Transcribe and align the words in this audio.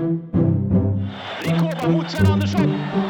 Rikoba 0.00 1.88
mot 1.88 2.10
Sven 2.10 2.26
Andersson. 2.26 3.09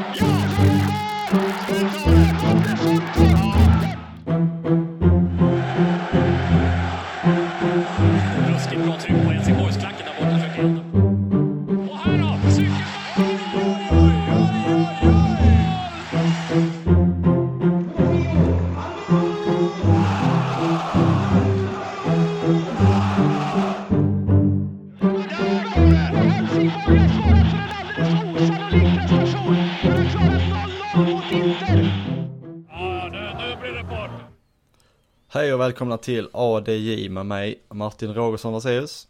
Välkomna 35.71 35.99
till 35.99 36.29
ADJ 36.33 37.09
med 37.09 37.27
mig 37.27 37.63
Martin 37.69 38.15
Rogersson 38.15 38.53
Vaseus. 38.53 39.09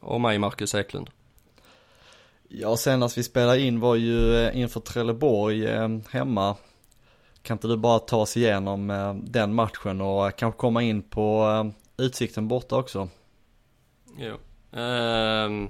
Och 0.00 0.20
mig 0.20 0.38
Marcus 0.38 0.74
Eklund. 0.74 1.10
Ja, 2.48 2.76
senast 2.76 3.18
vi 3.18 3.22
spelade 3.22 3.60
in 3.60 3.80
var 3.80 3.94
ju 3.94 4.36
eh, 4.36 4.58
inför 4.58 4.80
Trelleborg 4.80 5.66
eh, 5.66 5.88
hemma. 6.10 6.56
Kan 7.42 7.54
inte 7.54 7.68
du 7.68 7.76
bara 7.76 7.98
ta 7.98 8.16
oss 8.16 8.36
igenom 8.36 8.90
eh, 8.90 9.14
den 9.14 9.54
matchen 9.54 10.00
och 10.00 10.36
kanske 10.36 10.58
komma 10.58 10.82
in 10.82 11.02
på 11.02 11.46
utsikten 11.96 12.48
borta 12.48 12.76
också? 12.76 13.08
Jo. 14.18 14.36
Ehm, 14.80 15.68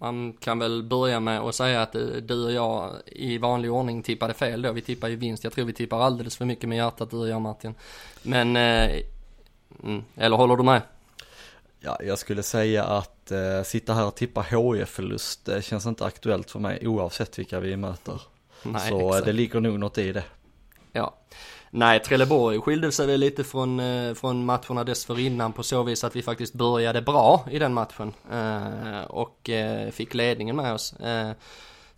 man 0.00 0.32
kan 0.32 0.58
väl 0.58 0.82
börja 0.82 1.20
med 1.20 1.40
att 1.40 1.54
säga 1.54 1.82
att 1.82 1.92
du 2.22 2.44
och 2.44 2.52
jag 2.52 2.90
i 3.06 3.38
vanlig 3.38 3.72
ordning 3.72 4.02
tippade 4.02 4.34
fel 4.34 4.62
då. 4.62 4.72
Vi 4.72 4.80
tippar 4.80 5.08
ju 5.08 5.16
vinst. 5.16 5.44
Jag 5.44 5.52
tror 5.52 5.64
vi 5.64 5.72
tippar 5.72 6.00
alldeles 6.00 6.36
för 6.36 6.44
mycket 6.44 6.68
med 6.68 6.78
hjärtat 6.78 7.10
du 7.10 7.16
och 7.16 7.28
jag 7.28 7.40
Martin. 7.40 7.74
Men, 8.22 8.56
eh, 8.56 8.90
mm, 9.82 10.04
eller 10.16 10.36
håller 10.36 10.56
du 10.56 10.62
med? 10.62 10.82
Ja, 11.80 11.98
jag 12.02 12.18
skulle 12.18 12.42
säga 12.42 12.84
att 12.84 13.30
eh, 13.30 13.62
sitta 13.64 13.94
här 13.94 14.06
och 14.06 14.14
tippa 14.14 14.42
HIF-förlust 14.42 15.44
det 15.44 15.62
känns 15.62 15.86
inte 15.86 16.04
aktuellt 16.04 16.50
för 16.50 16.58
mig 16.58 16.88
oavsett 16.88 17.38
vilka 17.38 17.60
vi 17.60 17.76
möter. 17.76 18.20
Nej, 18.62 18.88
Så 18.88 19.08
exakt. 19.08 19.26
det 19.26 19.32
ligger 19.32 19.60
nog 19.60 19.78
något 19.78 19.98
i 19.98 20.12
det. 20.12 20.24
Ja. 20.92 21.14
Nej, 21.70 22.00
Trelleborg 22.00 22.60
skilde 22.60 22.92
sig 22.92 23.06
väl 23.06 23.20
lite 23.20 23.44
från, 23.44 23.80
eh, 23.80 24.14
från 24.14 24.44
matcherna 24.44 24.84
dessförinnan 24.84 25.52
på 25.52 25.62
så 25.62 25.82
vis 25.82 26.04
att 26.04 26.16
vi 26.16 26.22
faktiskt 26.22 26.54
började 26.54 27.02
bra 27.02 27.46
i 27.50 27.58
den 27.58 27.74
matchen. 27.74 28.12
Eh, 28.32 29.02
och 29.02 29.50
eh, 29.50 29.90
fick 29.90 30.14
ledningen 30.14 30.56
med 30.56 30.72
oss. 30.72 30.92
Eh, 30.92 31.30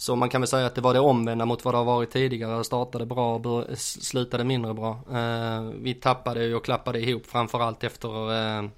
så 0.01 0.17
man 0.17 0.29
kan 0.29 0.41
väl 0.41 0.49
säga 0.49 0.67
att 0.67 0.75
det 0.75 0.81
var 0.81 0.95
det 0.95 1.01
omvända 1.01 1.47
mot 1.47 1.65
vad 1.65 1.75
det 1.75 1.79
har 1.79 1.85
varit 1.85 2.11
tidigare. 2.11 2.65
Startade 2.65 3.07
bra, 3.07 3.37
och 3.37 3.79
slutade 3.79 4.45
mindre 4.45 4.75
bra. 4.75 5.01
Eh, 5.13 5.63
vi 5.63 5.95
tappade 5.95 6.55
och 6.55 6.65
klappade 6.65 7.01
ihop 7.01 7.27
framförallt 7.27 7.85
efter 7.85 8.33
eh, 8.33 8.69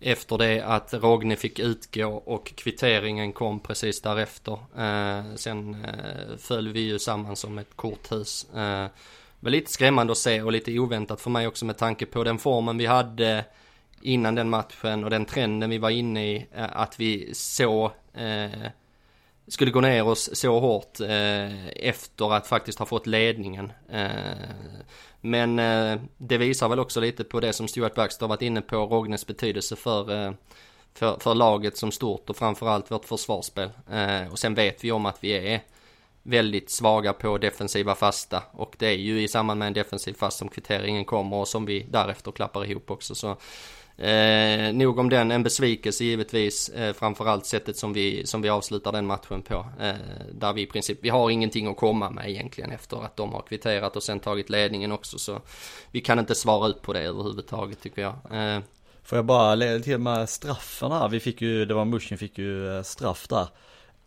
efter 0.00 0.38
det 0.38 0.60
att 0.60 0.94
Rogne 0.94 1.36
fick 1.36 1.58
utgå 1.58 2.06
och 2.06 2.52
kvitteringen 2.56 3.32
kom 3.32 3.60
precis 3.60 4.02
därefter. 4.02 4.52
Eh, 4.76 5.34
sen 5.36 5.84
eh, 5.84 6.36
föll 6.38 6.68
vi 6.68 6.80
ju 6.80 6.98
samman 6.98 7.36
som 7.36 7.58
ett 7.58 7.76
korthus. 7.76 8.46
Eh, 8.54 8.86
var 9.40 9.50
lite 9.50 9.72
skrämmande 9.72 10.12
att 10.12 10.18
se 10.18 10.42
och 10.42 10.52
lite 10.52 10.78
oväntat 10.78 11.20
för 11.20 11.30
mig 11.30 11.46
också 11.46 11.64
med 11.64 11.78
tanke 11.78 12.06
på 12.06 12.24
den 12.24 12.38
formen 12.38 12.78
vi 12.78 12.86
hade 12.86 13.44
innan 14.02 14.34
den 14.34 14.50
matchen 14.50 15.04
och 15.04 15.10
den 15.10 15.24
trenden 15.24 15.70
vi 15.70 15.78
var 15.78 15.90
inne 15.90 16.32
i. 16.32 16.46
Eh, 16.54 16.66
att 16.72 17.00
vi 17.00 17.34
så 17.34 17.92
eh, 18.14 18.70
skulle 19.48 19.70
gå 19.70 19.80
ner 19.80 20.06
oss 20.06 20.30
så 20.32 20.60
hårt 20.60 21.00
eh, 21.00 21.68
efter 21.68 22.34
att 22.34 22.46
faktiskt 22.46 22.78
ha 22.78 22.86
fått 22.86 23.06
ledningen. 23.06 23.72
Eh, 23.90 24.10
men 25.20 25.58
eh, 25.58 26.00
det 26.18 26.38
visar 26.38 26.68
väl 26.68 26.78
också 26.78 27.00
lite 27.00 27.24
på 27.24 27.40
det 27.40 27.52
som 27.52 27.68
Stuart 27.68 27.94
Baxter 27.94 28.26
varit 28.26 28.42
inne 28.42 28.60
på, 28.60 28.76
Rognes 28.76 29.26
betydelse 29.26 29.76
för, 29.76 30.26
eh, 30.26 30.32
för, 30.94 31.18
för, 31.20 31.34
laget 31.34 31.76
som 31.76 31.92
stort 31.92 32.30
och 32.30 32.36
framförallt 32.36 32.90
vårt 32.90 33.04
försvarsspel. 33.04 33.70
Eh, 33.90 34.32
och 34.32 34.38
sen 34.38 34.54
vet 34.54 34.84
vi 34.84 34.92
om 34.92 35.06
att 35.06 35.18
vi 35.20 35.52
är 35.52 35.60
väldigt 36.22 36.70
svaga 36.70 37.12
på 37.12 37.38
defensiva 37.38 37.94
fasta 37.94 38.42
och 38.52 38.74
det 38.78 38.86
är 38.86 38.96
ju 38.96 39.22
i 39.22 39.28
samband 39.28 39.58
med 39.58 39.66
en 39.66 39.72
defensiv 39.72 40.14
fast 40.14 40.38
som 40.38 40.48
kvitteringen 40.48 41.04
kommer 41.04 41.36
och 41.36 41.48
som 41.48 41.66
vi 41.66 41.86
därefter 41.90 42.32
klappar 42.32 42.70
ihop 42.70 42.90
också. 42.90 43.14
Så 43.14 43.36
Eh, 43.98 44.72
nog 44.72 44.98
om 44.98 45.08
den, 45.08 45.30
en 45.30 45.42
besvikelse 45.42 46.04
givetvis, 46.04 46.68
eh, 46.68 46.92
framförallt 46.92 47.46
sättet 47.46 47.76
som 47.76 47.92
vi, 47.92 48.26
som 48.26 48.42
vi 48.42 48.48
avslutar 48.48 48.92
den 48.92 49.06
matchen 49.06 49.42
på. 49.42 49.66
Eh, 49.80 49.94
där 50.32 50.52
vi 50.52 50.62
i 50.62 50.66
princip, 50.66 50.98
vi 51.02 51.08
har 51.08 51.30
ingenting 51.30 51.66
att 51.66 51.76
komma 51.76 52.10
med 52.10 52.30
egentligen 52.30 52.70
efter 52.70 53.04
att 53.04 53.16
de 53.16 53.32
har 53.32 53.42
kvitterat 53.42 53.96
och 53.96 54.02
sen 54.02 54.20
tagit 54.20 54.50
ledningen 54.50 54.92
också. 54.92 55.18
Så 55.18 55.40
vi 55.90 56.00
kan 56.00 56.18
inte 56.18 56.34
svara 56.34 56.68
ut 56.68 56.82
på 56.82 56.92
det 56.92 57.00
överhuvudtaget 57.00 57.82
tycker 57.82 58.02
jag. 58.02 58.14
Eh, 58.30 58.60
Får 59.02 59.18
jag 59.18 59.24
bara 59.24 59.54
lägga 59.54 59.78
till 59.78 59.98
med 59.98 60.28
straffen 60.28 60.92
här, 60.92 61.08
vi 61.08 61.20
fick 61.20 61.42
ju, 61.42 61.64
det 61.64 61.74
var 61.74 61.84
Mushin 61.84 62.18
fick 62.18 62.38
ju 62.38 62.76
eh, 62.76 62.82
straff 62.82 63.28
där. 63.28 63.46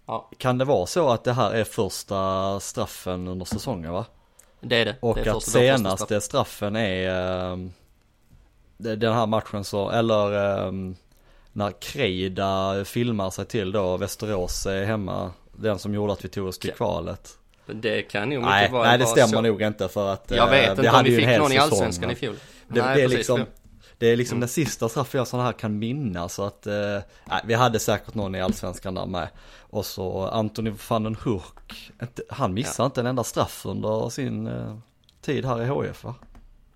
Ja. 0.05 0.29
Kan 0.37 0.57
det 0.57 0.65
vara 0.65 0.85
så 0.85 1.09
att 1.09 1.23
det 1.23 1.33
här 1.33 1.51
är 1.51 1.63
första 1.63 2.59
straffen 2.59 3.27
under 3.27 3.45
säsongen 3.45 3.91
va? 3.91 4.05
Det 4.59 4.75
är 4.75 4.85
det. 4.85 4.95
Och 4.99 5.15
det 5.15 5.21
är 5.29 5.37
att 5.37 5.43
senaste 5.43 6.05
straff. 6.05 6.23
straffen 6.23 6.75
är 6.75 7.51
eh, 7.51 7.57
den 8.81 9.13
här 9.13 9.25
matchen 9.25 9.63
så, 9.63 9.89
eller 9.89 10.57
um, 10.67 10.95
när 11.53 11.71
Kreida 11.81 12.85
filmar 12.85 13.29
sig 13.29 13.45
till 13.45 13.71
då, 13.71 13.97
Västerås 13.97 14.65
är 14.65 14.85
hemma, 14.85 15.31
den 15.51 15.79
som 15.79 15.93
gjorde 15.93 16.13
att 16.13 16.25
vi 16.25 16.29
tog 16.29 16.47
oss 16.47 16.59
till 16.59 16.71
kvalet. 16.71 17.37
Det 17.65 18.01
kan 18.01 18.29
nog 18.29 18.43
nej, 18.43 18.63
inte 18.63 18.73
vara 18.73 18.87
Nej 18.87 18.97
det 18.97 19.05
stämmer 19.05 19.27
så. 19.27 19.41
nog 19.41 19.61
inte 19.61 19.89
för 19.89 20.13
att 20.13 20.31
Jag 20.31 20.49
vet 20.49 20.79
uh, 20.79 20.85
inte 20.85 20.97
om 20.97 21.03
vi 21.03 21.15
fick 21.15 21.37
någon 21.37 21.51
i 21.51 21.57
Allsvenskan 21.57 22.11
i 22.11 22.15
fjol. 22.15 22.35
Det, 22.67 22.81
nej, 22.81 22.95
det 22.95 23.01
är 23.01 23.07
precis. 23.07 23.17
liksom 23.17 23.45
det 24.01 24.07
är 24.07 24.15
liksom 24.15 24.35
mm. 24.35 24.39
den 24.39 24.49
sista 24.49 24.89
straffen 24.89 25.17
jag 25.17 25.27
sådana 25.27 25.45
här 25.45 25.53
kan 25.53 25.79
minnas 25.79 26.33
så 26.33 26.43
att, 26.43 26.67
eh, 26.67 26.73
nej, 27.25 27.41
vi 27.45 27.53
hade 27.53 27.79
säkert 27.79 28.15
någon 28.15 28.35
i 28.35 28.41
allsvenskan 28.41 28.93
där 28.93 29.05
med. 29.05 29.27
Och 29.59 29.85
så 29.85 30.27
Anthony 30.27 30.73
van 30.89 31.03
den 31.03 31.15
Hurk, 31.15 31.91
han 32.29 32.53
missar 32.53 32.83
ja. 32.83 32.85
inte 32.85 32.99
en 32.99 33.07
enda 33.07 33.23
straff 33.23 33.65
under 33.65 34.09
sin 34.09 34.47
eh, 34.47 34.77
tid 35.21 35.45
här 35.45 35.61
i 35.61 35.65
HF 35.65 36.03
va? 36.03 36.15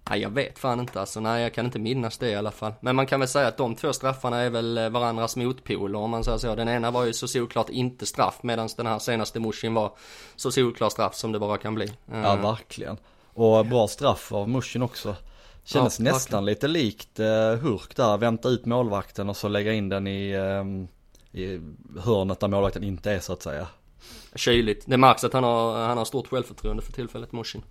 Nej 0.10 0.20
jag 0.20 0.30
vet 0.30 0.60
fan 0.60 0.80
inte 0.80 1.00
alltså, 1.00 1.20
nej 1.20 1.44
jag 1.44 1.54
kan 1.54 1.66
inte 1.66 1.80
minnas 1.80 2.18
det 2.18 2.30
i 2.30 2.36
alla 2.36 2.52
fall. 2.52 2.74
Men 2.80 2.96
man 2.96 3.06
kan 3.06 3.20
väl 3.20 3.30
säga 3.30 3.48
att 3.48 3.58
de 3.58 3.76
två 3.76 3.94
straffarna 3.94 4.42
är 4.42 4.50
väl 4.50 4.78
eh, 4.78 4.90
varandras 4.90 5.36
motpoler 5.36 6.00
om 6.00 6.10
man 6.10 6.24
säger 6.24 6.38
så. 6.38 6.56
Den 6.56 6.70
ena 6.70 6.92
var 6.92 7.06
ju 7.06 7.14
så 7.14 7.28
solklart 7.28 7.70
inte 7.70 8.06
straff 8.06 8.40
medan 8.42 8.70
den 8.78 8.86
här 8.86 9.00
senaste 9.00 9.40
Mushin 9.40 9.74
var 9.74 9.92
så 10.36 10.52
solklar 10.52 10.90
straff 10.90 11.16
som 11.16 11.32
det 11.32 11.40
bara 11.40 11.58
kan 11.58 11.76
bli. 11.76 11.92
Ja 12.12 12.36
uh. 12.36 12.42
verkligen. 12.42 12.98
Och 13.34 13.66
bra 13.66 13.88
straff 13.88 14.32
av 14.32 14.50
Mushin 14.50 14.82
också. 14.82 15.16
Kändes 15.64 16.00
ja, 16.00 16.04
nästan 16.04 16.46
lite 16.46 16.68
likt 16.68 17.20
uh, 17.20 17.26
Hurk 17.56 17.96
där, 17.96 18.18
vänta 18.18 18.50
ut 18.50 18.66
målvakten 18.66 19.30
och 19.30 19.38
så 19.38 19.48
lägga 19.48 19.74
in 19.74 19.90
den 19.90 20.08
i, 20.08 20.36
um, 20.36 20.88
i 21.32 21.60
hörnet 22.00 22.40
där 22.40 22.48
målvakten 22.48 22.84
inte 22.84 23.12
är 23.12 23.20
så 23.20 23.34
att 23.34 23.42
säga. 23.42 23.68
Kyligt. 24.36 24.84
Det 24.88 24.98
märks 24.98 25.24
att 25.24 25.34
han 25.34 25.44
har, 25.44 25.88
han 25.88 25.98
har 25.98 26.06
stort 26.06 26.28
självförtroende 26.28 26.84
för 26.84 26.92
tillfället, 26.92 27.32
Mushin. 27.32 27.64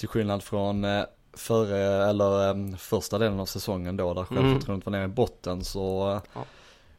Till 0.00 0.08
skillnad 0.08 0.42
från 0.42 0.84
eh, 0.84 1.04
före, 1.32 2.10
eller 2.10 2.48
eh, 2.48 2.76
första 2.76 3.18
delen 3.18 3.40
av 3.40 3.46
säsongen 3.46 3.96
då, 3.96 4.14
där 4.14 4.26
mm. 4.30 4.42
självförtroendet 4.42 4.86
var 4.86 4.90
nere 4.90 5.04
i 5.04 5.08
botten 5.08 5.64
så 5.64 6.10
eh, 6.10 6.20
ja. 6.34 6.44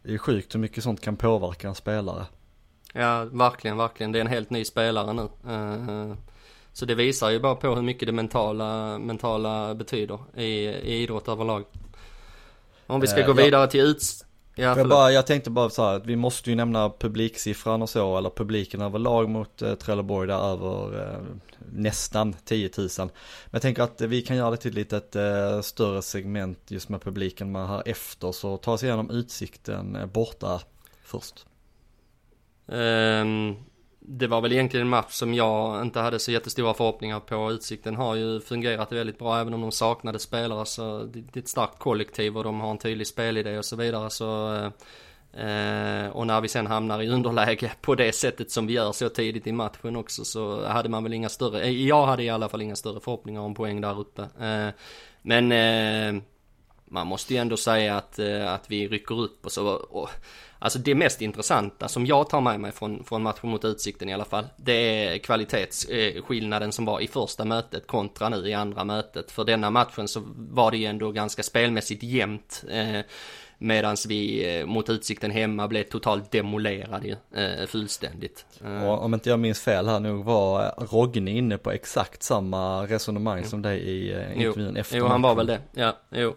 det 0.03 0.13
är 0.13 0.17
sjukt 0.17 0.56
hur 0.56 0.59
mycket 0.59 0.84
sånt 0.84 1.01
kan 1.01 1.16
påverka 1.16 1.67
en 1.67 1.75
spelare. 1.75 2.25
Ja, 2.94 3.25
verkligen, 3.31 3.78
verkligen. 3.78 4.11
Det 4.11 4.19
är 4.19 4.22
en 4.22 4.28
helt 4.28 4.50
ny 4.50 4.66
spelare 4.66 5.13
nu. 5.13 5.29
Så 6.73 6.85
det 6.85 6.95
visar 6.95 7.29
ju 7.29 7.40
bara 7.40 7.56
på 7.56 7.75
hur 7.75 7.81
mycket 7.81 8.06
det 8.06 8.11
mentala, 8.11 8.97
mentala 8.97 9.75
betyder 9.75 10.19
i, 10.35 10.45
i 10.66 11.03
idrott 11.03 11.28
överlag. 11.28 11.66
Om 12.88 13.01
vi 13.01 13.07
ska 13.07 13.25
gå 13.25 13.34
vidare 13.34 13.67
till 13.67 13.81
uts 13.81 14.25
Ja, 14.56 14.78
jag, 14.78 14.89
bara, 14.89 15.12
jag 15.12 15.28
tänkte 15.28 15.50
bara 15.50 15.69
så 15.69 15.84
här, 15.84 15.95
att 15.95 16.06
vi 16.06 16.16
måste 16.16 16.50
ju 16.50 16.56
nämna 16.56 16.89
publiksiffran 16.89 17.81
och 17.81 17.90
så, 17.90 18.17
eller 18.17 18.29
publiken 18.29 18.81
överlag 18.81 19.29
mot 19.29 19.61
eh, 19.61 19.75
Trelleborg 19.75 20.28
där 20.28 20.52
över 20.52 21.02
eh, 21.02 21.20
nästan 21.72 22.35
10 22.46 22.70
000. 22.78 22.90
Men 22.97 23.09
jag 23.52 23.61
tänker 23.61 23.84
att 23.84 24.02
vi 24.02 24.22
kan 24.22 24.37
göra 24.37 24.52
det 24.52 24.58
till 24.58 24.72
ett 24.72 24.75
litet 24.75 25.16
eh, 25.16 25.61
större 25.61 26.02
segment 26.02 26.59
just 26.67 26.90
med 26.90 27.02
publiken 27.02 27.52
med 27.52 27.67
här 27.67 27.84
efter, 27.85 28.31
så 28.31 28.58
ta 28.58 28.73
oss 28.73 28.84
igenom 28.84 29.09
utsikten 29.09 29.96
eh, 29.96 30.05
borta 30.05 30.61
först. 31.03 31.46
Um, 32.66 33.55
det 34.03 34.27
var 34.27 34.41
väl 34.41 34.51
egentligen 34.51 34.85
en 34.85 34.89
match 34.89 35.11
som 35.11 35.33
jag 35.33 35.81
inte 35.81 35.99
hade 35.99 36.19
så 36.19 36.31
jättestora 36.31 36.73
förhoppningar 36.73 37.19
på. 37.19 37.51
Utsikten 37.51 37.95
har 37.95 38.15
ju 38.15 38.39
fungerat 38.39 38.91
väldigt 38.91 39.19
bra 39.19 39.39
även 39.39 39.53
om 39.53 39.61
de 39.61 39.71
saknade 39.71 40.19
spelare 40.19 40.65
så 40.65 41.03
det 41.03 41.19
är 41.35 41.41
ett 41.41 41.47
starkt 41.47 41.79
kollektiv 41.79 42.37
och 42.37 42.43
de 42.43 42.59
har 42.59 42.71
en 42.71 42.77
tydlig 42.77 43.07
spelidé 43.07 43.57
och 43.57 43.65
så 43.65 43.75
vidare 43.75 44.09
så 44.09 44.53
eh, 45.33 46.07
och 46.11 46.27
när 46.27 46.41
vi 46.41 46.47
sen 46.47 46.67
hamnar 46.67 47.01
i 47.01 47.09
underläge 47.09 47.71
på 47.81 47.95
det 47.95 48.11
sättet 48.11 48.51
som 48.51 48.67
vi 48.67 48.73
gör 48.73 48.91
så 48.91 49.09
tidigt 49.09 49.47
i 49.47 49.51
matchen 49.51 49.95
också 49.95 50.25
så 50.25 50.65
hade 50.65 50.89
man 50.89 51.03
väl 51.03 51.13
inga 51.13 51.29
större, 51.29 51.61
eh, 51.61 51.87
jag 51.87 52.05
hade 52.05 52.23
i 52.23 52.29
alla 52.29 52.49
fall 52.49 52.61
inga 52.61 52.75
större 52.75 52.99
förhoppningar 52.99 53.41
om 53.41 53.53
poäng 53.53 53.81
där 53.81 53.99
uppe. 53.99 54.21
Eh, 54.21 54.67
men 55.21 55.51
eh, 55.51 56.21
man 56.85 57.07
måste 57.07 57.33
ju 57.33 57.39
ändå 57.39 57.57
säga 57.57 57.97
att, 57.97 58.19
eh, 58.19 58.53
att 58.53 58.71
vi 58.71 58.87
rycker 58.87 59.19
upp 59.19 59.45
och 59.45 59.51
så. 59.51 59.67
Och, 59.67 60.09
alltså 60.61 60.79
det 60.79 60.96
mest 60.96 61.22
intressanta 61.22 61.87
som 61.87 62.05
jag 62.05 62.29
tar 62.29 62.41
med 62.41 62.59
mig 62.59 62.72
från, 62.72 63.03
från 63.03 63.23
matchen 63.23 63.49
mot 63.49 63.66
Utsikten 63.66 64.09
i 64.09 64.13
alla 64.13 64.25
fall. 64.25 64.46
Det 64.58 65.05
är 65.05 65.17
kvalitetsskillnaden 65.17 66.72
som 66.72 66.85
var 66.85 66.99
i 66.99 67.08
första 67.08 67.46
mötet 67.46 67.87
kontra 67.87 68.29
nu 68.29 68.49
i 68.49 68.53
andra 68.53 68.84
mötet. 68.84 69.31
För 69.31 69.43
denna 69.43 69.69
matchen 69.69 70.08
så 70.08 70.23
var 70.35 70.72
det 70.72 70.78
ju 70.78 70.85
ändå 70.85 71.11
ganska 71.11 71.43
spelmässigt 71.43 72.03
jämnt. 72.03 72.63
Eh, 72.69 73.02
Medan 73.63 73.96
vi 74.08 74.55
eh, 74.59 74.66
mot 74.66 74.90
Utsikten 74.90 75.31
hemma 75.31 75.67
blev 75.67 75.84
totalt 75.84 76.31
demolerade 76.31 77.17
eh, 77.35 77.67
fullständigt. 77.67 78.46
Eh. 78.63 78.90
Och 78.90 79.03
om 79.03 79.13
inte 79.13 79.29
jag 79.29 79.40
minns 79.40 79.61
fel 79.61 79.87
här 79.87 79.99
nu 79.99 80.11
var 80.11 80.73
Rogne 80.78 81.31
inne 81.31 81.58
på 81.58 81.72
exakt 81.72 82.23
samma 82.23 82.84
resonemang 82.84 83.37
mm. 83.37 83.49
som 83.49 83.61
dig 83.61 83.79
i 83.79 84.11
eh, 84.11 84.37
intervjun 84.37 84.72
jo. 84.73 84.79
efter 84.79 84.97
Jo, 84.97 85.05
han 85.05 85.22
var 85.22 85.35
väl 85.35 85.47
det. 85.47 85.59
Ja, 85.73 85.97
jo. 86.09 86.35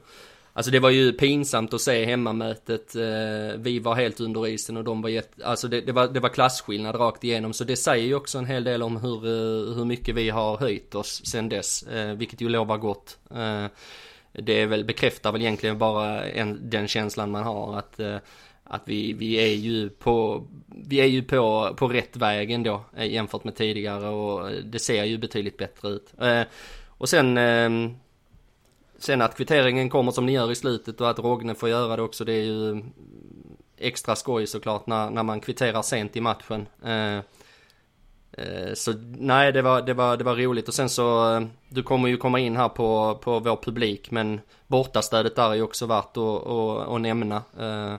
Alltså 0.57 0.71
det 0.71 0.81
var 0.81 0.91
ju 0.91 1.13
pinsamt 1.13 1.75
att 1.75 1.81
se 1.81 2.05
hemmamötet. 2.05 2.97
Eh, 2.97 3.59
vi 3.59 3.79
var 3.79 3.95
helt 3.95 4.21
under 4.21 4.47
isen 4.47 4.77
och 4.77 4.85
de 4.85 5.03
var 5.03 5.09
jätte, 5.09 5.47
alltså 5.47 5.69
det, 5.69 5.81
det, 5.81 5.93
var, 5.93 6.09
det 6.09 6.21
var 6.21 6.29
klasskillnad 6.29 6.95
rakt 6.95 7.25
igenom. 7.25 7.53
Så 7.53 7.65
det 7.65 7.77
säger 7.77 8.07
ju 8.07 8.15
också 8.15 8.39
en 8.39 8.47
hel 8.47 8.65
del 8.65 8.83
om 8.83 8.97
hur, 8.97 9.27
eh, 9.27 9.75
hur 9.75 9.85
mycket 9.85 10.15
vi 10.15 10.31
har 10.31 10.57
höjt 10.57 10.95
oss 10.95 11.23
sen 11.27 11.49
dess. 11.49 11.83
Eh, 11.83 12.15
vilket 12.15 12.41
ju 12.41 12.49
lovar 12.49 12.79
gott. 12.79 13.19
Det 14.33 14.61
är 14.61 14.67
väl, 14.67 14.85
bekräftar 14.85 15.33
väl 15.33 15.41
egentligen 15.41 15.79
bara 15.79 16.25
en, 16.25 16.71
den 16.71 16.89
känslan 16.89 17.31
man 17.31 17.43
har 17.43 17.79
att 17.79 18.01
att 18.67 18.83
vi, 18.85 19.13
vi 19.13 19.35
är 19.35 19.55
ju 19.55 19.91
på, 19.91 20.47
vi 20.67 21.01
är 21.01 21.07
ju 21.07 21.23
på, 21.23 21.75
på 21.77 21.89
rätt 21.89 22.17
väg 22.17 22.51
ändå 22.51 22.85
jämfört 22.99 23.45
med 23.45 23.57
tidigare 23.57 24.09
och 24.09 24.51
det 24.65 24.79
ser 24.79 25.05
ju 25.05 25.19
betydligt 25.19 25.57
bättre 25.57 25.89
ut. 25.89 26.15
Och 26.89 27.09
sen, 27.09 27.39
ehm, 27.39 27.95
sen 29.05 29.23
att 29.23 29.37
kvitteringen 29.37 29.91
kommer 29.91 30.13
som 30.13 30.27
ni 30.27 30.33
gör 30.33 30.53
i 30.53 30.55
slutet 30.55 31.01
och 31.01 31.11
att 31.11 31.19
Rogne 31.19 31.55
får 31.55 31.69
göra 31.69 31.97
det 31.97 32.03
också 32.03 32.25
det 32.25 32.33
är 32.33 32.43
ju 32.43 32.83
extra 33.79 34.17
skoj 34.17 34.47
såklart 34.47 34.87
när, 34.87 35.11
när 35.11 35.23
man 35.23 35.41
kvitterar 35.41 35.83
sent 35.83 36.17
i 36.17 36.21
matchen. 36.21 36.67
Eh, 36.85 37.17
eh, 38.33 38.75
så 38.75 38.93
nej, 39.19 39.53
det 39.53 39.63
var, 39.63 39.83
det, 39.83 39.95
var, 39.95 40.17
det 40.17 40.25
var 40.25 40.37
roligt 40.37 40.69
och 40.69 40.75
sen 40.75 40.89
så, 40.89 41.35
eh, 41.35 41.43
du 41.69 41.83
kommer 41.83 42.09
ju 42.09 42.17
komma 42.17 42.39
in 42.39 42.57
här 42.57 42.69
på, 42.69 43.19
på 43.23 43.39
vår 43.39 43.57
publik 43.57 44.11
men 44.11 44.41
bortastödet 44.67 45.37
där 45.37 45.51
är 45.51 45.55
ju 45.55 45.63
också 45.63 45.87
värt 45.87 46.17
att, 46.17 46.47
att, 46.47 46.89
att 46.89 47.01
nämna. 47.01 47.37
Eh, 47.37 47.97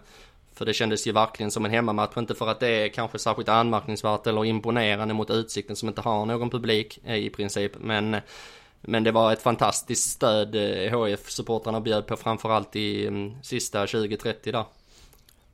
för 0.54 0.66
det 0.66 0.74
kändes 0.74 1.08
ju 1.08 1.12
verkligen 1.12 1.52
som 1.52 1.66
en 1.66 1.72
hemmamatch, 1.72 2.18
inte 2.18 2.36
för 2.36 2.48
att 2.48 2.60
det 2.60 2.68
är 2.68 2.88
kanske 2.88 3.20
särskilt 3.20 3.50
anmärkningsvärt 3.50 4.28
eller 4.28 4.46
imponerande 4.46 5.14
mot 5.14 5.30
Utsikten 5.30 5.76
som 5.76 5.88
inte 5.88 6.02
har 6.02 6.26
någon 6.26 6.50
publik 6.50 7.00
eh, 7.06 7.16
i 7.16 7.30
princip. 7.30 7.72
Men, 7.80 8.18
men 8.88 9.04
det 9.04 9.12
var 9.12 9.34
ett 9.34 9.42
fantastiskt 9.42 10.10
stöd 10.10 10.56
HF-supportrarna 10.92 11.82
bjöd 11.82 12.08
på 12.08 12.18
framförallt 12.18 12.76
i 12.76 13.08
mm, 13.08 13.44
sista 13.44 13.86
20-30 13.86 14.52
där. 14.52 14.66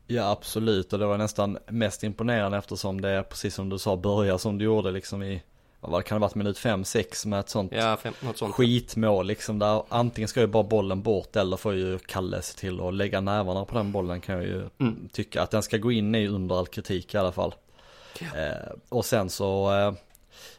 Ja 0.07 0.31
absolut 0.31 0.93
och 0.93 0.99
det 0.99 1.05
var 1.05 1.17
nästan 1.17 1.57
mest 1.67 2.03
imponerande 2.03 2.57
eftersom 2.57 3.01
det 3.01 3.23
precis 3.29 3.55
som 3.55 3.69
du 3.69 3.77
sa 3.77 3.97
börjar 3.97 4.37
som 4.37 4.57
du 4.57 4.65
gjorde 4.65 4.91
liksom 4.91 5.23
i 5.23 5.43
vad 5.79 6.05
kan 6.05 6.15
det 6.15 6.21
varit 6.21 6.35
minut 6.35 6.57
5-6 6.57 7.27
med 7.27 7.39
ett 7.39 7.49
sånt, 7.49 7.71
ja, 7.71 7.97
fem, 7.97 8.13
sånt 8.35 8.55
skitmål 8.55 9.27
liksom 9.27 9.59
där 9.59 9.83
antingen 9.89 10.27
ska 10.27 10.39
ju 10.39 10.47
bara 10.47 10.63
bollen 10.63 11.01
bort 11.01 11.35
eller 11.35 11.57
får 11.57 11.73
ju 11.73 11.99
Kalle 11.99 12.41
se 12.41 12.59
till 12.59 12.81
att 12.81 12.93
lägga 12.93 13.21
nävarna 13.21 13.65
på 13.65 13.75
den 13.75 13.91
bollen 13.91 14.21
kan 14.21 14.35
jag 14.35 14.43
ju 14.43 14.69
mm. 14.79 15.09
tycka 15.11 15.41
att 15.41 15.51
den 15.51 15.63
ska 15.63 15.77
gå 15.77 15.91
in 15.91 16.15
i 16.15 16.27
under 16.27 16.59
all 16.59 16.67
kritik 16.67 17.13
i 17.13 17.17
alla 17.17 17.31
fall. 17.31 17.55
Ja. 18.19 18.39
Eh, 18.39 18.73
och 18.89 19.05
sen 19.05 19.29
så 19.29 19.73
eh, 19.73 19.93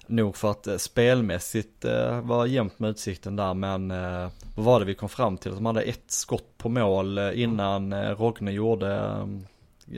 nog 0.06 0.36
för 0.36 0.50
att 0.50 0.66
eh, 0.66 0.76
spelmässigt 0.76 1.84
eh, 1.84 2.20
var 2.20 2.46
jämnt 2.46 2.78
med 2.78 2.90
utsikten 2.90 3.36
där 3.36 3.54
men 3.54 3.90
eh, 3.90 4.28
vad 4.54 4.66
var 4.66 4.80
det 4.80 4.86
vi 4.86 4.94
kom 4.94 5.08
fram 5.08 5.36
till? 5.36 5.50
Att 5.50 5.56
de 5.56 5.66
hade 5.66 5.82
ett 5.82 6.10
skott 6.10 6.58
på 6.58 6.68
mål 6.68 7.18
innan 7.18 8.14
Rogne 8.14 8.52
gjorde 8.52 9.12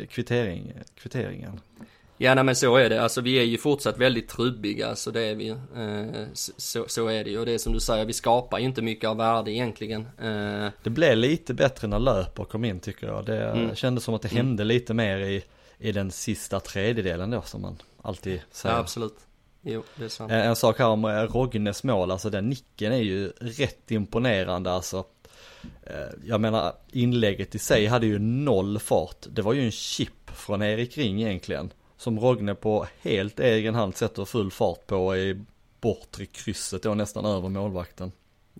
kvittering, 0.09 0.73
kvitteringen. 0.95 1.61
Ja 2.17 2.35
nej, 2.35 2.45
men 2.45 2.57
så 2.57 2.77
är 2.77 2.91
det, 2.91 3.03
alltså 3.03 3.21
vi 3.21 3.39
är 3.39 3.43
ju 3.43 3.59
fortsatt 3.59 3.99
väldigt 3.99 4.29
trubbiga 4.29 4.97
så 4.97 5.11
det 5.11 5.23
är 5.23 5.35
vi 5.35 5.49
eh, 5.49 6.27
så, 6.35 6.85
så 6.89 7.07
är 7.07 7.25
det 7.25 7.31
ju 7.31 7.39
och 7.39 7.47
det 7.47 7.53
är 7.53 7.59
som 7.59 7.73
du 7.73 7.81
säger, 7.81 8.05
vi 8.05 8.13
skapar 8.13 8.59
ju 8.59 8.65
inte 8.65 8.83
mycket 8.83 9.11
av 9.11 9.17
värde 9.17 9.53
egentligen. 9.53 10.01
Eh. 10.01 10.69
Det 10.83 10.91
blev 10.91 11.17
lite 11.17 11.55
bättre 11.55 11.89
när 11.89 11.99
Löper 11.99 12.45
kom 12.45 12.65
in 12.65 12.81
tycker 12.81 13.07
jag. 13.07 13.25
Det 13.25 13.51
mm. 13.51 13.75
kändes 13.75 14.05
som 14.05 14.15
att 14.15 14.23
det 14.23 14.33
mm. 14.33 14.47
hände 14.47 14.63
mm. 14.63 14.69
lite 14.69 14.95
mer 14.95 15.19
i, 15.19 15.45
i 15.79 15.93
den 15.93 16.11
sista 16.11 16.61
tredjedelen 16.61 17.31
då 17.31 17.43
som 17.43 17.63
man 17.63 17.77
alltid 18.03 18.41
säger. 18.51 18.75
Ja 18.75 18.81
absolut. 18.81 19.17
Jo, 19.65 19.83
det 19.97 20.05
är 20.05 20.09
sant. 20.09 20.33
En, 20.33 20.41
en 20.41 20.57
sak 20.57 20.79
här 20.79 20.87
om 20.87 21.05
eh, 21.05 21.23
Rognes 21.23 21.85
mål, 21.85 22.11
alltså 22.11 22.31
den 22.31 22.49
nicken 22.49 22.93
är 22.93 23.03
ju 23.03 23.29
rätt 23.41 23.91
imponerande 23.91 24.73
alltså. 24.73 25.05
Eh, 25.83 26.09
jag 26.25 26.41
menar 26.41 26.73
inlägget 26.93 27.55
i 27.55 27.59
sig 27.59 27.87
hade 27.87 28.07
ju 28.07 28.19
noll 28.19 28.79
fart. 28.79 29.27
Det 29.31 29.43
var 29.43 29.53
ju 29.53 29.65
en 29.65 29.71
chip 29.71 30.31
från 30.31 30.63
Erik 30.63 30.99
Ring 30.99 31.23
egentligen. 31.23 31.71
Som 31.97 32.21
Rogne 32.21 32.55
på 32.55 32.87
helt 33.01 33.41
egen 33.41 33.75
hand 33.75 33.97
sätter 33.97 34.25
full 34.25 34.51
fart 34.51 34.87
på 34.87 35.17
i 35.17 35.45
bortre 35.81 36.27
krysset 36.27 36.83
då 36.83 36.95
nästan 36.95 37.25
över 37.25 37.49
målvakten. 37.49 38.13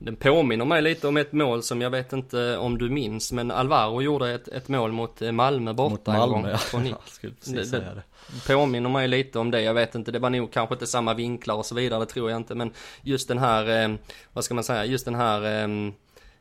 Den 0.05 0.17
påminner 0.17 0.65
mig 0.65 0.83
lite 0.83 1.09
om 1.09 1.17
ett 1.17 1.33
mål 1.33 1.63
som 1.63 1.81
jag 1.81 1.91
vet 1.91 2.13
inte 2.13 2.57
om 2.57 2.79
du 2.79 2.91
minns 2.91 3.33
men 3.33 3.51
Alvaro 3.51 4.03
gjorde 4.03 4.35
ett, 4.35 4.49
ett 4.49 4.69
mål 4.69 4.93
mot 4.93 5.23
eh, 5.23 5.33
Malmö 5.33 5.73
borta 5.73 5.93
mot 5.93 6.07
Malmö, 6.07 6.37
en 6.37 6.43
gång. 6.43 6.51
Ja. 6.73 6.79
Nick. 6.79 6.93
jag 6.93 7.09
skulle 7.09 7.33
precis 7.33 7.55
det, 7.55 7.67
säga 7.67 7.95
det. 7.95 8.03
Påminner 8.47 8.91
mig 8.91 9.09
lite 9.09 9.39
om 9.39 9.51
det, 9.51 9.63
jag 9.63 9.75
vet 9.75 9.95
inte, 9.95 10.13
det 10.13 10.19
var 10.19 10.31
nog 10.31 10.53
kanske 10.53 10.75
inte 10.75 10.87
samma 10.87 11.15
vinklar 11.15 11.55
och 11.55 11.67
så 11.67 11.75
vidare, 11.75 12.01
det 12.01 12.07
tror 12.07 12.31
jag 12.31 12.37
inte 12.37 12.55
men 12.55 12.73
just 13.03 13.29
den 13.29 13.39
här, 13.39 13.85
eh, 13.85 13.97
vad 14.33 14.45
ska 14.45 14.55
man 14.55 14.65
säga, 14.65 14.85
just 14.85 15.05
den 15.05 15.15
här 15.15 15.45
eh, 15.45 15.93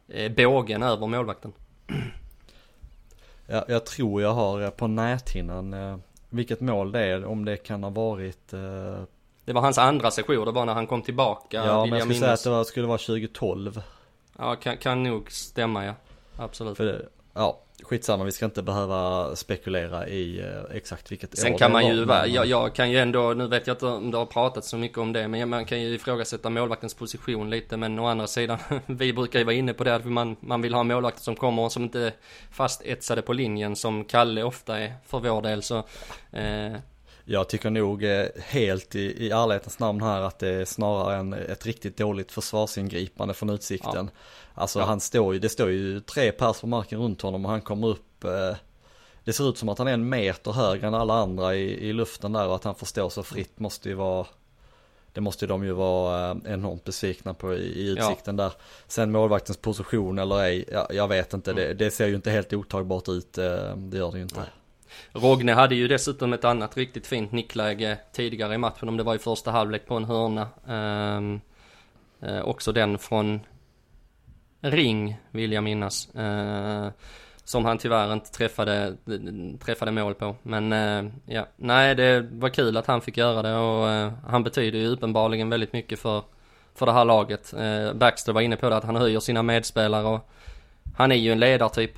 eh 0.07 0.31
bågen 0.31 0.83
över 0.83 1.07
målvakten. 1.07 1.53
Ja, 3.47 3.65
jag 3.67 3.85
tror 3.85 4.21
jag 4.21 4.33
har 4.33 4.61
eh, 4.61 4.69
på 4.69 4.87
näthinnan 4.87 5.73
eh, 5.73 5.97
vilket 6.29 6.61
mål 6.61 6.91
det 6.91 6.99
är, 6.99 7.25
om 7.25 7.45
det 7.45 7.57
kan 7.57 7.83
ha 7.83 7.89
varit 7.89 8.53
det 9.45 9.53
var 9.53 9.61
hans 9.61 9.77
andra 9.77 10.11
session, 10.11 10.45
det 10.45 10.51
var 10.51 10.65
när 10.65 10.73
han 10.73 10.87
kom 10.87 11.01
tillbaka. 11.01 11.65
Ja, 11.65 11.85
men 11.85 11.99
jag 11.99 12.01
skulle 12.01 12.19
säga 12.19 12.33
att 12.33 12.43
det 12.43 12.49
var, 12.49 12.63
skulle 12.63 12.87
vara 12.87 12.97
2012. 12.97 13.81
Ja, 14.37 14.55
kan, 14.55 14.77
kan 14.77 15.03
nog 15.03 15.31
stämma 15.31 15.85
ja. 15.85 15.93
Absolut. 16.37 16.77
För 16.77 16.85
det, 16.85 17.05
ja, 17.33 17.59
skitsamma, 17.83 18.23
vi 18.23 18.31
ska 18.31 18.45
inte 18.45 18.63
behöva 18.63 19.35
spekulera 19.35 20.07
i 20.07 20.39
eh, 20.39 20.75
exakt 20.77 21.11
vilket 21.11 21.37
Sen 21.37 21.53
år 21.53 21.57
kan 21.57 21.71
man 21.71 21.87
ju, 21.87 22.05
var, 22.05 22.25
jag, 22.25 22.45
jag, 22.45 22.75
kan 22.75 22.91
ju 22.91 22.97
ändå, 22.97 23.33
nu 23.33 23.47
vet 23.47 23.67
jag 23.67 23.73
inte 23.73 23.85
om 23.85 24.11
det 24.11 24.17
har 24.17 24.25
pratat 24.25 24.65
så 24.65 24.77
mycket 24.77 24.97
om 24.97 25.13
det, 25.13 25.27
men 25.27 25.49
man 25.49 25.65
kan 25.65 25.81
ju 25.81 25.95
ifrågasätta 25.95 26.49
målvaktens 26.49 26.93
position 26.93 27.49
lite, 27.49 27.77
men 27.77 27.99
å 27.99 28.05
andra 28.05 28.27
sidan, 28.27 28.57
vi 28.85 29.13
brukar 29.13 29.39
ju 29.39 29.45
vara 29.45 29.55
inne 29.55 29.73
på 29.73 29.83
det 29.83 29.95
att 29.95 30.05
man, 30.05 30.35
man 30.39 30.61
vill 30.61 30.73
ha 30.73 30.83
målvakter 30.83 31.21
som 31.21 31.35
kommer 31.35 31.63
och 31.63 31.71
som 31.71 31.83
inte 31.83 31.99
är 31.99 32.13
fast 32.51 32.81
etsade 32.85 33.21
på 33.21 33.33
linjen 33.33 33.75
som 33.75 34.05
Kalle 34.05 34.43
ofta 34.43 34.79
är 34.79 34.93
för 35.07 35.19
vår 35.19 35.41
del 35.41 35.63
så 35.63 35.77
eh, 36.31 36.73
jag 37.25 37.49
tycker 37.49 37.69
nog 37.69 38.03
eh, 38.03 38.27
helt 38.37 38.95
i, 38.95 38.99
i 38.99 39.29
ärlighetens 39.29 39.79
namn 39.79 40.01
här 40.01 40.21
att 40.21 40.39
det 40.39 40.49
är 40.49 40.65
snarare 40.65 41.15
en, 41.15 41.33
ett 41.33 41.65
riktigt 41.65 41.97
dåligt 41.97 42.31
försvarsingripande 42.31 43.33
från 43.33 43.49
utsikten. 43.49 44.09
Ja. 44.13 44.61
Alltså 44.61 44.79
ja. 44.79 44.85
han 44.85 44.99
står 44.99 45.33
ju, 45.33 45.39
det 45.39 45.49
står 45.49 45.69
ju 45.69 45.99
tre 45.99 46.31
pers 46.31 46.61
på 46.61 46.67
marken 46.67 46.99
runt 46.99 47.21
honom 47.21 47.45
och 47.45 47.51
han 47.51 47.61
kommer 47.61 47.87
upp 47.87 48.23
eh, 48.23 48.55
Det 49.23 49.33
ser 49.33 49.49
ut 49.49 49.57
som 49.57 49.69
att 49.69 49.77
han 49.77 49.87
är 49.87 49.93
en 49.93 50.09
meter 50.09 50.51
högre 50.51 50.87
än 50.87 50.93
alla 50.93 51.13
andra 51.13 51.55
i, 51.55 51.89
i 51.89 51.93
luften 51.93 52.33
där 52.33 52.47
och 52.47 52.55
att 52.55 52.63
han 52.63 52.75
får 52.75 52.85
stå 52.85 53.09
så 53.09 53.23
fritt 53.23 53.59
måste 53.59 53.89
ju 53.89 53.95
vara 53.95 54.27
det 55.13 55.21
måste 55.21 55.47
de 55.47 55.63
ju 55.63 55.71
vara 55.71 56.31
eh, 56.31 56.37
enormt 56.45 56.83
besvikna 56.83 57.33
på 57.33 57.53
i, 57.53 57.89
utsikten 57.89 58.37
ja. 58.37 58.43
där. 58.43 58.53
Sen 58.87 59.11
målvaktens 59.11 59.57
position 59.57 60.19
eller 60.19 60.43
ej, 60.43 60.65
ja, 60.71 60.87
jag 60.91 61.07
vet 61.07 61.33
inte, 61.33 61.51
mm. 61.51 61.63
det, 61.63 61.73
det, 61.73 61.91
ser 61.91 62.07
ju 62.07 62.15
inte 62.15 62.31
helt 62.31 62.53
otagbart 62.53 63.09
ut, 63.09 63.33
det 63.33 63.97
gör 63.97 64.11
det 64.11 64.17
ju 64.17 64.23
inte. 64.23 64.39
Nej. 64.39 64.49
Rogne 65.11 65.53
hade 65.53 65.75
ju 65.75 65.87
dessutom 65.87 66.33
ett 66.33 66.45
annat 66.45 66.77
riktigt 66.77 67.07
fint 67.07 67.31
nickläge 67.31 67.97
tidigare 68.11 68.53
i 68.53 68.57
matchen, 68.57 68.89
om 68.89 68.97
det 68.97 69.03
var 69.03 69.15
i 69.15 69.19
första 69.19 69.51
halvlek 69.51 69.85
på 69.85 69.95
en 69.95 70.05
hörna. 70.05 70.47
Um, 71.17 71.41
uh, 72.23 72.41
också 72.41 72.71
den 72.71 72.97
från 72.97 73.39
Ring, 74.61 75.17
vill 75.31 75.51
jag 75.51 75.63
minnas. 75.63 76.09
Uh, 76.15 76.87
som 77.43 77.65
han 77.65 77.77
tyvärr 77.77 78.13
inte 78.13 78.31
träffade, 78.31 78.95
träffade 79.65 79.91
mål 79.91 80.13
på. 80.13 80.35
Men 80.43 80.73
eh, 80.73 81.11
ja, 81.25 81.47
nej 81.55 81.95
det 81.95 82.21
var 82.31 82.49
kul 82.49 82.77
att 82.77 82.87
han 82.87 83.01
fick 83.01 83.17
göra 83.17 83.41
det 83.41 83.55
och 83.55 84.11
han 84.29 84.43
betyder 84.43 84.79
ju 84.79 84.87
uppenbarligen 84.87 85.49
väldigt 85.49 85.73
mycket 85.73 85.99
för, 85.99 86.23
för 86.75 86.85
det 86.85 86.91
här 86.91 87.05
laget. 87.05 87.53
Baxter 87.95 88.33
var 88.33 88.41
inne 88.41 88.55
på 88.55 88.69
det 88.69 88.77
att 88.77 88.83
han 88.83 88.95
höjer 88.95 89.19
sina 89.19 89.43
medspelare 89.43 90.07
och 90.07 90.29
han 90.95 91.11
är 91.11 91.15
ju 91.15 91.31
en 91.31 91.39
ledartyp. 91.39 91.93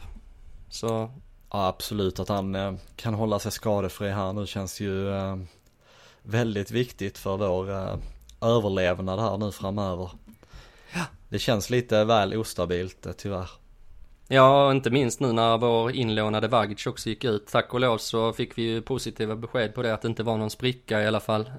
Så 0.70 1.10
Ja 1.52 1.68
absolut 1.68 2.20
att 2.20 2.30
han 2.30 2.56
eh, 2.56 2.74
kan 2.96 3.14
hålla 3.14 3.40
sig 3.40 3.52
skadefri 3.52 4.10
här 4.10 4.34
nu 4.34 4.48
känns 4.48 4.80
ju 4.80 5.14
eh, 5.14 5.38
väldigt 6.22 6.72
viktigt 6.72 7.18
för 7.18 7.38
vår 7.38 7.72
eh, 7.72 7.96
överlevnad 8.42 9.20
här 9.20 9.38
nu 9.38 9.52
framöver. 9.52 10.10
Ja. 10.94 11.02
Det 11.30 11.40
känns 11.40 11.70
lite 11.70 12.04
väl 12.04 12.38
ostabilt 12.38 13.08
tyvärr. 13.18 13.50
Ja, 14.28 14.72
inte 14.72 14.90
minst 14.90 15.20
nu 15.20 15.32
när 15.32 15.58
vår 15.58 15.92
inlånade 15.92 16.48
Vagic 16.48 16.88
också 16.88 17.10
gick 17.10 17.24
ut. 17.24 17.48
Tack 17.48 17.74
och 17.74 17.80
lov 17.80 17.98
så 17.98 18.34
fick 18.34 18.58
vi 18.58 18.62
ju 18.62 18.82
positiva 18.82 19.36
besked 19.36 19.74
på 19.74 19.82
det 19.82 19.94
att 19.94 20.02
det 20.02 20.08
inte 20.08 20.24
var 20.24 20.38
någon 20.38 20.50
spricka 20.50 21.02
i 21.02 21.08
alla 21.08 21.20
fall. 21.20 21.52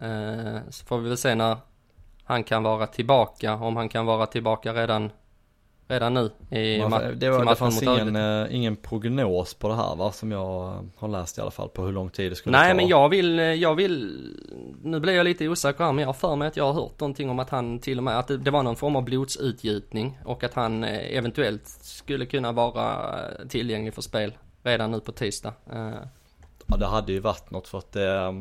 så 0.70 0.84
får 0.84 0.98
vi 0.98 1.08
väl 1.08 1.18
se 1.18 1.34
när 1.34 1.56
han 2.24 2.44
kan 2.44 2.62
vara 2.62 2.86
tillbaka, 2.86 3.54
om 3.54 3.76
han 3.76 3.88
kan 3.88 4.06
vara 4.06 4.26
tillbaka 4.26 4.74
redan 4.74 5.10
redan 5.88 6.14
nu 6.14 6.30
i 6.50 6.78
Man, 6.80 6.92
ma- 6.92 7.12
det, 7.14 7.30
var, 7.30 7.44
det 7.44 7.56
fanns 7.56 7.82
ingen, 7.82 8.16
eh, 8.16 8.54
ingen 8.54 8.76
prognos 8.76 9.54
på 9.54 9.68
det 9.68 9.74
här 9.74 9.96
va, 9.96 10.12
som 10.12 10.32
jag 10.32 10.84
har 10.96 11.08
läst 11.08 11.38
i 11.38 11.40
alla 11.40 11.50
fall, 11.50 11.68
på 11.68 11.84
hur 11.84 11.92
lång 11.92 12.10
tid 12.10 12.32
det 12.32 12.36
skulle 12.36 12.58
Nej 12.58 12.70
ta. 12.70 12.76
men 12.76 12.88
jag 12.88 13.08
vill, 13.08 13.38
jag 13.38 13.74
vill, 13.74 14.22
nu 14.82 15.00
blir 15.00 15.12
jag 15.12 15.24
lite 15.24 15.48
osäker 15.48 15.84
här 15.84 15.92
men 15.92 16.02
jag 16.02 16.08
har 16.08 16.14
för 16.14 16.36
mig 16.36 16.48
att 16.48 16.56
jag 16.56 16.64
har 16.64 16.72
hört 16.82 17.00
någonting 17.00 17.30
om 17.30 17.38
att 17.38 17.50
han 17.50 17.78
till 17.78 17.98
och 17.98 18.04
med, 18.04 18.18
att 18.18 18.28
det, 18.28 18.36
det 18.36 18.50
var 18.50 18.62
någon 18.62 18.76
form 18.76 18.96
av 18.96 19.04
blodsutgjutning 19.04 20.18
och 20.24 20.44
att 20.44 20.54
han 20.54 20.84
eh, 20.84 21.16
eventuellt 21.16 21.68
skulle 21.80 22.26
kunna 22.26 22.52
vara 22.52 23.14
eh, 23.18 23.46
tillgänglig 23.48 23.94
för 23.94 24.02
spel 24.02 24.32
redan 24.62 24.90
nu 24.90 25.00
på 25.00 25.12
tisdag. 25.12 25.52
Eh, 25.72 25.90
Ja 26.68 26.76
det 26.76 26.86
hade 26.86 27.12
ju 27.12 27.20
varit 27.20 27.50
något 27.50 27.68
för 27.68 27.78
att 27.78 27.92
det, 27.92 28.14
eh, 28.16 28.32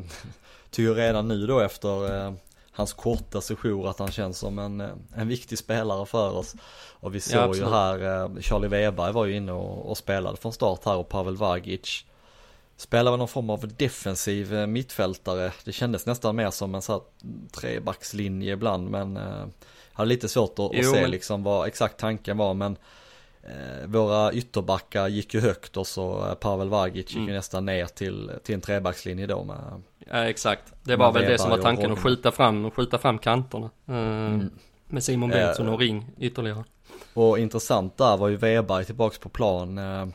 tycker 0.72 0.94
redan 0.96 1.28
nu 1.28 1.48
då 1.48 1.60
efter 1.60 2.26
eh, 2.28 2.34
hans 2.76 2.94
korta 2.94 3.42
sejour 3.42 3.90
att 3.90 4.00
han 4.00 4.12
känns 4.12 4.40
som 4.40 4.60
en, 4.60 4.82
eh, 4.82 4.90
en 5.16 5.28
viktig 5.28 5.58
spelare 5.58 6.06
för 6.06 6.32
oss. 6.32 6.56
Och 7.00 7.16
vi 7.16 7.20
såg 7.20 7.40
ju 7.40 7.46
absolut. 7.46 7.70
här, 7.70 8.24
eh, 8.24 8.42
Charlie 8.42 8.68
Weberg 8.68 9.14
var 9.14 9.26
ju 9.26 9.36
inne 9.36 9.52
och, 9.52 9.90
och 9.90 9.98
spelade 9.98 10.38
från 10.38 10.54
start 10.54 10.86
här 10.86 10.96
och 10.96 11.10
Pavel 11.10 11.38
Vagic 11.38 12.06
Spelar 12.78 13.12
väl 13.12 13.18
någon 13.20 13.28
form 13.28 13.50
av 13.50 13.68
defensiv 13.78 14.54
eh, 14.56 14.68
mittfältare. 14.68 15.52
Det 15.66 15.72
kändes 15.72 16.06
nästan 16.06 16.36
mer 16.36 16.52
som 16.52 16.76
en 16.76 16.82
sån 16.82 16.94
här 16.94 17.02
trebackslinje 17.52 18.54
ibland 18.54 18.90
men 18.90 19.18
eh, 19.18 19.46
hade 19.94 20.10
lite 20.10 20.30
svårt 20.30 20.60
att, 20.60 20.66
att 20.66 20.72
Jo, 20.74 20.94
se 20.94 21.02
men- 21.02 21.12
liksom 21.12 21.44
vad 21.44 21.68
exakt 21.68 22.00
tanken 22.00 22.38
var 22.38 22.54
men 22.54 22.78
våra 23.86 24.34
ytterbackar 24.34 25.08
gick 25.08 25.34
ju 25.34 25.40
högt 25.40 25.78
och 25.78 25.88
så 25.88 26.28
eh, 26.28 26.34
Pavel 26.34 26.70
Vagic 26.70 26.96
gick 26.96 27.16
Mm. 27.16 27.28
ju 27.28 27.34
nästan 27.34 27.66
ner 27.66 27.86
till, 27.86 28.32
till 28.44 28.56
en 28.56 28.62
trebackslinje 28.62 29.28
då 29.28 29.44
med 29.44 29.82
Ja 30.12 30.30
exakt. 30.30 30.74
Det 30.84 30.96
var 30.96 31.12
väl 31.12 31.24
det 31.26 31.38
som 31.38 31.50
var 31.50 31.58
tanken, 31.58 31.92
att 31.92 32.00
skjuta 32.00 32.32
fram, 32.32 32.72
skjuta 32.72 32.98
fram 32.98 33.18
kanterna. 33.20 33.70
Eh, 33.88 33.96
Mm. 33.96 34.50
Med 34.88 35.04
Simon 35.04 35.32
Eh, 35.32 35.38
Bengtsson 35.38 35.70
och 35.70 35.80
Ring 35.80 36.06
ytterligare. 36.20 36.64
Och 37.14 37.40
intressant 37.40 37.98
där 37.98 38.18
var 38.18 38.28
ju 38.28 38.36
Weberg 38.36 38.86
tillbaks 38.86 39.18
på 39.18 39.30
plan. 39.30 39.78
Eh, 39.78 40.06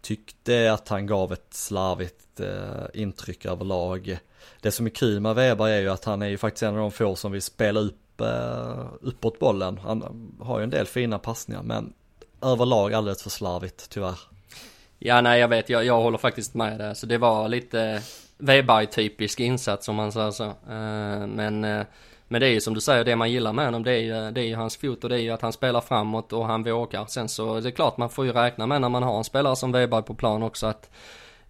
tyckte 0.00 0.72
att 0.72 0.88
han 0.88 1.06
gav 1.06 1.32
ett 1.32 1.46
slarvigt 1.54 2.40
eh, 2.40 2.84
intryck 2.94 3.44
överlag. 3.44 4.18
Det 4.60 4.70
som 4.70 4.86
är 4.86 4.90
kul 4.90 5.20
med 5.20 5.34
Weberg 5.34 5.72
är 5.72 5.80
ju 5.80 5.88
att 5.88 6.04
han 6.04 6.22
är 6.22 6.26
ju 6.28 6.38
faktiskt 6.38 6.62
en 6.62 6.74
av 6.74 6.80
de 6.80 6.90
få 6.90 7.16
som 7.16 7.32
vill 7.32 7.42
spela 7.42 7.80
upp 7.80 8.20
eh, 8.20 8.84
uppåt 9.00 9.38
bollen. 9.38 9.78
Han 9.78 10.02
har 10.40 10.58
ju 10.58 10.64
en 10.64 10.70
del 10.70 10.86
fina 10.86 11.18
passningar 11.18 11.62
men 11.62 11.92
överlag 12.42 12.94
alldeles 12.94 13.22
för 13.22 13.30
slarvigt 13.30 13.90
tyvärr. 13.90 14.18
Ja 14.98 15.20
nej 15.20 15.40
jag 15.40 15.48
vet, 15.48 15.68
jag, 15.68 15.84
jag 15.84 16.00
håller 16.00 16.18
faktiskt 16.18 16.54
med 16.54 16.78
där. 16.78 16.94
Så 16.94 17.06
det 17.06 17.18
var 17.18 17.48
lite 17.48 18.02
Weberg-typisk 18.38 19.40
insats 19.40 19.88
om 19.88 19.96
man 19.96 20.12
säger 20.12 20.30
så. 20.30 20.44
Eh, 20.44 21.26
men, 21.26 21.64
eh, 21.64 21.82
men 22.28 22.40
det 22.40 22.46
är 22.46 22.50
ju 22.50 22.60
som 22.60 22.74
du 22.74 22.80
säger, 22.80 23.04
det 23.04 23.16
man 23.16 23.30
gillar 23.30 23.52
med 23.52 23.64
honom 23.64 23.82
det 23.82 23.92
är 23.92 24.00
ju, 24.00 24.30
det 24.30 24.40
är 24.40 24.46
ju 24.46 24.54
hans 24.54 24.76
fot 24.76 25.04
och 25.04 25.10
det 25.10 25.16
är 25.16 25.20
ju 25.20 25.30
att 25.30 25.42
han 25.42 25.52
spelar 25.52 25.80
framåt 25.80 26.32
och 26.32 26.46
han 26.46 26.62
vågar. 26.62 27.06
Sen 27.06 27.28
så 27.28 27.60
det 27.60 27.68
är 27.68 27.70
klart 27.70 27.96
man 27.96 28.10
får 28.10 28.26
ju 28.26 28.32
räkna 28.32 28.66
med 28.66 28.80
när 28.80 28.88
man 28.88 29.02
har 29.02 29.18
en 29.18 29.24
spelare 29.24 29.56
som 29.56 29.72
Weberg 29.72 30.02
på 30.02 30.14
plan 30.14 30.42
också 30.42 30.66
att 30.66 30.90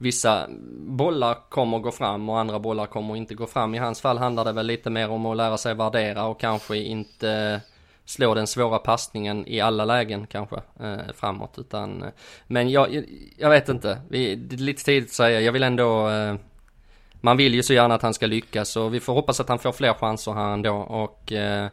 Vissa 0.03 0.47
bollar 0.87 1.37
kommer 1.49 1.79
gå 1.79 1.91
fram 1.91 2.29
och 2.29 2.39
andra 2.39 2.59
bollar 2.59 2.87
kommer 2.87 3.17
inte 3.17 3.35
gå 3.35 3.47
fram. 3.47 3.75
I 3.75 3.79
hans 3.79 4.01
fall 4.01 4.19
handlar 4.19 4.45
det 4.45 4.53
väl 4.53 4.67
lite 4.67 4.91
mer 4.91 5.11
om 5.11 5.27
att 5.27 5.37
lära 5.37 5.59
sig 5.59 5.75
värdera 5.75 6.27
och 6.27 6.41
kanske 6.41 6.77
inte 6.77 7.61
slå 8.05 8.35
den 8.35 8.47
svåra 8.47 8.79
passningen 8.79 9.49
i 9.49 9.61
alla 9.61 9.85
lägen 9.85 10.27
kanske 10.27 10.57
eh, 10.81 10.99
framåt 11.15 11.59
utan 11.59 12.03
eh, 12.03 12.09
Men 12.47 12.71
jag, 12.71 13.05
jag 13.39 13.51
vet 13.51 13.69
inte, 13.69 14.01
vi, 14.09 14.35
det 14.35 14.57
är 14.57 14.59
lite 14.59 14.85
tidigt 14.85 15.09
att 15.09 15.15
säga, 15.15 15.41
jag 15.41 15.53
vill 15.53 15.63
ändå 15.63 16.09
eh, 16.09 16.35
Man 17.21 17.37
vill 17.37 17.55
ju 17.55 17.63
så 17.63 17.73
gärna 17.73 17.95
att 17.95 18.03
han 18.03 18.15
ska 18.15 18.27
lyckas 18.27 18.77
och 18.77 18.95
vi 18.95 19.01
får 19.01 19.13
hoppas 19.13 19.41
att 19.41 19.49
han 19.49 19.59
får 19.59 19.73
fler 19.73 19.95
chanser 19.95 20.33
här 20.33 20.53
ändå 20.53 20.75
och 20.75 21.33
eh, 21.33 21.69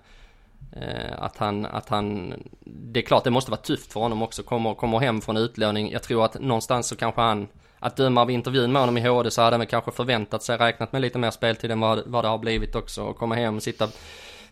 eh 0.71 1.13
att 1.17 1.37
han, 1.37 1.65
att 1.65 1.89
han 1.89 2.33
Det 2.59 2.99
är 2.99 3.03
klart 3.03 3.23
det 3.23 3.31
måste 3.31 3.51
vara 3.51 3.61
tufft 3.61 3.93
för 3.93 3.99
honom 3.99 4.21
också, 4.21 4.43
kommer, 4.43 4.73
kommer 4.73 4.99
hem 4.99 5.21
från 5.21 5.37
utlåning. 5.37 5.91
Jag 5.91 6.03
tror 6.03 6.25
att 6.25 6.41
någonstans 6.41 6.87
så 6.87 6.95
kanske 6.95 7.21
han 7.21 7.47
Att 7.79 7.95
döma 7.95 8.21
av 8.21 8.31
intervjun 8.31 8.71
med 8.71 8.81
honom 8.81 8.97
i 8.97 9.01
HD 9.01 9.31
så 9.31 9.41
hade 9.41 9.53
han 9.53 9.59
väl 9.59 9.69
kanske 9.69 9.91
förväntat 9.91 10.43
sig, 10.43 10.57
räknat 10.57 10.91
med 10.91 11.01
lite 11.01 11.17
mer 11.19 11.31
speltid 11.31 11.71
än 11.71 11.79
vad, 11.79 12.03
vad 12.05 12.23
det 12.23 12.27
har 12.27 12.37
blivit 12.37 12.75
också 12.75 13.03
och 13.03 13.17
komma 13.17 13.35
hem 13.35 13.55
och 13.55 13.63
sitta 13.63 13.87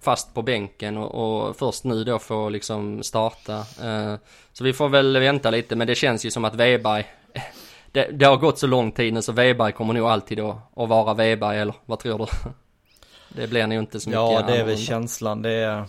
fast 0.02 0.34
på 0.34 0.42
bänken 0.42 0.98
och, 0.98 1.48
och 1.48 1.58
först 1.58 1.84
nu 1.84 2.04
då 2.04 2.20
få 2.20 2.50
liksom 2.50 3.04
starta. 3.04 3.58
Eh, 3.84 4.16
så 4.54 4.64
vi 4.64 4.74
får 4.74 4.90
väl 4.90 5.20
vänta 5.20 5.50
lite 5.50 5.76
men 5.76 5.88
det 5.88 5.96
känns 5.96 6.26
ju 6.26 6.32
som 6.32 6.46
att 6.46 6.56
Weberg 6.56 7.06
det, 7.92 8.12
det 8.12 8.26
har 8.26 8.38
gått 8.38 8.60
så 8.60 8.68
lång 8.68 8.92
tid 8.92 9.14
nu 9.14 9.22
så 9.22 9.32
Weberg 9.32 9.72
kommer 9.72 9.94
nog 9.94 10.08
alltid 10.08 10.38
då 10.38 10.62
att 10.76 10.90
vara 10.90 11.14
Weberg 11.14 11.60
eller 11.60 11.76
vad 11.86 12.00
tror 12.00 12.18
du? 12.20 12.26
Det 13.30 13.48
blir 13.48 13.68
nog 13.68 13.80
inte 13.80 14.00
så 14.00 14.10
mycket 14.10 14.22
Ja 14.22 14.30
det 14.30 14.38
är 14.38 14.42
väl 14.42 14.54
annorlunda. 14.54 14.78
känslan, 14.78 15.42
det 15.42 15.52
är 15.52 15.86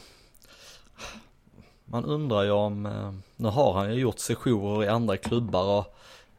Man 1.85 2.05
undrar 2.05 2.43
ju 2.43 2.51
om, 2.51 2.87
eh, 2.87 3.13
nu 3.37 3.49
har 3.49 3.73
han 3.73 3.95
ju 3.95 4.01
gjort 4.01 4.19
sessioner 4.19 4.85
i 4.85 4.89
andra 4.89 5.17
klubbar 5.17 5.79
och 5.79 5.97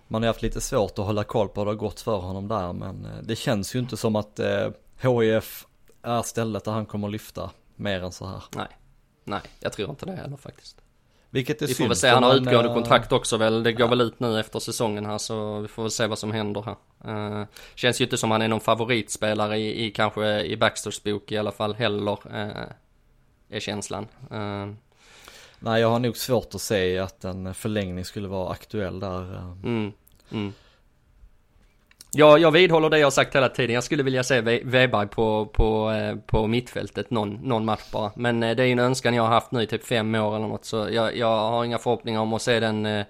man 0.08 0.22
har 0.22 0.28
haft 0.28 0.42
lite 0.42 0.62
svårt 0.62 1.00
att 1.00 1.06
hålla 1.06 1.24
koll 1.24 1.50
på 1.50 1.62
hur 1.62 1.66
det 1.66 1.72
har 1.72 1.76
gått 1.76 2.02
för 2.02 2.18
honom 2.18 2.48
där 2.48 2.74
men 2.74 3.06
eh, 3.06 3.24
det 3.24 3.36
känns 3.36 3.76
ju 3.76 3.80
inte 3.80 3.98
som 3.98 4.16
att 4.16 4.40
eh, 4.40 4.70
HIF 5.02 5.66
är 6.02 6.22
stället 6.22 6.64
där 6.64 6.72
han 6.72 6.86
kommer 6.86 7.10
lyfta 7.10 7.50
mer 7.80 8.04
än 8.04 8.12
så 8.12 8.26
här. 8.26 8.44
Nej, 8.56 8.68
nej 9.24 9.42
jag 9.60 9.74
tror 9.74 9.90
inte 9.90 10.06
det 10.06 10.16
heller 10.16 10.38
faktiskt. 10.38 10.82
Vilket 11.30 11.62
är 11.62 11.68
Vi 11.68 11.74
får 11.74 11.88
väl 11.88 11.96
se, 11.96 12.10
han 12.10 12.24
har 12.24 12.36
utgående 12.36 12.70
eh, 12.70 12.74
kontrakt 12.74 13.12
också 13.12 13.38
väl. 13.38 13.64
Det 13.64 13.74
går 13.74 13.88
väl 13.88 14.02
ut 14.02 14.20
nu 14.20 14.40
efter 14.40 14.60
säsongen 14.60 15.06
här 15.06 15.18
så 15.18 15.60
vi 15.60 15.68
får 15.68 15.84
väl 15.84 15.92
se 15.92 16.08
vad 16.08 16.20
som 16.20 16.32
händer 16.32 16.62
här. 16.62 17.42
Eh, 17.42 17.48
känns 17.76 18.02
ju 18.02 18.06
inte 18.06 18.18
som 18.18 18.32
han 18.32 18.42
är 18.42 18.48
någon 18.48 18.60
favoritspelare 18.60 19.58
i, 19.58 19.86
i 19.86 19.92
kanske 19.92 20.42
i 20.42 20.58
Baxters 20.58 21.04
bok 21.04 21.32
i 21.32 21.38
alla 21.38 21.52
fall 21.52 21.76
heller. 21.76 22.18
Uh, 22.36 22.72
är 23.50 23.60
känslan. 23.60 24.08
Eh, 24.32 24.68
Nej 25.60 25.82
jag 25.82 25.90
har 25.90 26.00
nog 26.00 26.18
svårt 26.18 26.56
att 26.56 26.62
se 26.62 26.98
att 26.98 27.26
en 27.26 27.54
förlängning 27.54 28.06
skulle 28.06 28.28
vara 28.28 28.52
aktuell 28.52 29.00
där. 29.00 29.38
mm, 29.64 29.92
mm. 30.32 30.54
Ja, 32.12 32.38
jag 32.38 32.52
vidhåller 32.52 32.90
det 32.90 33.00
jag 33.00 33.14
sagt 33.14 33.36
hela 33.36 33.50
tiden. 33.50 33.74
Jag 33.74 33.84
skulle 33.84 34.04
vilja 34.04 34.24
se 34.24 34.42
We- 34.42 34.62
Weberg 34.66 35.08
på, 35.08 35.46
på, 35.46 35.92
eh, 35.92 36.16
på 36.16 36.48
mittfältet 36.48 37.10
någon, 37.12 37.34
någon 37.34 37.66
match 37.66 37.92
bara. 37.92 38.12
Men 38.16 38.44
eh, 38.44 38.56
det 38.56 38.64
är 38.64 38.68
ju 38.68 38.72
en 38.72 38.80
önskan 38.80 39.14
jag 39.14 39.24
har 39.24 39.30
haft 39.30 39.52
nu 39.52 39.62
i 39.62 39.68
typ 39.68 39.86
fem 39.86 40.16
år 40.16 40.36
eller 40.36 40.48
något. 40.48 40.66
Så 40.66 40.88
jag, 40.92 41.18
jag 41.18 41.38
har 41.50 41.66
inga 41.66 41.78
förhoppningar 41.78 42.20
om 42.22 42.34
att 42.34 42.42
se 42.42 42.60
den 42.60 42.86
eh, 42.86 43.06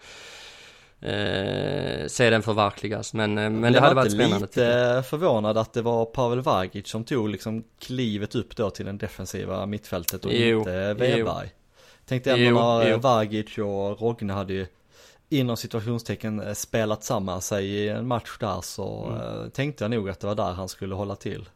eh, 1.01 2.07
se 2.07 2.29
den 2.29 2.41
förverkligas. 2.41 3.13
Men, 3.13 3.33
men 3.33 3.61
det 3.61 3.69
Jag 3.69 3.81
hade 3.81 3.95
var 3.95 4.01
varit 4.01 4.11
spännande. 4.11 4.35
jag. 4.35 4.41
lite 4.41 5.03
förvånad 5.09 5.57
att 5.57 5.73
det 5.73 5.81
var 5.81 6.05
Pavel 6.05 6.41
Vagic 6.41 6.87
som 6.87 7.03
tog 7.03 7.29
liksom 7.29 7.63
klivet 7.81 8.35
upp 8.35 8.55
då 8.55 8.69
till 8.69 8.85
den 8.85 8.97
defensiva 8.97 9.65
mittfältet 9.65 10.25
och 10.25 10.31
Jo, 10.33 10.59
inte 10.59 10.95
jo. 10.97 11.05
Weberg. 11.05 11.49
Tänkte 12.05 12.31
ändå 12.31 12.43
Jo, 12.45 12.55
när 12.55 12.89
jo. 12.91 12.97
Vagic 12.97 13.57
och 13.57 14.01
Rogne 14.01 14.33
hade 14.33 14.53
ju 14.53 14.65
inom 15.29 15.57
situationstecken 15.57 16.39
eh, 16.41 16.53
spelat 16.53 17.03
samman 17.03 17.41
sig 17.41 17.65
i 17.65 17.89
en 17.89 18.07
match 18.07 18.37
där 18.39 18.61
så 18.61 19.05
Mm. 19.05 19.21
eh, 19.21 19.49
tänkte 19.49 19.83
jag 19.83 19.91
nog 19.91 20.09
att 20.09 20.19
det 20.19 20.27
var 20.27 20.35
där 20.35 20.51
han 20.53 20.69
skulle 20.69 20.95
hålla 20.95 21.15
till. 21.15 21.49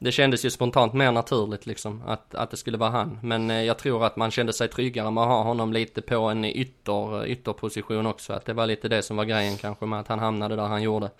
Det 0.00 0.12
kändes 0.12 0.44
ju 0.44 0.50
spontant 0.50 0.92
mer 0.92 1.12
naturligt 1.12 1.66
liksom 1.66 2.02
att, 2.06 2.34
att 2.34 2.50
det 2.50 2.56
skulle 2.56 2.78
vara 2.78 2.90
han. 2.90 3.18
Men 3.22 3.50
eh, 3.50 3.62
jag 3.62 3.78
tror 3.78 4.04
att 4.04 4.16
man 4.16 4.30
kände 4.30 4.52
sig 4.52 4.68
tryggare 4.68 5.10
med 5.10 5.22
att 5.22 5.28
ha 5.28 5.42
honom 5.42 5.72
lite 5.72 6.02
på 6.02 6.16
en 6.16 6.44
ytter, 6.44 7.26
ytterposition 7.26 8.06
också. 8.06 8.32
Att 8.32 8.44
det 8.44 8.52
var 8.52 8.66
lite 8.66 8.88
det 8.88 9.02
som 9.02 9.16
var 9.16 9.24
grejen 9.24 9.56
kanske 9.56 9.86
med 9.86 10.00
att 10.00 10.08
han 10.08 10.18
hamnade 10.18 10.56
där 10.56 10.66
han 10.66 10.82
gjorde. 10.82 11.10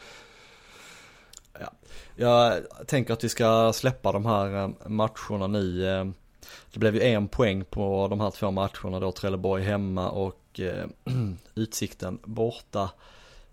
Jag 2.17 2.63
tänker 2.87 3.13
att 3.13 3.25
vi 3.25 3.29
ska 3.29 3.73
släppa 3.73 4.13
de 4.13 4.27
här 4.27 4.73
matcherna 4.89 5.47
nu. 5.47 5.83
Det 6.73 6.79
blev 6.79 6.95
ju 6.95 7.03
en 7.03 7.29
poäng 7.29 7.65
på 7.65 8.07
de 8.11 8.21
här 8.21 8.31
två 8.31 8.51
matcherna 8.51 9.01
då, 9.01 9.13
Trelleborg 9.13 9.63
hemma 9.63 10.11
och 10.11 10.41
Eh, 10.61 10.85
utsikten 11.55 12.19
borta. 12.25 12.91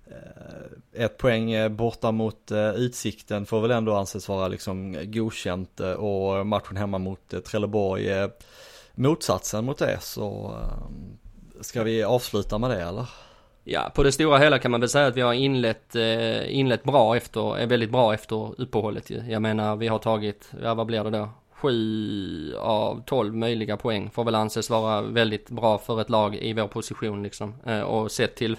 Eh, 0.07 1.03
ett 1.03 1.17
poäng 1.17 1.51
eh, 1.51 1.69
borta 1.69 2.12
mot 2.12 2.51
Utsikten 2.75 3.45
får 3.45 3.62
väl 3.62 3.71
ändå 3.71 3.95
anses 3.95 4.27
vara 4.27 4.47
liksom 4.47 4.97
godkänt 5.03 5.79
och 5.79 6.47
matchen 6.47 6.77
hemma 6.77 6.97
mot 6.97 7.45
Trelleborg 7.45 8.29
motsatsen 8.97 9.65
mot 9.65 9.77
det 9.77 9.97
så 10.01 10.55
ska 11.62 11.83
vi 11.83 12.03
avsluta 12.03 12.57
med 12.57 12.69
det 12.69 12.81
eller? 12.81 13.09
Ja, 13.63 13.91
på 13.95 14.03
det 14.03 14.12
stora 14.12 14.38
hela 14.38 14.59
kan 14.59 14.71
man 14.71 14.79
väl 14.79 14.89
säga 14.89 15.07
att 15.07 15.17
vi 15.17 15.21
har 15.21 15.33
inlett, 15.33 15.95
inlett 16.47 16.83
bra 16.83 17.17
efter, 17.17 17.57
är 17.57 17.67
väldigt 17.67 17.91
bra 17.91 18.13
efter 18.13 18.62
uppehållet 18.62 19.09
ju. 19.09 19.21
Jag 19.27 19.41
menar, 19.41 19.75
vi 19.75 19.88
har 19.88 20.00
tagit, 20.00 20.51
ja 20.63 20.74
vad 20.74 20.88
blir 20.88 21.03
det 21.03 21.09
då? 21.09 21.29
Sju 21.62 22.55
av 22.55 23.03
tolv 23.05 23.35
möjliga 23.35 23.77
poäng 23.77 24.09
får 24.09 24.24
väl 24.24 24.35
anses 24.35 24.69
vara 24.69 25.01
väldigt 25.01 25.50
bra 25.50 25.77
för 25.77 26.01
ett 26.01 26.09
lag 26.09 26.35
i 26.35 26.53
vår 26.53 26.67
position 26.67 27.24
liksom. 27.24 27.55
Eh, 27.65 27.81
och 27.81 28.12
sett 28.12 28.35
till 28.35 28.57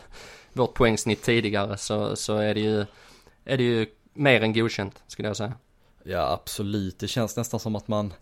vårt 0.53 0.75
poängsnitt 0.75 1.23
tidigare 1.23 1.77
så, 1.77 2.17
så 2.17 2.37
är 2.37 2.55
det 2.55 2.61
ju, 2.61 2.87
är 3.45 3.57
det 3.57 3.63
ju 3.63 3.87
mer 4.13 4.41
än 4.41 4.53
godkänt 4.53 5.03
skulle 5.07 5.29
jag 5.29 5.37
säga. 5.37 5.53
Ja 6.03 6.33
absolut, 6.33 6.99
det 6.99 7.09
känns 7.09 7.37
nästan 7.37 7.61
som 7.61 7.77
att 7.77 7.89
man 7.89 8.13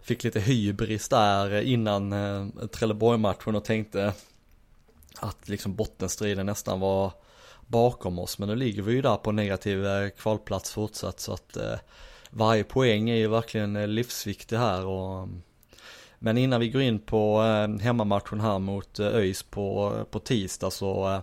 fick 0.00 0.24
lite 0.24 0.40
hybris 0.40 1.08
där 1.08 1.60
innan 1.60 2.12
eh, 2.12 2.66
Trelleborg-matchen 2.66 3.54
och 3.54 3.64
tänkte 3.64 4.12
att 5.20 5.48
liksom 5.48 5.74
bottenstriden 5.74 6.46
nästan 6.46 6.80
var 6.80 7.12
bakom 7.66 8.18
oss. 8.18 8.38
Men 8.38 8.48
nu 8.48 8.56
ligger 8.56 8.82
vi 8.82 8.92
ju 8.92 9.02
där 9.02 9.16
på 9.16 9.32
negativ 9.32 9.86
eh, 9.86 10.08
kvalplats 10.08 10.72
fortsatt 10.72 11.20
så 11.20 11.32
att 11.32 11.56
eh, 11.56 11.78
varje 12.34 12.64
poäng 12.64 13.10
är 13.10 13.16
ju 13.16 13.28
verkligen 13.28 13.76
eh, 13.76 13.88
livsviktig 13.88 14.56
här 14.56 14.86
och 14.86 15.22
mm. 15.22 15.42
Men 16.24 16.38
innan 16.38 16.60
vi 16.60 16.68
går 16.68 16.82
in 16.82 16.98
på 16.98 17.42
eh, 17.42 17.82
hemmamatchen 17.82 18.40
här 18.40 18.58
mot 18.58 18.98
eh, 18.98 19.06
ÖIS 19.06 19.42
på, 19.42 19.94
eh, 19.98 20.04
på 20.04 20.18
tisdag 20.18 20.70
så 20.70 21.08
eh, 21.08 21.20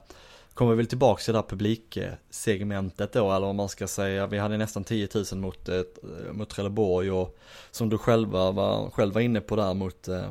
kommer 0.53 0.71
vi 0.71 0.77
väl 0.77 0.87
tillbaka 0.87 1.21
till 1.21 1.33
det 1.33 1.39
där 1.39 1.47
publiksegmentet 1.47 3.13
då, 3.13 3.31
eller 3.31 3.47
om 3.47 3.55
man 3.55 3.69
ska 3.69 3.87
säga, 3.87 4.27
vi 4.27 4.37
hade 4.37 4.57
nästan 4.57 4.83
10 4.83 5.07
000 5.31 5.41
mot, 5.41 5.69
eh, 5.69 5.75
eh, 5.75 6.33
mot 6.33 6.49
Trelleborg 6.49 7.11
och 7.11 7.37
som 7.71 7.89
du 7.89 7.97
själva 7.97 8.51
var, 8.51 8.89
själv 8.89 9.13
var 9.13 9.21
inne 9.21 9.41
på 9.41 9.55
där 9.55 9.73
mot 9.73 10.07
eh, 10.07 10.29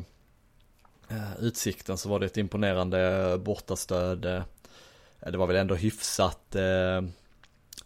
Utsikten 1.38 1.98
så 1.98 2.08
var 2.08 2.20
det 2.20 2.26
ett 2.26 2.36
imponerande 2.36 3.38
bortastöd. 3.44 4.20
Det 5.20 5.36
var 5.36 5.46
väl 5.46 5.56
ändå 5.56 5.74
hyfsat 5.74 6.54
eh, 6.54 7.02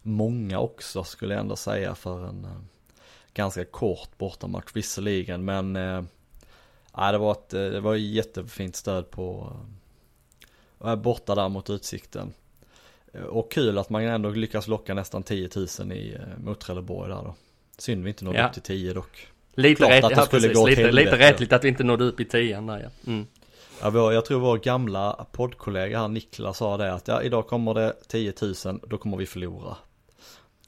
många 0.03 0.59
också 0.59 1.05
skulle 1.05 1.35
jag 1.35 1.41
ändå 1.41 1.57
säga 1.57 1.95
för 1.95 2.29
en 2.29 2.47
ganska 3.35 3.65
kort 3.65 4.19
bortamatch 4.19 4.71
visserligen 4.75 5.45
men 5.45 5.77
eh, 5.77 6.03
det 7.13 7.19
var 7.19 7.33
ett, 7.33 7.51
det 7.51 7.81
var 7.81 7.95
ett 7.95 8.01
jättefint 8.01 8.77
stöd 8.77 9.11
på 9.11 9.57
eh, 10.85 10.97
borta 10.97 11.35
där 11.35 11.49
mot 11.49 11.71
Utsikten. 11.71 12.33
Och 13.29 13.53
kul 13.53 13.79
att 13.79 13.91
man 13.91 14.03
ändå 14.03 14.31
lyckas 14.31 14.69
locka 14.69 14.95
nästan 14.95 15.23
10 15.23 15.51
000 15.79 15.93
i, 15.93 16.19
mot 16.45 16.61
Trelleborg 16.61 17.11
där 17.11 17.23
då. 17.23 17.35
Synd 17.79 18.05
vi 18.05 18.11
inte 18.11 18.25
nådde 18.25 18.39
ja. 18.39 18.47
upp 18.47 18.53
till 18.53 18.63
10 18.63 18.93
dock. 18.93 19.29
Lite 19.55 19.91
rätt, 19.91 20.05
ja, 20.11 20.27
precis, 20.31 20.67
lite, 20.67 20.93
lite 20.93 21.19
rättligt 21.19 21.53
att 21.53 21.65
vi 21.65 21.69
inte 21.69 21.85
nådde 21.85 22.05
upp 22.05 22.21
i 22.21 22.25
10 22.25 22.61
där 22.61 22.81
ja. 22.83 23.11
Mm. 23.13 23.27
Ja, 23.81 23.91
vår, 23.91 24.13
jag 24.13 24.25
tror 24.25 24.41
vår 24.41 24.59
gamla 24.59 25.27
poddkollega 25.33 25.99
här 25.99 26.09
Niklas 26.09 26.59
sa 26.59 26.77
det 26.77 26.93
att 26.93 27.09
ja, 27.09 27.23
idag 27.23 27.47
kommer 27.47 27.75
det 27.75 27.95
10 28.09 28.33
000, 28.65 28.81
då 28.87 28.99
kommer 28.99 29.17
vi 29.17 29.27
förlora. 29.27 29.69
Yep. 29.69 29.77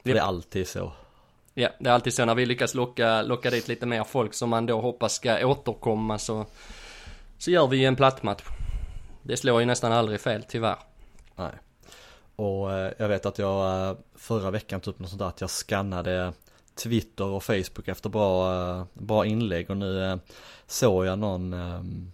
Det 0.03 0.11
är 0.11 0.21
alltid 0.21 0.67
så. 0.67 0.91
Ja, 1.57 1.69
det 1.79 1.89
är 1.89 1.93
alltid 1.93 2.13
så 2.13 2.25
när 2.25 2.35
vi 2.35 2.45
lyckas 2.45 2.73
locka, 2.73 3.21
locka 3.21 3.49
dit 3.49 3.67
lite 3.67 3.85
mer 3.85 4.03
folk 4.03 4.33
som 4.33 4.49
man 4.49 4.65
då 4.65 4.81
hoppas 4.81 5.13
ska 5.13 5.47
återkomma 5.47 6.17
så, 6.17 6.45
så 7.37 7.51
gör 7.51 7.67
vi 7.67 7.77
ju 7.77 7.85
en 7.85 7.95
plattmatch. 7.95 8.43
Det 9.23 9.37
slår 9.37 9.59
ju 9.59 9.65
nästan 9.65 9.91
aldrig 9.91 10.19
fel, 10.19 10.43
tyvärr. 10.43 10.77
Nej. 11.35 11.51
Och 12.35 12.73
eh, 12.73 12.91
jag 12.97 13.07
vet 13.07 13.25
att 13.25 13.37
jag 13.37 13.89
eh, 13.89 13.97
förra 14.15 14.51
veckan 14.51 14.81
typ 14.81 14.99
något 14.99 15.09
sånt 15.09 15.19
där 15.19 15.27
att 15.27 15.41
jag 15.41 15.49
skannade 15.49 16.33
Twitter 16.75 17.25
och 17.25 17.43
Facebook 17.43 17.87
efter 17.87 18.09
bra, 18.09 18.53
eh, 18.53 18.85
bra 18.93 19.25
inlägg 19.25 19.69
och 19.69 19.77
nu 19.77 20.19
såg 20.67 21.05
jag 21.05 21.19
någon 21.19 21.53
ehm, 21.53 22.11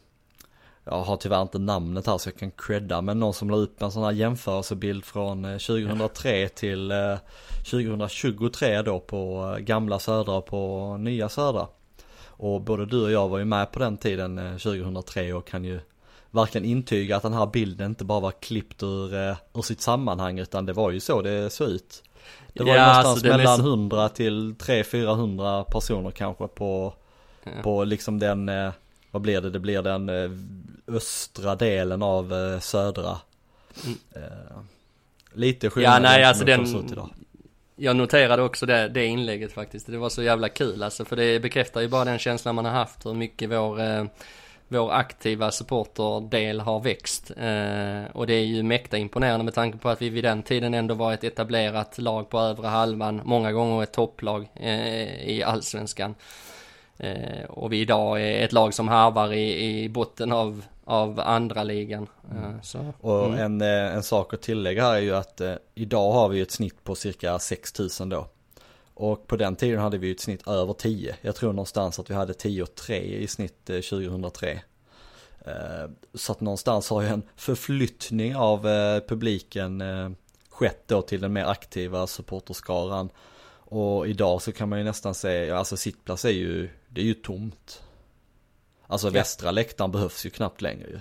jag 0.86 1.04
har 1.04 1.18
tyvärr 1.18 1.42
inte 1.42 1.60
namnet 1.60 2.08
här 2.08 2.18
så 2.18 2.30
jag 2.30 2.38
kan 2.38 2.52
credda, 2.52 3.02
men 3.02 3.20
någon 3.20 3.34
som 3.34 3.50
la 3.50 3.58
upp 3.58 3.82
en 3.82 3.92
sån 3.92 4.04
här 4.04 4.12
jämförelsebild 4.12 5.06
från 5.06 5.44
2003 5.44 6.44
eh, 6.44 6.48
till 6.48 6.94
2023 7.58 8.76
eh, 8.76 8.84
då 8.84 9.00
på 9.00 9.54
eh, 9.58 9.64
gamla 9.64 10.00
Södra 10.00 10.34
och 10.34 10.46
på 10.46 10.98
nya 10.98 11.30
Södra. 11.30 11.68
Och 12.26 12.62
både 12.62 12.86
du 12.86 13.04
och 13.04 13.12
jag 13.12 13.30
var 13.30 13.38
ju 13.38 13.46
med 13.46 13.72
på 13.72 13.80
den 13.80 13.98
tiden 13.98 14.60
2003 14.60 15.34
och 15.34 15.48
kan 15.48 15.66
ju 15.66 15.80
verkligen 16.32 16.66
intyga 16.66 17.18
att 17.18 17.24
den 17.24 17.34
här 17.34 17.46
bilden 17.46 17.90
inte 17.90 18.06
bara 18.06 18.20
var 18.20 18.32
klippt 18.32 18.84
ur, 18.84 19.14
ur 19.54 19.62
sitt 19.62 19.82
sammanhang 19.82 20.40
utan 20.40 20.66
det 20.66 20.74
var 20.74 20.92
ju 20.92 21.00
så 21.00 21.22
det 21.22 21.50
såg 21.50 21.68
ut. 21.68 22.04
Det 22.54 22.64
var 22.64 22.70
ja, 22.70 22.76
ju 22.76 22.80
någonstans 22.80 23.08
alltså 23.08 23.38
mellan 23.38 23.58
så... 23.58 23.64
100 23.64 24.10
till 24.10 24.54
300-400 24.54 25.64
personer 25.64 26.12
kanske 26.12 26.48
på, 26.48 26.94
ja. 27.44 27.52
på 27.64 27.84
liksom 27.84 28.20
den, 28.20 28.50
vad 29.12 29.22
blir 29.22 29.42
det, 29.42 29.50
det 29.50 29.60
blir 29.60 29.82
den 29.82 30.10
östra 30.88 31.56
delen 31.56 32.02
av 32.02 32.34
eh, 32.34 32.60
södra. 32.60 33.18
Mm. 33.86 33.98
Eh, 34.16 34.58
lite 35.34 35.70
skillnad. 35.70 35.96
Ja, 35.96 36.00
nej, 36.00 36.24
alltså 36.24 36.46
den, 36.46 36.66
jag 37.76 37.96
noterade 37.96 38.44
också 38.44 38.66
det, 38.66 38.88
det 38.90 39.06
inlägget 39.06 39.54
faktiskt. 39.54 39.88
Det 39.88 39.98
var 39.98 40.10
så 40.10 40.24
jävla 40.24 40.50
kul 40.50 40.84
alltså, 40.84 41.06
för 41.06 41.16
det 41.16 41.40
bekräftar 41.40 41.82
ju 41.82 41.88
bara 41.88 42.06
den 42.06 42.20
känslan 42.20 42.56
man 42.56 42.66
har 42.66 42.72
haft 42.72 43.06
hur 43.06 43.14
mycket 43.14 43.50
vår, 43.50 43.82
eh, 43.82 44.06
vår 44.68 44.92
aktiva 44.92 45.52
supporterdel 45.52 46.60
har 46.60 46.80
växt. 46.80 47.32
Eh, 47.32 48.16
och 48.16 48.28
det 48.28 48.34
är 48.34 48.46
ju 48.46 48.64
mäkta 48.64 48.98
imponerande 48.98 49.46
med 49.46 49.54
tanke 49.54 49.78
på 49.78 49.90
att 49.90 50.02
vi 50.02 50.10
vid 50.10 50.24
den 50.24 50.44
tiden 50.44 50.74
ändå 50.74 50.94
var 50.94 51.14
ett 51.14 51.24
etablerat 51.24 51.98
lag 51.98 52.30
på 52.30 52.40
övre 52.40 52.68
halvan, 52.68 53.22
många 53.24 53.52
gånger 53.52 53.84
ett 53.84 53.94
topplag 53.94 54.50
eh, 54.56 55.30
i 55.30 55.44
allsvenskan. 55.46 56.16
Eh, 56.98 57.46
och 57.50 57.74
vi 57.74 57.82
idag 57.82 58.22
är 58.22 58.46
ett 58.46 58.52
lag 58.52 58.74
som 58.74 58.88
harvar 58.88 59.34
i, 59.34 59.84
i 59.84 59.90
botten 59.90 60.32
av, 60.32 60.64
av 60.86 61.20
andra 61.20 61.64
ligan. 61.64 62.08
Eh, 62.32 62.82
mm. 62.82 62.94
Och 63.00 63.26
mm. 63.26 63.40
en, 63.40 63.62
eh, 63.62 63.96
en 63.96 64.04
sak 64.04 64.34
att 64.34 64.42
tillägga 64.42 64.84
här 64.84 64.96
är 64.96 65.00
ju 65.00 65.16
att 65.16 65.42
eh, 65.42 65.54
idag 65.76 66.12
har 66.12 66.30
vi 66.30 66.42
ett 66.42 66.52
snitt 66.52 66.84
på 66.84 66.96
cirka 66.96 67.40
6000 67.40 68.10
då. 68.10 68.28
Och 68.94 69.28
på 69.28 69.36
den 69.36 69.56
tiden 69.56 69.80
hade 69.80 69.98
vi 69.98 70.12
ett 70.12 70.20
snitt 70.20 70.48
över 70.48 70.74
10. 70.74 71.16
Jag 71.22 71.36
tror 71.36 71.54
någonstans 71.54 72.00
att 72.00 72.10
vi 72.10 72.14
hade 72.14 72.34
10 72.34 72.64
och 72.64 72.76
3 72.76 72.96
i 72.98 73.28
snitt 73.28 73.66
2003. 73.66 74.62
Eh, 75.46 75.90
så 76.14 76.32
att 76.32 76.42
någonstans 76.42 76.90
har 76.90 77.02
ju 77.02 77.08
en 77.08 77.24
förflyttning 77.36 78.36
av 78.36 78.68
eh, 78.68 79.00
publiken 79.08 79.84
skett 80.50 80.84
då 80.88 81.02
till 81.02 81.22
den 81.22 81.34
mer 81.34 81.46
aktiva 81.46 82.08
supporterskaran. 82.08 83.10
Och 83.72 84.08
idag 84.08 84.42
så 84.42 84.52
kan 84.52 84.70
man 84.70 84.80
ju 84.80 84.86
nästan 84.86 85.14
säga, 85.14 85.58
alltså 85.58 85.78
sittplats 85.78 86.26
är 86.26 86.30
ju, 86.30 86.70
det 86.88 87.02
är 87.02 87.06
ju 87.06 87.14
tomt. 87.14 87.84
Alltså 88.88 89.08
ja. 89.08 89.12
västra 89.12 89.52
läktaren 89.52 89.92
behövs 89.92 90.26
ju 90.26 90.30
knappt 90.30 90.62
längre 90.62 90.88
ju. 90.88 91.00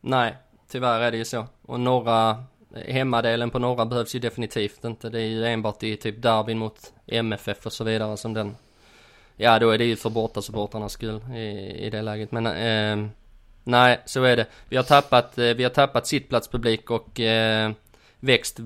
Nej, 0.00 0.36
tyvärr 0.68 1.00
är 1.00 1.10
det 1.10 1.16
ju 1.16 1.24
så. 1.24 1.46
Och 1.62 1.80
norra, 1.80 2.44
hemmadelen 2.88 3.50
på 3.50 3.58
norra 3.58 3.86
behövs 3.86 4.14
ju 4.14 4.18
definitivt 4.18 4.84
inte. 4.84 5.08
Det 5.08 5.20
är 5.20 5.26
ju 5.26 5.46
enbart 5.46 5.82
i 5.82 5.96
typ 5.96 6.22
derbyn 6.22 6.58
mot 6.58 6.92
MFF 7.06 7.66
och 7.66 7.72
så 7.72 7.84
vidare 7.84 8.16
som 8.16 8.34
den, 8.34 8.56
ja 9.36 9.58
då 9.58 9.70
är 9.70 9.78
det 9.78 9.84
ju 9.84 9.96
för 9.96 10.10
bortasupportrarnas 10.10 10.92
skull 10.92 11.20
i, 11.34 11.40
i 11.86 11.90
det 11.90 12.02
läget. 12.02 12.32
Men 12.32 12.46
eh, 12.46 13.10
nej, 13.64 14.00
så 14.04 14.22
är 14.22 14.36
det. 14.36 14.46
Vi 14.68 14.76
har 14.76 14.84
tappat, 14.84 15.38
eh, 15.38 15.44
vi 15.44 15.62
har 15.62 15.70
tappat 15.70 16.06
sittplatspublik 16.06 16.90
och 16.90 17.20
eh, 17.20 17.72
växt 18.20 18.60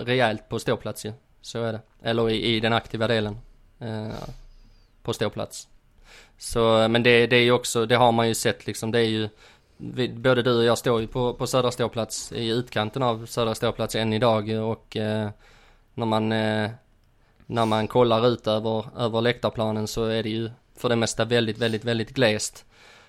rejält 0.00 0.48
på 0.48 0.58
ståplats 0.58 1.06
ju. 1.06 1.12
Så 1.44 1.62
är 1.62 1.72
det. 1.72 1.80
Eller 2.02 2.30
i, 2.30 2.56
i 2.56 2.60
den 2.60 2.72
aktiva 2.72 3.08
delen. 3.08 3.38
Eh, 3.78 4.28
på 5.02 5.12
ståplats. 5.12 5.68
Så, 6.38 6.88
men 6.88 7.02
det, 7.02 7.26
det 7.26 7.36
är 7.36 7.42
ju 7.42 7.52
också, 7.52 7.86
det 7.86 7.96
har 7.96 8.12
man 8.12 8.28
ju 8.28 8.34
sett 8.34 8.66
liksom, 8.66 8.90
det 8.90 8.98
är 8.98 9.08
ju 9.08 9.28
vi, 9.76 10.08
både 10.08 10.42
du 10.42 10.58
och 10.58 10.64
jag 10.64 10.78
står 10.78 11.00
ju 11.00 11.06
på, 11.06 11.34
på 11.34 11.46
södra 11.46 11.70
ståplats 11.70 12.32
i 12.32 12.48
utkanten 12.48 13.02
av 13.02 13.26
södra 13.26 13.54
ståplats 13.54 13.94
än 13.94 14.12
idag 14.12 14.48
och 14.48 14.96
eh, 14.96 15.28
när 15.94 16.06
man 16.06 16.32
eh, 16.32 16.70
när 17.46 17.66
man 17.66 17.88
kollar 17.88 18.26
ut 18.28 18.46
över, 18.46 18.84
över 18.98 19.20
läktarplanen 19.20 19.86
så 19.86 20.04
är 20.04 20.22
det 20.22 20.28
ju 20.28 20.50
för 20.76 20.88
det 20.88 20.96
mesta 20.96 21.24
väldigt, 21.24 21.58
väldigt, 21.58 21.84
väldigt 21.84 22.10
glest. 22.10 22.64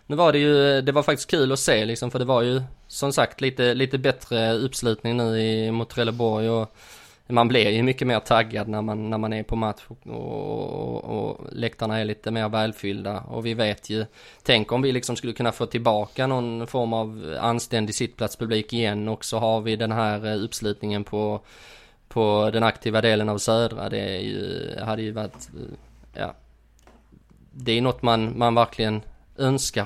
Nu 0.06 0.16
var 0.16 0.32
det 0.32 0.40
ju, 0.40 0.82
det 0.82 0.92
var 0.92 1.04
faktiskt 1.04 1.32
kul 1.32 1.52
att 1.52 1.60
se 1.60 1.86
liksom 1.86 2.12
för 2.12 2.20
det 2.20 2.26
var 2.26 2.42
ju 2.42 2.62
som 2.88 3.14
sagt 3.14 3.42
lite, 3.42 3.74
lite 3.74 3.98
bättre 3.98 4.54
uppslutning 4.54 5.18
nu 5.18 5.40
i, 5.40 5.72
mot 5.72 5.90
Trelleborg 5.90 6.50
och 6.50 6.76
man 7.28 7.48
blir 7.48 7.70
ju 7.70 7.84
mycket 7.84 8.08
mer 8.08 8.20
taggad 8.20 8.68
när 8.68 8.82
man, 8.82 9.10
när 9.10 9.18
man 9.18 9.34
är 9.34 9.44
på 9.44 9.56
match 9.56 9.82
och, 9.90 10.08
och, 10.08 11.04
och 11.04 11.48
läktarna 11.52 12.00
är 12.00 12.06
lite 12.06 12.32
mer 12.32 12.50
välfyllda 12.50 13.20
och 13.20 13.46
vi 13.46 13.54
vet 13.54 13.90
ju, 13.90 14.06
tänk 14.44 14.72
om 14.72 14.82
vi 14.82 14.92
liksom 14.92 15.16
skulle 15.16 15.34
kunna 15.34 15.52
få 15.52 15.66
tillbaka 15.66 16.28
någon 16.28 16.68
form 16.68 16.94
av 16.94 17.38
anständig 17.40 17.96
sittplatspublik 17.96 18.74
igen 18.74 19.08
och 19.08 19.26
så 19.26 19.40
har 19.40 19.62
vi 19.62 19.76
den 19.76 19.92
här 19.92 20.26
eh, 20.26 20.44
uppslutningen 20.44 21.04
på, 21.04 21.42
på 22.08 22.50
den 22.54 22.64
aktiva 22.64 23.02
delen 23.02 23.30
av 23.30 23.38
södra, 23.38 23.90
det 23.90 24.00
är 24.00 24.20
ju, 24.20 24.70
hade 24.80 25.02
ju 25.02 25.12
varit, 25.12 25.50
eh, 26.14 26.22
ja, 26.22 26.36
det 27.52 27.72
är 27.72 27.82
något 27.82 28.02
man, 28.02 28.38
man 28.38 28.56
verkligen 28.56 29.02
önskar. 29.38 29.86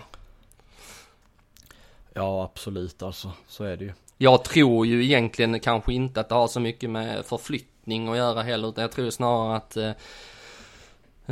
Ja 2.13 2.43
absolut 2.43 3.03
alltså, 3.03 3.31
så 3.47 3.63
är 3.63 3.77
det 3.77 3.85
ju. 3.85 3.93
Jag 4.21 4.43
tror 4.43 4.87
ju 4.87 5.03
egentligen 5.03 5.59
kanske 5.59 5.93
inte 5.93 6.19
att 6.19 6.29
det 6.29 6.35
har 6.35 6.47
så 6.47 6.59
mycket 6.59 6.89
med 6.89 7.25
förflyttning 7.25 8.07
att 8.07 8.17
göra 8.17 8.41
heller, 8.41 8.69
utan 8.69 8.81
jag 8.81 8.91
tror 8.91 9.09
snarare 9.09 9.55
att 9.55 9.77
eh, 9.77 9.91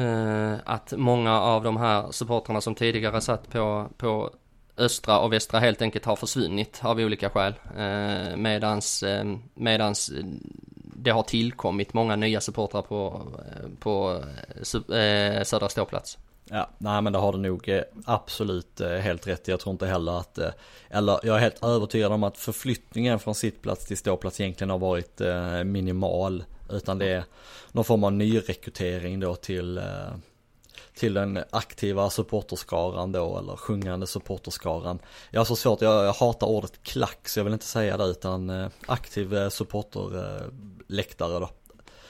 eh, 0.03 0.59
att 0.65 0.93
många 0.97 1.41
av 1.41 1.63
de 1.63 1.77
här 1.77 2.11
supportrarna 2.11 2.61
som 2.61 2.75
tidigare 2.75 3.21
satt 3.21 3.49
på, 3.49 3.87
på 3.97 4.31
östra 4.77 5.19
och 5.19 5.33
västra 5.33 5.59
helt 5.59 5.81
enkelt 5.81 6.05
har 6.05 6.15
försvunnit 6.15 6.79
av 6.83 6.99
olika 6.99 7.29
skäl. 7.29 7.53
Eh, 7.77 8.35
medans, 8.35 9.03
eh, 9.03 9.25
medans 9.53 10.11
det 10.73 11.11
har 11.11 11.23
tillkommit 11.23 11.93
många 11.93 12.15
nya 12.15 12.41
supportrar 12.41 12.81
på, 12.81 13.27
eh, 13.45 13.69
på 13.79 14.23
eh, 14.91 14.99
eh, 14.99 15.43
södra 15.43 15.69
ståplats. 15.69 16.17
Ja, 16.49 16.69
nej 16.77 17.01
men 17.01 17.13
det 17.13 17.19
har 17.19 17.31
du 17.31 17.37
nog 17.37 17.69
eh, 17.69 17.81
absolut 18.05 18.81
eh, 18.81 18.89
helt 18.89 19.27
rätt 19.27 19.47
Jag 19.47 19.59
tror 19.59 19.71
inte 19.71 19.87
heller 19.87 20.19
att, 20.19 20.37
eh, 20.37 20.49
eller 20.89 21.19
jag 21.23 21.35
är 21.35 21.39
helt 21.39 21.63
övertygad 21.63 22.11
om 22.11 22.23
att 22.23 22.37
förflyttningen 22.37 23.19
från 23.19 23.35
sittplats 23.35 23.85
till 23.85 23.97
ståplats 23.97 24.39
egentligen 24.39 24.69
har 24.69 24.77
varit 24.77 25.21
minimal. 25.65 26.43
Utan 26.69 26.97
det 26.97 27.05
är 27.05 27.23
någon 27.71 27.85
form 27.85 28.03
av 28.03 28.13
nyrekrytering 28.13 29.19
då 29.19 29.35
till, 29.35 29.81
till 30.95 31.13
den 31.13 31.39
aktiva 31.49 32.09
supporterskaran 32.09 33.11
då, 33.11 33.37
eller 33.37 33.55
sjungande 33.55 34.07
supporterskaran. 34.07 34.99
Jag 35.31 35.39
har 35.39 35.45
så 35.45 35.55
svårt, 35.55 35.81
jag, 35.81 36.05
jag 36.05 36.13
hatar 36.13 36.47
ordet 36.47 36.83
klack 36.83 37.27
så 37.27 37.39
jag 37.39 37.43
vill 37.43 37.53
inte 37.53 37.65
säga 37.65 37.97
det 37.97 38.03
utan 38.03 38.69
aktiv 38.87 39.49
supporterläktare 39.49 41.39
då. 41.39 41.49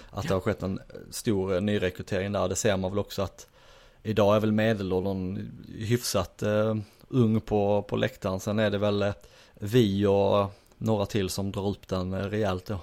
Att 0.09 0.27
det 0.27 0.33
har 0.33 0.41
skett 0.41 0.63
en 0.63 0.79
stor 1.11 1.61
nyrekrytering 1.61 2.31
där, 2.31 2.47
det 2.47 2.55
ser 2.55 2.77
man 2.77 2.91
väl 2.91 2.99
också 2.99 3.21
att 3.21 3.47
idag 4.07 4.35
är 4.35 4.39
väl 4.39 4.51
medelåldern 4.51 5.51
hyfsat 5.77 6.43
eh, 6.43 6.75
ung 7.07 7.41
på, 7.41 7.81
på 7.81 7.95
läktaren. 7.95 8.39
Sen 8.39 8.59
är 8.59 8.69
det 8.69 8.77
väl 8.77 9.01
eh, 9.01 9.13
vi 9.53 10.05
och 10.05 10.51
några 10.77 11.05
till 11.05 11.29
som 11.29 11.51
drar 11.51 11.67
upp 11.67 11.87
den 11.87 12.13
eh, 12.13 12.19
rejält 12.19 12.65
då. 12.65 12.79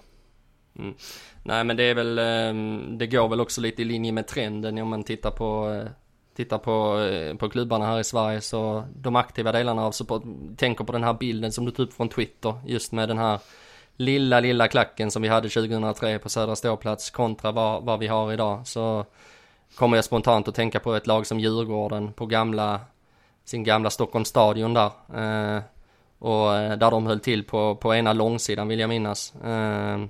Mm. 0.78 0.94
Nej 1.42 1.64
men 1.64 1.76
det 1.76 1.82
är 1.82 1.94
väl, 1.94 2.18
ehm, 2.18 2.98
det 2.98 3.06
går 3.06 3.28
väl 3.28 3.40
också 3.40 3.60
lite 3.60 3.82
i 3.82 3.84
linje 3.84 4.12
med 4.12 4.26
trenden 4.26 4.78
om 4.78 4.88
man 4.88 5.04
tittar 5.04 5.30
på 5.30 5.72
eh, 5.72 5.90
Tittar 6.36 6.58
på, 6.58 7.00
eh, 7.00 7.36
på 7.36 7.48
klubbarna 7.48 7.86
här 7.86 8.00
i 8.00 8.04
Sverige 8.04 8.40
så 8.40 8.84
de 8.96 9.16
aktiva 9.16 9.52
delarna 9.52 9.84
av 9.84 9.92
support, 9.92 10.22
tänker 10.56 10.84
på 10.84 10.92
den 10.92 11.04
här 11.04 11.14
bilden 11.14 11.52
som 11.52 11.64
du 11.64 11.70
tog 11.70 11.86
upp 11.86 11.94
från 11.94 12.08
Twitter 12.08 12.54
just 12.66 12.92
med 12.92 13.08
den 13.08 13.18
här 13.18 13.40
lilla, 13.96 14.40
lilla 14.40 14.68
klacken 14.68 15.10
som 15.10 15.22
vi 15.22 15.28
hade 15.28 15.48
2003 15.48 16.18
på 16.18 16.28
Södra 16.28 16.56
Ståplats 16.56 17.10
kontra 17.10 17.52
vad, 17.52 17.84
vad 17.84 17.98
vi 17.98 18.06
har 18.06 18.32
idag 18.32 18.66
så 18.66 19.06
kommer 19.76 19.96
jag 19.96 20.04
spontant 20.04 20.48
att 20.48 20.54
tänka 20.54 20.80
på 20.80 20.94
ett 20.94 21.06
lag 21.06 21.26
som 21.26 21.40
Djurgården 21.40 22.12
på 22.12 22.26
gamla, 22.26 22.80
sin 23.44 23.64
gamla 23.64 23.90
Stockholms 23.90 24.28
stadion 24.28 24.74
där. 24.74 24.90
Eh, 25.14 25.62
och 26.18 26.56
eh, 26.56 26.78
där 26.78 26.90
de 26.90 27.06
höll 27.06 27.20
till 27.20 27.44
på, 27.44 27.74
på 27.74 27.94
ena 27.94 28.12
långsidan 28.12 28.68
vill 28.68 28.80
jag 28.80 28.88
minnas. 28.88 29.34
Eh, 29.34 30.04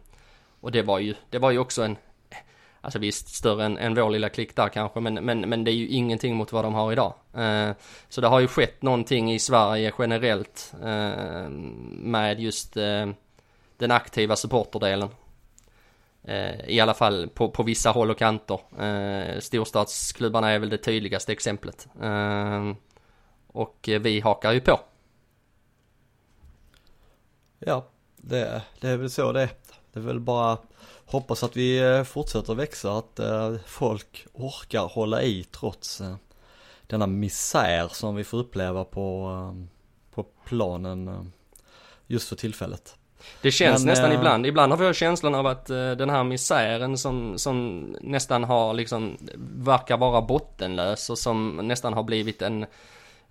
och 0.61 0.73
det 0.73 0.83
var 0.83 0.99
ju, 0.99 1.15
det 1.31 1.39
var 1.39 1.51
ju 1.51 1.59
också 1.59 1.83
en, 1.83 1.97
alltså 2.81 2.99
visst 2.99 3.35
större 3.35 3.65
än, 3.65 3.79
än 3.79 3.95
vår 3.95 4.11
lilla 4.11 4.29
klick 4.29 4.57
där 4.57 4.69
kanske, 4.69 5.01
men, 5.01 5.15
men, 5.15 5.41
men 5.41 5.65
det 5.65 5.71
är 5.71 5.75
ju 5.75 5.89
ingenting 5.89 6.37
mot 6.37 6.53
vad 6.53 6.65
de 6.65 6.75
har 6.75 6.93
idag. 6.93 7.15
Eh, 7.35 7.71
så 8.09 8.21
det 8.21 8.29
har 8.29 8.41
ju 8.41 8.47
skett 8.47 8.83
någonting 8.83 9.33
i 9.33 9.39
Sverige 9.39 9.93
generellt 9.99 10.75
eh, 10.83 11.49
med 11.91 12.41
just 12.41 12.77
eh, 12.77 13.07
den 13.77 13.91
aktiva 13.91 14.37
supporterdelen. 14.37 15.09
Eh, 16.25 16.69
I 16.69 16.81
alla 16.81 16.95
fall 16.95 17.29
på, 17.29 17.51
på 17.51 17.63
vissa 17.63 17.91
håll 17.91 18.11
och 18.11 18.19
kanter. 18.19 18.61
Eh, 18.85 19.41
storstadsklubbarna 19.41 20.51
är 20.51 20.59
väl 20.59 20.69
det 20.69 20.79
tydligaste 20.79 21.33
exemplet. 21.33 21.89
Eh, 22.03 22.73
och 23.47 23.89
vi 24.01 24.21
hakar 24.21 24.53
ju 24.53 24.61
på. 24.61 24.81
Ja, 27.59 27.87
det, 28.17 28.63
det 28.81 28.89
är 28.89 28.97
väl 28.97 29.11
så 29.11 29.33
det 29.33 29.43
är. 29.43 29.51
Det 29.93 30.01
är 30.01 30.05
väl 30.05 30.21
bara 30.21 30.59
hoppas 31.07 31.43
att 31.43 31.57
vi 31.57 32.05
fortsätter 32.07 32.55
växa, 32.55 32.99
att 32.99 33.21
folk 33.67 34.27
orkar 34.33 34.89
hålla 34.89 35.23
i 35.23 35.45
trots 35.45 36.03
denna 36.87 37.07
misär 37.07 37.89
som 37.89 38.15
vi 38.15 38.25
får 38.25 38.39
uppleva 38.39 38.85
på, 38.85 39.67
på 40.11 40.23
planen 40.45 41.33
just 42.07 42.29
för 42.29 42.37
tillfället. 42.37 42.97
Det 43.41 43.51
känns 43.51 43.85
Men, 43.85 43.91
nästan 43.91 44.11
äh... 44.11 44.17
ibland, 44.17 44.47
ibland 44.47 44.73
har 44.73 44.85
jag 44.85 44.95
känslan 44.95 45.35
av 45.35 45.47
att 45.47 45.71
uh, 45.71 45.91
den 45.91 46.11
här 46.11 46.25
misären 46.25 46.99
som, 46.99 47.39
som 47.39 47.87
nästan 48.01 48.45
har 48.45 48.75
liksom, 48.75 49.17
verkar 49.57 49.97
vara 49.97 50.23
bottenlös 50.23 51.11
och 51.11 51.19
som 51.19 51.57
nästan 51.63 51.93
har 51.93 52.03
blivit 52.03 52.43
en 52.43 52.67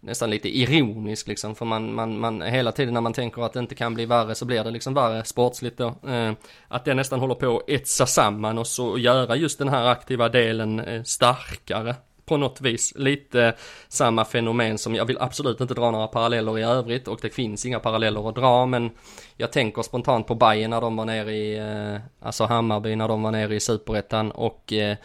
nästan 0.03 0.29
lite 0.29 0.57
ironisk 0.57 1.27
liksom 1.27 1.55
för 1.55 1.65
man, 1.65 1.93
man, 1.93 2.19
man 2.19 2.41
hela 2.41 2.71
tiden 2.71 2.93
när 2.93 3.01
man 3.01 3.13
tänker 3.13 3.41
att 3.41 3.53
det 3.53 3.59
inte 3.59 3.75
kan 3.75 3.93
bli 3.93 4.05
värre 4.05 4.35
så 4.35 4.45
blir 4.45 4.63
det 4.63 4.71
liksom 4.71 4.93
värre 4.93 5.23
sportsligt 5.23 5.77
då. 5.77 5.87
Eh, 6.09 6.31
att 6.67 6.85
det 6.85 6.93
nästan 6.93 7.19
håller 7.19 7.35
på 7.35 7.57
att 7.57 7.69
etsa 7.69 8.05
samman 8.05 8.57
och 8.57 8.67
så 8.67 8.97
göra 8.97 9.35
just 9.35 9.59
den 9.59 9.69
här 9.69 9.87
aktiva 9.87 10.29
delen 10.29 10.79
eh, 10.79 11.03
starkare 11.03 11.95
på 12.33 12.37
något 12.37 12.61
vis. 12.61 12.93
Lite 12.95 13.53
samma 13.87 14.25
fenomen 14.25 14.77
som 14.77 14.95
jag 14.95 15.05
vill 15.05 15.17
absolut 15.19 15.61
inte 15.61 15.73
dra 15.73 15.91
några 15.91 16.07
paralleller 16.07 16.59
i 16.59 16.63
övrigt 16.63 17.07
och 17.07 17.19
det 17.21 17.29
finns 17.29 17.65
inga 17.65 17.79
paralleller 17.79 18.29
att 18.29 18.35
dra 18.35 18.65
men 18.65 18.91
jag 19.37 19.51
tänker 19.51 19.81
spontant 19.81 20.27
på 20.27 20.35
Bayern 20.35 20.69
när 20.69 20.81
de 20.81 20.95
var 20.95 21.05
nere 21.05 21.33
i, 21.33 21.57
eh, 21.57 22.01
alltså 22.19 22.45
Hammarby 22.45 22.95
när 22.95 23.07
de 23.07 23.21
var 23.21 23.31
nere 23.31 23.55
i 23.55 23.59
superettan 23.59 24.31
och 24.31 24.73
eh, 24.73 24.97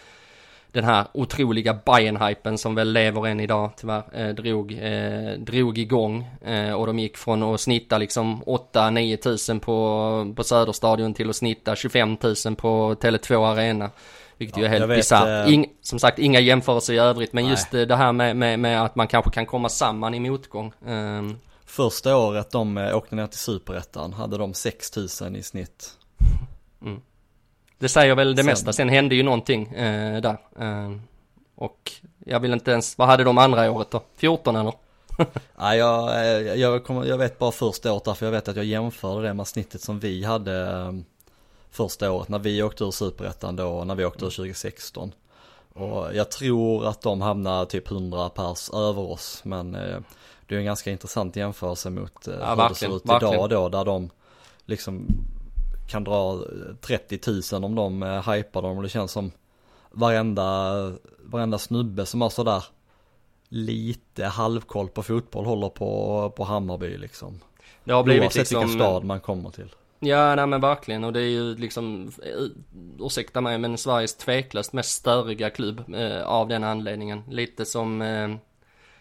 den 0.73 0.85
här 0.85 1.07
otroliga 1.14 1.79
Bayern-hypen 1.85 2.57
som 2.57 2.75
väl 2.75 2.93
lever 2.93 3.27
än 3.27 3.41
idag 3.41 3.71
tyvärr, 3.77 4.03
eh, 4.12 4.29
drog, 4.29 4.73
eh, 4.73 5.33
drog 5.38 5.79
igång 5.79 6.31
eh, 6.45 6.73
och 6.73 6.87
de 6.87 6.99
gick 6.99 7.17
från 7.17 7.43
att 7.43 7.61
snitta 7.61 7.99
liksom 7.99 8.43
8-9 8.43 9.17
tusen 9.17 9.61
på, 9.61 10.33
på 10.37 10.45
Söderstadion 10.45 11.14
till 11.14 11.31
att 11.31 11.37
snitta 11.37 11.77
25 11.77 12.17
tusen 12.17 12.57
på 12.57 12.95
Tele2 12.95 13.53
Arena. 13.53 13.91
Vilket 14.38 14.57
ja, 14.57 14.62
ju 14.62 14.66
är 14.66 14.70
helt 14.70 14.88
bisarrt. 14.88 15.48
Äh... 15.48 15.62
som 15.83 15.98
sagt, 15.98 16.18
inga 16.18 16.40
jämförelser 16.40 16.92
i 16.92 16.98
övrigt 16.98 17.33
men 17.33 17.44
Nej. 17.44 17.51
just 17.51 17.74
eh, 17.74 17.83
det 17.83 17.96
här 17.96 18.12
med, 18.12 18.37
med, 18.37 18.59
med, 18.59 18.83
att 18.83 18.94
man 18.96 19.09
kanske 19.09 19.31
kan 19.31 19.46
komma 19.46 19.68
samman 19.68 20.14
i 20.14 20.20
motgång. 20.20 20.72
Um... 20.87 21.38
Första 21.66 22.16
året 22.16 22.51
de 22.51 22.79
eh, 22.79 22.96
åkte 22.96 23.14
ner 23.14 23.27
till 23.27 23.38
Superettan 23.38 24.12
hade 24.12 24.38
de 24.38 24.55
6 24.55 24.90
tusen 24.90 25.37
i 25.37 25.42
snitt. 25.42 25.90
Mm. 26.83 27.01
Det 27.79 27.88
säger 27.88 28.14
väl 28.14 28.37
det 28.37 28.42
Sen. 28.42 28.46
mesta. 28.46 28.72
Sen 28.72 28.88
hände 28.88 29.14
ju 29.14 29.22
någonting 29.22 29.66
eh, 29.66 30.20
där. 30.20 30.37
Eh, 30.59 30.92
och 31.55 31.92
jag 32.18 32.40
vill 32.40 32.53
inte 32.53 32.70
ens, 32.70 32.98
vad 32.98 33.09
hade 33.09 33.24
de 33.24 33.38
andra 33.38 33.70
året 33.70 33.90
då? 33.90 34.03
14 34.16 34.57
eller? 34.57 34.72
Nej, 35.59 35.79
jag, 35.79 36.59
jag, 36.59 36.85
kommer, 36.85 37.05
jag 37.05 37.18
vet 37.18 37.38
bara 37.38 37.53
första 37.53 37.92
året 37.92 38.05
därför 38.05 38.27
jag 38.27 38.33
vet 38.33 38.48
att 38.48 38.57
jag 38.57 38.64
jämförde 38.64 39.29
det 39.29 39.35
med 39.35 39.46
snittet 39.46 39.81
som 39.81 39.98
vi 39.98 40.24
hade 40.24 40.70
eh, 40.70 40.92
första 41.71 42.13
året 42.13 42.29
när 42.29 42.39
vi 42.39 42.63
åkte 42.63 42.85
ur 42.85 42.91
superettan 42.91 43.57
då, 43.57 43.85
när 43.85 43.95
vi 43.95 44.05
åkte 44.05 44.25
ur 44.25 44.31
2016. 44.31 45.13
Och 45.73 46.15
jag 46.15 46.31
tror 46.31 46.87
att 46.87 47.01
de 47.01 47.21
hamnar 47.21 47.65
typ 47.65 47.91
100 47.91 48.29
pers 48.29 48.71
över 48.71 49.03
oss, 49.03 49.41
men 49.45 49.75
eh, 49.75 49.99
det 50.47 50.55
är 50.55 50.59
en 50.59 50.65
ganska 50.65 50.91
intressant 50.91 51.37
jämförelse 51.37 51.91
mot 51.91 52.13
ja, 52.27 52.55
hur 52.55 52.69
det 52.69 52.75
ser 52.75 52.97
ut 52.97 53.07
verkligen. 53.07 53.35
idag 53.35 53.51
då, 53.51 53.69
där 53.69 53.85
de 53.85 54.11
liksom 54.65 55.07
kan 55.89 56.05
dra 56.05 56.45
30 56.81 57.21
000 57.53 57.65
om 57.65 57.75
de 57.75 58.03
eh, 58.03 58.31
hypar 58.31 58.63
dem 58.63 58.77
och 58.77 58.83
det 58.83 58.89
känns 58.89 59.13
som 59.13 59.31
varenda, 59.91 60.73
varenda 61.25 61.59
snubbe 61.59 62.07
som 62.07 62.21
har 62.21 62.31
sådär 62.31 62.65
lite 63.49 64.25
halvkoll 64.25 64.89
på 64.89 65.03
fotboll 65.03 65.45
håller 65.45 65.69
på, 65.69 66.33
på 66.37 66.45
Hammarby 66.45 66.97
liksom. 66.97 67.41
Det 67.85 67.93
har 67.93 68.03
blivit 68.03 68.23
Oavsett 68.23 68.39
liksom, 68.39 68.61
vilken 68.61 68.79
stad 68.79 69.05
man 69.05 69.21
kommer 69.21 69.51
till. 69.51 69.75
Ja, 70.01 70.35
nej 70.35 70.47
men 70.47 70.61
verkligen 70.61 71.05
och 71.05 71.13
det 71.13 71.21
är 71.21 71.31
ju 71.31 71.55
liksom, 71.55 72.13
eh, 72.23 72.45
ursäkta 73.07 73.41
mig 73.41 73.59
men 73.59 73.79
Sveriges 73.79 74.17
tveklöst 74.17 74.73
mest 74.73 74.91
störiga 74.91 75.51
klubb 75.51 75.95
eh, 75.95 76.23
av 76.23 76.49
den 76.49 76.65
anledningen. 76.65 77.23
Lite 77.31 77.65
som, 77.65 78.03
eh, 78.03 78.29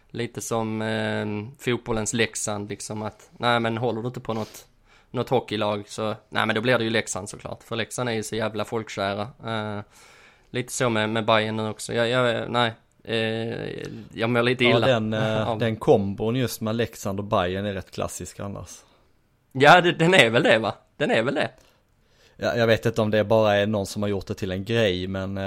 lite 0.09 0.41
som 0.41 0.81
eh, 0.81 1.25
fotbollens 1.59 2.13
Leksand 2.13 2.69
liksom 2.69 3.01
att, 3.01 3.29
nej 3.37 3.59
men 3.59 3.77
håller 3.77 4.01
du 4.01 4.07
inte 4.07 4.19
på 4.19 4.33
något 4.33 4.67
något 5.11 5.29
hockeylag 5.29 5.83
så, 5.87 6.15
nej 6.29 6.45
men 6.45 6.55
då 6.55 6.61
blir 6.61 6.77
det 6.77 6.83
ju 6.83 6.89
Leksand 6.89 7.29
såklart. 7.29 7.63
För 7.63 7.75
Leksand 7.75 8.09
är 8.09 8.13
ju 8.13 8.23
så 8.23 8.35
jävla 8.35 8.65
folkkära. 8.65 9.27
Uh, 9.45 9.83
lite 10.51 10.73
så 10.73 10.89
med, 10.89 11.09
med 11.09 11.25
Bayern 11.25 11.55
nu 11.55 11.69
också. 11.69 11.93
Jag, 11.93 12.09
jag 12.09 12.51
nej. 12.51 12.73
Uh, 13.09 13.87
jag 14.13 14.29
mår 14.29 14.43
lite 14.43 14.63
illa. 14.63 14.89
Ja, 14.89 14.99
den, 14.99 15.13
uh, 15.47 15.57
den 15.57 15.75
kombon 15.75 16.35
just 16.35 16.61
med 16.61 16.75
Leksand 16.75 17.19
och 17.19 17.25
Bayern 17.25 17.65
är 17.65 17.73
rätt 17.73 17.91
klassisk 17.91 18.39
annars. 18.39 18.69
Ja, 19.51 19.81
det, 19.81 19.91
den 19.91 20.13
är 20.13 20.29
väl 20.29 20.43
det 20.43 20.59
va? 20.59 20.73
Den 20.97 21.11
är 21.11 21.23
väl 21.23 21.35
det. 21.35 21.49
Ja, 22.35 22.55
jag 22.55 22.67
vet 22.67 22.85
inte 22.85 23.01
om 23.01 23.11
det 23.11 23.23
bara 23.23 23.55
är 23.55 23.67
någon 23.67 23.85
som 23.85 24.01
har 24.01 24.09
gjort 24.09 24.27
det 24.27 24.33
till 24.33 24.51
en 24.51 24.65
grej, 24.65 25.07
men 25.07 25.37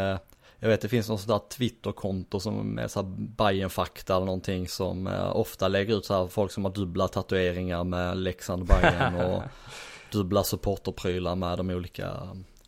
jag 0.61 0.69
vet 0.69 0.81
det 0.81 0.89
finns 0.89 1.09
något 1.09 1.21
sånt 1.21 1.29
där 1.29 1.57
Twitterkonto 1.57 2.41
som 2.41 2.79
är 2.79 2.89
såhär 2.89 3.09
Bayern 3.17 3.71
fakta 3.71 4.17
eller 4.17 4.27
någonting 4.27 4.69
som 4.69 5.07
eh, 5.07 5.37
ofta 5.37 5.69
lägger 5.69 5.99
ut 5.99 6.05
så 6.05 6.15
här 6.15 6.27
folk 6.27 6.53
som 6.53 6.65
har 6.65 6.73
dubbla 6.73 7.09
tatueringar 7.09 7.85
med 7.85 8.17
Leksand 8.17 8.67
Bayern 8.67 9.15
och 9.15 9.43
dubbla 10.13 10.45
supporterprylar 10.45 11.35
med 11.35 11.59
de 11.59 11.71
olika 11.71 12.11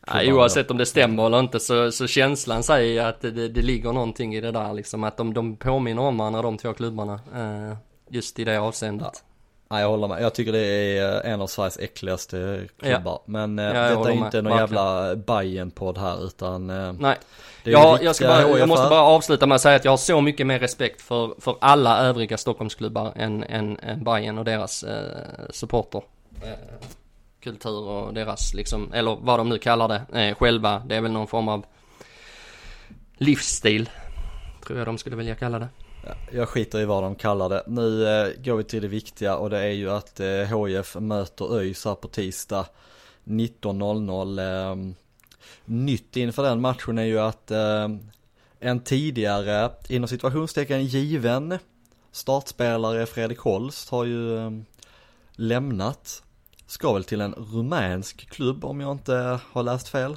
Ja, 0.07 0.33
oavsett 0.33 0.71
om 0.71 0.79
det 0.79 0.87
stämmer 0.87 1.27
eller 1.27 1.40
inte 1.40 1.61
så, 1.61 1.92
så 1.92 2.07
känslan 2.07 2.62
säger 2.62 3.07
att 3.07 3.21
det, 3.21 3.31
det, 3.31 3.49
det, 3.49 3.62
ligger 3.62 3.92
någonting 3.92 4.35
i 4.35 4.40
det 4.40 4.51
där 4.51 4.73
liksom 4.73 5.05
att 5.05 5.16
de, 5.16 5.35
de 5.35 5.57
påminner 5.57 6.03
om 6.03 6.18
varandra 6.18 6.42
de 6.42 6.59
två 6.59 6.73
klubbarna 6.73 7.21
eh, 7.35 7.77
just 8.09 8.38
i 8.38 8.45
det 8.45 8.61
avseendet. 8.61 9.11
Ja. 9.14 9.32
Ja, 9.72 9.80
jag 9.80 9.88
håller 9.88 10.08
med. 10.08 10.22
Jag 10.22 10.35
tycker 10.35 10.52
det 10.52 10.98
är 10.98 11.20
en 11.22 11.40
av 11.40 11.46
Sveriges 11.46 11.78
äckligaste 11.78 12.66
klubbar. 12.78 13.12
Ja. 13.12 13.22
Men 13.26 13.58
eh, 13.58 13.64
ja, 13.64 13.72
detta 13.72 14.11
är 14.11 14.14
inte 14.14 14.42
någon 14.42 14.58
jävla 14.58 15.16
bayern 15.16 15.70
podd 15.70 15.98
här 15.98 16.24
utan 16.26 16.70
eh, 16.70 16.92
Nej. 16.92 17.16
Ja, 17.62 17.98
jag, 18.02 18.16
ska 18.16 18.28
bara, 18.28 18.58
jag 18.58 18.68
måste 18.68 18.88
bara 18.88 19.00
avsluta 19.00 19.46
med 19.46 19.54
att 19.54 19.61
säga 19.61 19.76
att 19.76 19.85
jag 19.85 19.92
har 19.92 19.96
så 19.96 20.20
mycket 20.20 20.46
mer 20.46 20.58
respekt 20.58 21.02
för, 21.02 21.35
för 21.38 21.56
alla 21.61 21.98
övriga 21.98 22.38
Stockholmsklubbar 22.38 23.12
än, 23.16 23.44
än, 23.44 23.78
än 23.78 24.04
Bayern 24.04 24.38
och 24.38 24.44
deras 24.44 24.82
eh, 24.82 25.18
supporter. 25.50 26.02
Eh, 26.42 26.87
kultur 27.40 27.88
och 27.88 28.14
deras 28.14 28.54
liksom, 28.54 28.92
eller 28.92 29.18
vad 29.20 29.38
de 29.38 29.48
nu 29.48 29.58
kallar 29.58 29.88
det 29.88 30.20
eh, 30.20 30.35
själva. 30.35 30.82
Det 30.87 30.96
är 30.96 31.00
väl 31.00 31.12
någon 31.12 31.26
form 31.26 31.48
av 31.48 31.64
livsstil. 33.16 33.90
Tror 34.66 34.78
jag 34.78 34.87
de 34.87 34.98
skulle 34.98 35.16
vilja 35.16 35.35
kalla 35.35 35.58
det. 35.58 35.68
Jag 36.31 36.49
skiter 36.49 36.81
i 36.81 36.85
vad 36.85 37.03
de 37.03 37.15
kallar 37.15 37.49
det. 37.49 37.62
Nu 37.67 38.07
eh, 38.07 38.33
går 38.45 38.57
vi 38.57 38.65
till 38.65 38.83
det 38.83 38.88
viktiga 38.88 39.37
och 39.37 39.51
det 39.51 39.59
är 39.59 39.73
ju 39.73 39.91
att 39.91 40.21
eh, 40.21 40.27
HIF 40.67 40.97
möter 40.97 41.57
ÖIS 41.57 41.85
här 41.85 41.95
på 41.95 42.09
tisdag 42.09 42.67
19.00. 43.25 44.71
Eh, 44.71 44.95
nytt 45.65 46.17
inför 46.17 46.43
den 46.43 46.61
matchen 46.61 46.99
är 46.99 47.05
ju 47.05 47.19
att 47.19 47.51
eh, 47.51 47.88
en 48.61 48.81
tidigare, 48.81 49.71
inom 49.88 50.09
situationstecken 50.09 50.85
given 50.85 51.59
startspelare 52.12 53.07
Fredrik 53.07 53.38
Holst 53.38 53.91
har 53.91 54.05
ju 54.05 54.38
eh, 54.38 54.51
lämnat. 55.33 56.23
Ska 56.67 56.93
väl 56.93 57.05
till 57.05 57.21
en 57.21 57.35
rumänsk 57.35 58.31
klubb 58.31 58.65
om 58.65 58.81
jag 58.81 58.93
inte 58.93 59.41
har 59.53 59.62
läst 59.62 59.88
fel. 59.88 60.17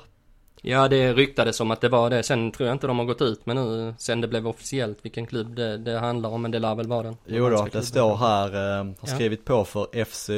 Ja, 0.67 0.88
det 0.88 1.13
ryktades 1.13 1.60
om 1.60 1.71
att 1.71 1.82
det 1.82 1.89
var 1.89 2.10
det. 2.10 2.23
Sen 2.23 2.51
tror 2.51 2.67
jag 2.67 2.75
inte 2.75 2.88
de 2.88 2.99
har 2.99 3.06
gått 3.06 3.21
ut 3.21 3.45
med 3.45 3.56
nu 3.56 3.93
sen 3.97 4.21
det 4.21 4.28
blev 4.28 4.47
officiellt 4.47 4.97
vilken 5.01 5.25
klubb 5.28 5.56
det, 5.56 5.78
det 5.78 5.99
handlar 5.99 6.30
om. 6.30 6.41
Men 6.41 6.51
det 6.51 6.60
lär 6.60 6.75
väl 6.75 6.88
vara 6.88 7.04
den. 7.04 7.17
Jo 7.25 7.49
då, 7.49 7.67
det 7.71 7.82
står 7.82 8.15
här, 8.15 8.47
eh, 8.47 8.84
har 8.86 8.95
Ja. 9.01 9.08
skrivit 9.08 9.45
på 9.45 9.65
för 9.65 9.88
FC 10.06 10.30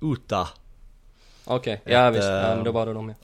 Uta. 0.00 0.48
Okej, 1.44 1.80
ja 1.84 2.08
Ett, 2.08 2.14
visst. 2.14 2.24
Ja, 2.28 2.48
eh, 2.50 2.54
men 2.56 2.64
då 2.64 2.72
var 2.72 2.86
det 2.86 2.92
de 2.92 3.08
ja. 3.08 3.14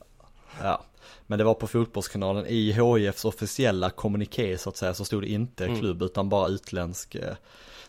Ja. 0.62 0.80
Men 1.26 1.38
det 1.38 1.44
var 1.44 1.54
på 1.54 1.66
fotbollskanalen 1.66 2.46
i 2.46 2.72
HIFs 2.72 3.24
officiella 3.24 3.90
kommuniké 3.90 4.58
så 4.58 4.68
att 4.68 4.76
säga 4.76 4.94
så 4.94 5.04
stod 5.04 5.22
det 5.22 5.28
inte 5.28 5.64
Mm. 5.66 5.80
klubb 5.80 6.02
utan 6.02 6.28
bara 6.28 6.48
utländsk. 6.48 7.14
eh, 7.14 7.34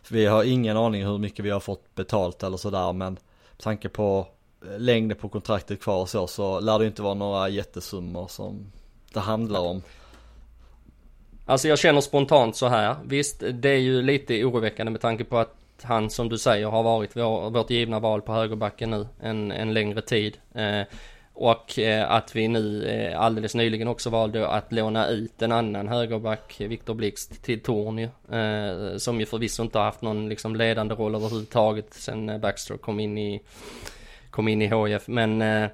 Vi 0.09 0.25
har 0.25 0.43
ingen 0.43 0.77
aning 0.77 1.05
hur 1.05 1.17
mycket 1.17 1.45
vi 1.45 1.49
har 1.49 1.59
fått 1.59 1.95
betalt 1.95 2.43
eller 2.43 2.57
sådär 2.57 2.93
men 2.93 3.13
med 3.13 3.19
tanke 3.57 3.89
på 3.89 4.27
längden 4.77 5.17
på 5.17 5.29
kontraktet 5.29 5.81
kvar 5.81 6.01
och 6.01 6.09
så 6.09 6.27
så 6.27 6.59
lär 6.59 6.79
det 6.79 6.85
inte 6.85 7.01
vara 7.01 7.13
några 7.13 7.49
jättesummor 7.49 8.27
som 8.27 8.71
det 9.13 9.19
handlar 9.19 9.59
om. 9.59 9.81
Alltså 11.45 11.67
jag 11.67 11.79
känner 11.79 12.01
spontant 12.01 12.55
så 12.55 12.67
här. 12.67 12.95
Visst, 13.05 13.43
det 13.53 13.69
är 13.69 13.77
ju 13.77 14.01
lite 14.01 14.43
oroväckande 14.43 14.91
med 14.91 15.01
tanke 15.01 15.23
på 15.23 15.37
att 15.37 15.55
han 15.81 16.09
som 16.09 16.29
du 16.29 16.37
säger 16.37 16.67
har 16.67 16.83
varit 16.83 17.15
vår, 17.15 17.49
vårt 17.49 17.69
givna 17.69 17.99
val 17.99 18.21
på 18.21 18.33
högerbacken 18.33 18.89
nu 18.89 19.07
en, 19.19 19.51
en 19.51 19.73
längre 19.73 20.01
tid. 20.01 20.37
Eh, 20.53 20.81
och 21.33 21.79
eh, 21.79 22.11
att 22.11 22.35
vi 22.35 22.47
nu 22.47 22.85
eh, 22.85 23.21
alldeles 23.21 23.55
nyligen 23.55 23.87
också 23.87 24.09
valde 24.09 24.47
att 24.47 24.71
låna 24.71 25.07
ut 25.07 25.41
en 25.41 25.51
annan 25.51 25.87
högerback, 25.87 26.55
Viktor 26.59 26.93
Blixt, 26.93 27.43
till 27.43 27.63
Torn. 27.63 27.99
Eh, 27.99 28.97
som 28.97 29.19
ju 29.19 29.25
förvisso 29.25 29.63
inte 29.63 29.77
har 29.77 29.85
haft 29.85 30.01
någon 30.01 30.29
liksom 30.29 30.55
ledande 30.55 30.95
roll 30.95 31.15
överhuvudtaget 31.15 31.93
sen 31.93 32.29
eh, 32.29 32.37
Baxter 32.37 32.77
kom 32.77 32.99
in 32.99 33.17
i, 33.17 33.41
kom 34.31 34.47
in 34.47 34.61
i 34.61 34.67
HIF. 34.67 35.07
Men 35.07 35.41
eh, 35.41 35.69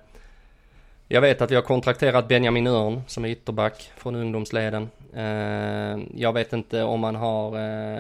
jag 1.07 1.21
vet 1.21 1.41
att 1.41 1.51
vi 1.51 1.55
har 1.55 1.61
kontrakterat 1.61 2.27
Benjamin 2.27 2.67
Örn 2.67 3.01
som 3.07 3.25
är 3.25 3.29
ytterback 3.29 3.91
från 3.97 4.15
ungdomsleden. 4.15 4.89
Eh, 5.13 5.99
jag 6.15 6.33
vet 6.33 6.53
inte 6.53 6.83
om 6.83 6.99
man 6.99 7.15
har 7.15 7.59
eh, 7.59 7.99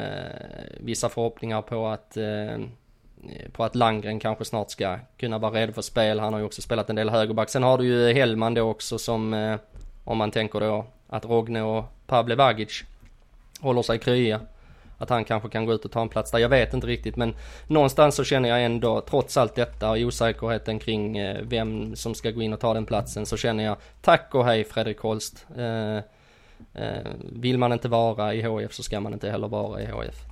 vissa 0.79 1.09
förhoppningar 1.09 1.61
på 1.61 1.87
att 1.87 2.17
eh, 2.17 2.57
på 3.51 3.63
att 3.63 3.75
Langren 3.75 4.19
kanske 4.19 4.45
snart 4.45 4.71
ska 4.71 4.99
kunna 5.17 5.37
vara 5.37 5.53
redo 5.53 5.73
för 5.73 5.81
spel. 5.81 6.19
Han 6.19 6.33
har 6.33 6.39
ju 6.39 6.45
också 6.45 6.61
spelat 6.61 6.89
en 6.89 6.95
del 6.95 7.09
högerback. 7.09 7.49
Sen 7.49 7.63
har 7.63 7.77
du 7.77 7.85
ju 7.85 8.13
Hellman 8.13 8.53
då 8.53 8.61
också 8.61 8.97
som 8.97 9.33
eh, 9.33 9.55
om 10.03 10.17
man 10.17 10.31
tänker 10.31 10.59
då 10.59 10.85
att 11.07 11.25
Rogne 11.25 11.61
och 11.61 11.83
Pavle 12.07 12.35
Vagic 12.35 12.83
håller 13.59 13.81
sig 13.81 13.99
krya. 13.99 14.39
Att 14.97 15.09
han 15.09 15.25
kanske 15.25 15.49
kan 15.49 15.65
gå 15.65 15.73
ut 15.73 15.85
och 15.85 15.91
ta 15.91 16.01
en 16.01 16.09
plats 16.09 16.31
där. 16.31 16.39
Jag 16.39 16.49
vet 16.49 16.73
inte 16.73 16.87
riktigt 16.87 17.15
men 17.15 17.35
någonstans 17.67 18.15
så 18.15 18.23
känner 18.23 18.49
jag 18.49 18.63
ändå 18.63 19.01
trots 19.01 19.37
allt 19.37 19.55
detta 19.55 19.89
och 19.89 19.97
osäkerheten 19.97 20.79
kring 20.79 21.17
eh, 21.17 21.41
vem 21.43 21.95
som 21.95 22.15
ska 22.15 22.31
gå 22.31 22.41
in 22.41 22.53
och 22.53 22.59
ta 22.59 22.73
den 22.73 22.85
platsen 22.85 23.25
så 23.25 23.37
känner 23.37 23.63
jag 23.63 23.77
tack 24.01 24.35
och 24.35 24.45
hej 24.45 24.63
Fredrik 24.63 24.99
Holst. 24.99 25.45
Eh, 25.57 25.97
eh, 26.73 27.11
vill 27.31 27.57
man 27.57 27.73
inte 27.73 27.87
vara 27.87 28.33
i 28.33 28.41
HF 28.41 28.73
så 28.73 28.83
ska 28.83 28.99
man 28.99 29.13
inte 29.13 29.29
heller 29.29 29.47
vara 29.47 29.81
i 29.81 29.85
HF. 29.85 30.25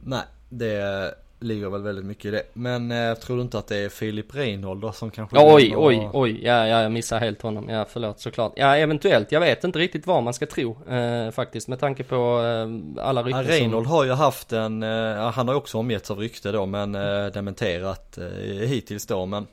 Nej, 0.00 0.24
det 0.48 1.14
ligger 1.40 1.68
väl 1.68 1.82
väldigt 1.82 2.04
mycket 2.04 2.24
i 2.24 2.30
det. 2.30 2.42
Men 2.52 2.90
eh, 2.92 3.14
tror 3.14 3.36
du 3.36 3.42
inte 3.42 3.58
att 3.58 3.66
det 3.66 3.76
är 3.76 3.88
Filip 3.88 4.34
Reinhold 4.34 4.80
då 4.80 4.92
som 4.92 5.10
kanske... 5.10 5.36
Oj, 5.40 5.76
och- 5.76 5.86
oj, 5.86 6.08
oj, 6.12 6.40
ja, 6.44 6.66
ja, 6.66 6.82
jag 6.82 6.92
missar 6.92 7.20
helt 7.20 7.42
honom. 7.42 7.68
Ja, 7.68 7.86
förlåt 7.88 8.20
såklart. 8.20 8.52
Ja, 8.56 8.76
eventuellt. 8.76 9.32
Jag 9.32 9.40
vet 9.40 9.64
inte 9.64 9.78
riktigt 9.78 10.06
vad 10.06 10.22
man 10.22 10.34
ska 10.34 10.46
tro 10.46 10.76
eh, 10.90 11.30
faktiskt 11.30 11.68
med 11.68 11.80
tanke 11.80 12.04
på 12.04 12.14
eh, 12.16 13.04
alla 13.04 13.20
Ja, 13.20 13.26
rykten 13.26 13.44
Reinhold 13.44 13.86
har 13.86 14.04
ju 14.04 14.12
haft 14.12 14.52
en, 14.52 14.82
eh, 14.82 14.88
ja, 14.88 15.28
han 15.30 15.48
har 15.48 15.54
också 15.54 15.78
omgetts 15.78 16.10
av 16.10 16.18
rykte 16.18 16.52
då 16.52 16.66
men 16.66 16.94
eh, 16.94 17.26
dementerat 17.26 18.18
eh, 18.18 18.24
hittills 18.68 19.06
då 19.06 19.26
men 19.26 19.46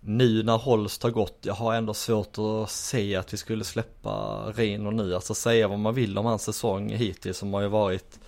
nu 0.00 0.42
när 0.42 0.56
Holst 0.56 1.02
har 1.02 1.10
gått, 1.10 1.38
jag 1.42 1.54
har 1.54 1.74
ändå 1.74 1.94
svårt 1.94 2.38
att 2.38 2.70
se 2.70 3.16
att 3.16 3.32
vi 3.32 3.36
skulle 3.36 3.64
släppa 3.64 4.42
Reinhold 4.54 4.96
nu. 4.96 5.14
Alltså 5.14 5.34
säga 5.34 5.68
vad 5.68 5.78
man 5.78 5.94
vill 5.94 6.18
om 6.18 6.26
hans 6.26 6.42
säsong 6.42 6.90
hittills 6.90 7.38
som 7.38 7.54
har 7.54 7.60
ju 7.62 7.68
varit, 7.68 8.18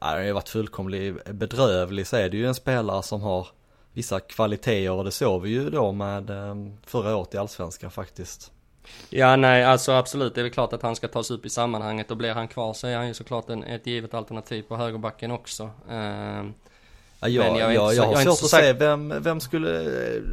ja, 0.00 0.06
den 0.06 0.16
har 0.18 0.24
ju 0.24 0.32
varit 0.32 0.48
fullkomligt 0.48 1.24
bedrövlig 1.24 2.06
så 2.06 2.16
är 2.16 2.28
det 2.28 2.36
ju 2.36 2.46
en 2.46 2.54
spelare 2.54 3.02
som 3.02 3.20
har 3.22 3.46
vissa 3.92 4.20
kvaliteter 4.20 4.90
och 4.90 5.04
det 5.04 5.10
såg 5.10 5.42
vi 5.42 5.50
ju 5.50 5.70
då 5.70 5.92
med 5.92 6.30
eh, 6.30 6.54
förra 6.86 7.16
året 7.16 7.34
i 7.34 7.38
Allsvenskan 7.38 7.90
faktiskt. 7.90 8.52
Ja, 9.10 9.36
nej, 9.36 9.64
alltså 9.64 9.92
absolut. 9.92 10.34
Det 10.34 10.40
är 10.40 10.42
väl 10.42 10.52
klart 10.52 10.72
att 10.72 10.82
han 10.82 10.96
ska 10.96 11.08
tas 11.08 11.30
upp 11.30 11.46
i 11.46 11.50
sammanhanget 11.50 12.10
och 12.10 12.16
blir 12.16 12.32
han 12.34 12.48
kvar 12.48 12.72
så 12.72 12.86
är 12.86 12.96
han 12.96 13.08
ju 13.08 13.14
såklart 13.14 13.50
en, 13.50 13.64
ett 13.64 13.86
givet 13.86 14.14
alternativ 14.14 14.62
på 14.62 14.76
högerbacken 14.76 15.30
också. 15.30 15.70
Eh, 15.90 16.44
Ja, 17.20 17.28
jag, 17.28 17.52
Men 17.52 17.60
jag 17.60 17.74
jag, 17.74 17.94
jag, 17.94 17.94
så- 17.94 18.02
har 18.02 18.12
jag 18.12 18.16
är 18.16 18.20
inte 18.30 18.32
svårt 18.42 18.58
att 18.60 18.64
se 18.64 18.72
vem, 18.72 19.14
vem 19.22 19.40
skulle, 19.40 19.82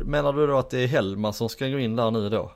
menar 0.06 0.34
du 0.34 0.48
då 0.48 0.58
att 0.58 0.70
det 0.70 0.80
är 0.80 0.88
Hellman 0.88 1.34
som 1.34 1.50
ska 1.50 1.68
gå 1.68 1.80
in 1.80 1.96
där 1.96 2.12
nu 2.12 2.30
då? 2.30 2.52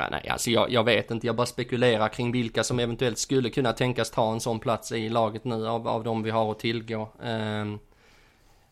Ja, 0.00 0.08
nej, 0.10 0.28
alltså 0.28 0.50
jag, 0.50 0.70
jag 0.70 0.84
vet 0.84 1.10
inte. 1.10 1.26
Jag 1.26 1.36
bara 1.36 1.46
spekulerar 1.46 2.08
kring 2.08 2.32
vilka 2.32 2.64
som 2.64 2.78
eventuellt 2.78 3.18
skulle 3.18 3.50
kunna 3.50 3.72
tänkas 3.72 4.10
ta 4.10 4.32
en 4.32 4.40
sån 4.40 4.60
plats 4.60 4.92
i 4.92 5.08
laget 5.08 5.44
nu 5.44 5.68
av, 5.68 5.88
av 5.88 6.04
de 6.04 6.22
vi 6.22 6.30
har 6.30 6.50
att 6.50 6.58
tillgå. 6.58 7.08
Ehm, 7.22 7.78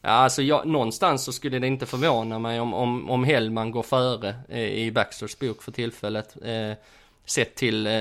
ja, 0.02 0.10
alltså 0.10 0.42
jag, 0.42 0.66
någonstans 0.66 1.24
så 1.24 1.32
skulle 1.32 1.58
det 1.58 1.66
inte 1.66 1.86
förvåna 1.86 2.38
mig 2.38 2.60
om, 2.60 2.74
om, 2.74 3.10
om 3.10 3.24
Hellman 3.24 3.70
går 3.70 3.82
före 3.82 4.34
eh, 4.48 4.62
i 4.62 4.92
Baxters 4.92 5.38
bok 5.38 5.62
för 5.62 5.72
tillfället. 5.72 6.36
Eh, 6.44 6.72
sett 7.24 7.54
till 7.54 7.86
eh, 7.86 7.92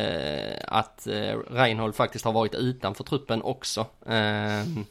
att 0.67 1.07
eh, 1.07 1.37
Reinhold 1.49 1.95
faktiskt 1.95 2.25
har 2.25 2.33
varit 2.33 2.55
utanför 2.55 3.03
truppen 3.03 3.41
också. 3.41 3.85
Ehm, 4.05 4.85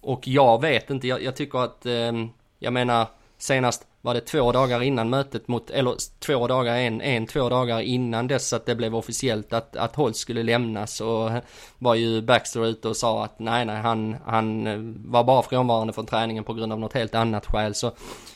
och 0.00 0.28
jag 0.28 0.60
vet 0.60 0.90
inte, 0.90 1.08
jag, 1.08 1.22
jag 1.22 1.36
tycker 1.36 1.58
att, 1.58 1.86
ehm, 1.86 2.28
jag 2.58 2.72
menar 2.72 3.06
senast 3.38 3.86
var 4.04 4.14
det 4.14 4.20
två 4.20 4.52
dagar 4.52 4.82
innan 4.82 5.10
mötet 5.10 5.48
mot, 5.48 5.70
eller 5.70 5.94
två 6.18 6.46
dagar, 6.46 6.76
en, 6.76 7.00
en, 7.00 7.26
två 7.26 7.48
dagar 7.48 7.80
innan 7.80 8.26
dess 8.26 8.52
att 8.52 8.66
det 8.66 8.74
blev 8.74 8.96
officiellt 8.96 9.52
att, 9.52 9.76
att 9.76 9.96
Holst 9.96 10.20
skulle 10.20 10.42
lämnas 10.42 11.00
och 11.00 11.30
var 11.78 11.94
ju 11.94 12.22
Baxter 12.22 12.66
ute 12.66 12.88
och 12.88 12.96
sa 12.96 13.24
att 13.24 13.38
nej, 13.38 13.64
nej, 13.64 13.76
han, 13.76 14.16
han 14.24 14.66
eh, 14.66 14.78
var 15.10 15.24
bara 15.24 15.42
frånvarande 15.42 15.92
från 15.92 16.06
träningen 16.06 16.44
på 16.44 16.54
grund 16.54 16.72
av 16.72 16.80
något 16.80 16.92
helt 16.92 17.14
annat 17.14 17.46
skäl. 17.46 17.74
Så 17.74 17.92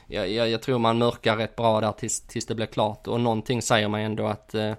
jag, 0.07 0.31
jag, 0.31 0.49
jag 0.49 0.63
tror 0.63 0.79
man 0.79 0.99
mörkar 0.99 1.37
rätt 1.37 1.57
bra 1.57 1.81
där 1.81 1.93
tills, 1.93 2.21
tills 2.21 2.47
det 2.47 2.55
blir 2.55 2.67
klart. 2.67 3.07
Och 3.07 3.21
någonting 3.21 3.63
säger 3.63 3.89
mig 3.89 4.05
ändå 4.05 4.27
att 4.27 4.55
eh, 4.55 4.73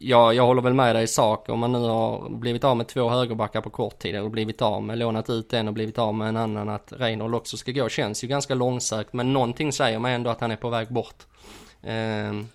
Ja, 0.00 0.32
jag 0.32 0.46
håller 0.46 0.62
väl 0.62 0.74
med 0.74 0.96
dig 0.96 1.04
i 1.04 1.06
sak. 1.06 1.48
Om 1.48 1.58
man 1.58 1.72
nu 1.72 1.78
har 1.78 2.28
blivit 2.30 2.64
av 2.64 2.76
med 2.76 2.88
två 2.88 3.08
högerbackar 3.08 3.60
på 3.60 3.70
kort 3.70 3.98
tid 3.98 4.20
och 4.20 4.30
blivit 4.30 4.62
av 4.62 4.82
med, 4.82 4.98
lånat 4.98 5.30
ut 5.30 5.52
en 5.52 5.68
och 5.68 5.74
blivit 5.74 5.98
av 5.98 6.14
med 6.14 6.28
en 6.28 6.36
annan, 6.36 6.68
att 6.68 6.92
Reinhold 6.96 7.34
också 7.34 7.56
ska 7.56 7.72
gå 7.72 7.88
känns 7.88 8.24
ju 8.24 8.28
ganska 8.28 8.54
långsökt. 8.54 9.12
Men 9.12 9.32
någonting 9.32 9.72
säger 9.72 9.98
mig 9.98 10.14
ändå 10.14 10.30
att 10.30 10.40
han 10.40 10.50
är 10.50 10.56
på 10.56 10.68
väg 10.70 10.88
bort. 10.92 11.26
Ehm, 11.82 12.48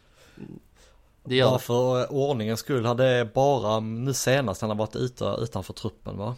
det 1.23 1.35
gör 1.35 1.49
Bara 1.49 1.59
för 1.59 2.01
eh, 2.01 2.05
ordningens 2.09 2.59
skull 2.59 2.85
hade 2.85 3.29
bara 3.33 3.79
nu 3.79 4.13
senast 4.13 4.61
han 4.61 4.69
har 4.69 4.77
varit 4.77 4.95
ute 4.95 5.35
utanför 5.39 5.73
truppen 5.73 6.17
va? 6.17 6.35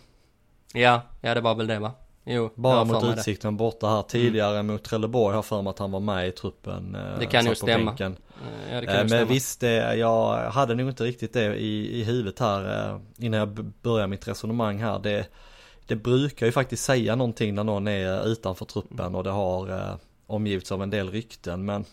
Ja, 0.74 1.02
ja 1.22 1.34
det 1.34 1.42
var 1.42 1.56
väl 1.56 1.68
det 1.68 1.80
va? 1.80 1.92
Jo, 2.24 2.50
Bara 2.56 2.84
mot 2.84 3.02
mig 3.04 3.12
det. 3.14 3.20
Utsikten 3.20 3.58
borta 3.58 3.88
här 3.88 4.02
tidigare 4.02 4.64
mot 4.64 4.84
Trelleborg 4.84 5.32
har 5.34 5.38
jag 5.38 5.46
för 5.46 5.62
mig 5.62 5.70
att 5.70 5.80
han 5.80 5.92
var 5.92 6.00
med 6.00 6.28
i 6.28 6.32
truppen. 6.32 6.96
eh, 6.96 7.20
Det 7.20 7.26
kan 7.26 7.46
ju 7.46 7.56
stämma. 7.56 7.86
bänken. 7.92 8.18
Eh, 8.44 8.78
Eh, 8.78 8.84
Men 8.86 9.10
stämma. 9.10 9.26
visst, 9.32 9.60
det, 9.60 9.96
jag 9.96 10.50
hade 10.52 10.76
nog 10.76 10.90
inte 10.90 11.04
riktigt 11.04 11.34
det 11.34 11.56
i, 11.56 12.00
i 12.00 12.04
huvudet 12.04 12.40
här 12.40 12.90
eh, 12.90 13.00
innan 13.26 13.40
jag 13.40 13.50
b- 13.50 13.64
börjar 13.82 14.08
mitt 14.08 14.28
resonemang 14.28 14.78
här. 14.80 15.00
Det, 15.00 15.28
det 15.88 15.96
brukar 15.96 16.46
ju 16.46 16.52
faktiskt 16.52 16.84
säga 16.84 17.16
någonting 17.16 17.56
när 17.56 17.64
någon 17.64 17.88
är 17.88 18.28
utanför 18.28 18.66
truppen 18.66 19.16
och 19.16 19.24
det 19.24 19.30
har 19.30 19.70
eh, 19.70 19.96
omgivits 20.28 20.72
av 20.72 20.84
en 20.84 20.90
del 20.90 21.10
rykten 21.12 21.66
men 21.66 21.86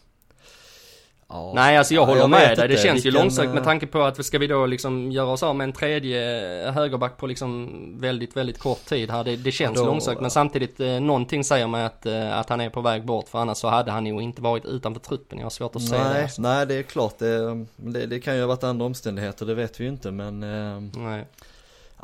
ja, 1.32 1.52
Nej 1.54 1.76
alltså 1.76 1.94
jag 1.94 2.02
ja, 2.02 2.06
håller 2.06 2.20
vet 2.20 2.30
med 2.30 2.58
dig. 2.58 2.68
Det 2.68 2.76
känns 2.76 3.00
ju 3.00 3.10
Vilken, 3.10 3.22
långsökt 3.22 3.48
med 3.48 3.58
eh, 3.58 3.64
tanke 3.64 3.86
på 3.86 4.02
att 4.02 4.24
ska 4.24 4.38
vi 4.38 4.46
då 4.46 4.66
liksom 4.66 5.12
göra 5.12 5.26
oss 5.26 5.42
av 5.42 5.56
med 5.56 5.64
en 5.64 5.72
tredje 5.72 6.20
högerback 6.70 7.16
på 7.16 7.26
liksom 7.26 7.70
väldigt, 8.00 8.36
väldigt 8.36 8.58
kort 8.58 8.84
tid 8.84 9.10
här. 9.10 9.24
Det, 9.24 9.36
det 9.36 9.52
känns 9.52 9.78
då- 9.78 9.86
långsökt 9.86 10.20
men 10.20 10.30
samtidigt 10.30 10.80
eh, 10.80 11.00
någonting 11.00 11.44
säger 11.44 11.66
mig 11.66 11.84
att, 11.84 12.06
eh, 12.06 12.38
att 12.38 12.48
han 12.48 12.60
är 12.60 12.70
på 12.70 12.80
väg 12.80 13.04
bort 13.04 13.28
för 13.28 13.38
annars 13.38 13.58
så 13.58 13.68
hade 13.68 13.90
han 13.90 14.06
ju 14.06 14.20
inte 14.20 14.42
varit 14.42 14.64
utanför 14.64 15.00
truppen. 15.00 15.38
Jag 15.38 15.44
har 15.44 15.50
svårt 15.50 15.76
att 15.76 15.82
se 15.82 15.96
det. 15.96 16.04
Nej, 16.04 16.22
Alltså. 16.22 16.42
nej 16.42 16.66
det 16.66 16.74
är 16.74 16.82
klart 16.82 17.18
det, 17.18 17.64
det, 17.76 18.06
det 18.06 18.20
kan 18.20 18.34
ju 18.34 18.40
ha 18.40 18.48
varit 18.48 18.64
andra 18.64 18.86
omständigheter, 18.86 19.46
det 19.46 19.54
vet 19.54 19.80
vi 19.80 19.84
ju 19.84 19.90
inte 19.90 20.10
men 20.10 20.42
eh, 20.42 21.00
Nej. 21.02 21.24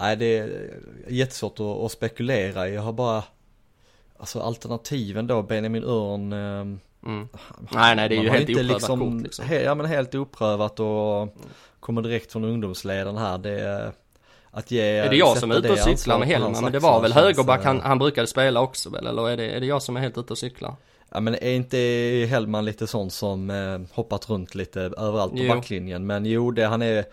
Nej 0.01 0.17
det 0.17 0.39
är 0.39 0.71
jättesvårt 1.09 1.61
att, 1.61 1.67
att 1.67 1.93
spekulera. 1.93 2.69
Jag 2.69 2.83
har 2.83 2.93
bara 2.93 3.23
Alltså 4.21 4.41
alternativen 4.41 5.27
då, 5.27 5.43
Benjamin 5.43 5.85
Örn 5.85 6.33
eh, 6.33 6.79
Mm. 7.07 7.29
Nej, 7.71 7.97
nej, 7.97 8.09
det 8.09 8.15
är 8.15 8.17
man 8.17 8.25
ju 8.25 8.31
helt 8.31 8.49
inte 8.49 8.61
oprövat 8.61 8.81
liksom, 8.81 9.01
kort 9.01 9.23
liksom. 9.23 9.45
he, 9.45 9.63
Ja 9.63 9.75
men 9.75 9.87
helt 9.87 10.15
oprövat 10.15 10.81
och 10.81 11.37
kommer 11.81 12.03
direkt 12.03 12.33
från 12.33 12.45
ungdomsledaren 12.45 13.17
här. 13.17 13.39
Det 13.39 13.61
är 13.61 13.93
att 14.51 14.71
ge 14.71 14.83
Är 14.83 15.11
det 15.11 15.17
jag 15.17 15.39
som 15.39 15.51
är 15.51 15.59
ute 15.59 15.73
och 15.73 15.79
cyklar 15.79 16.19
med 16.19 16.29
Hellman? 16.29 16.63
Men 16.63 16.73
det 16.73 16.79
var 16.79 17.01
väl 17.01 17.13
högerback 17.13 17.65
han, 17.65 17.81
han 17.81 17.99
brukade 17.99 18.27
spela 18.27 18.61
också 18.61 18.91
väl? 18.91 19.07
Eller 19.07 19.29
är 19.31 19.37
det, 19.37 19.51
är 19.51 19.61
det 19.61 19.67
jag 19.67 19.83
som 19.83 19.97
är 19.97 20.01
helt 20.01 20.19
ute 20.19 20.33
och 20.33 20.39
cyklar? 20.39 20.75
Ja 21.11 21.21
men 21.21 21.35
är 21.35 21.51
inte 21.51 21.79
Hellman 22.31 22.65
lite 22.65 22.87
sån 22.87 23.11
som 23.11 23.51
eh, 23.51 23.81
hoppat 23.97 24.31
runt 24.31 24.55
lite 24.55 24.81
överallt 24.81 25.33
på 25.33 25.39
Jo. 25.39 25.55
backlinjen? 25.55 26.07
Men 26.07 26.27
jo 26.27 26.51
det 26.51 26.67
han 26.67 26.83
är 26.83 27.05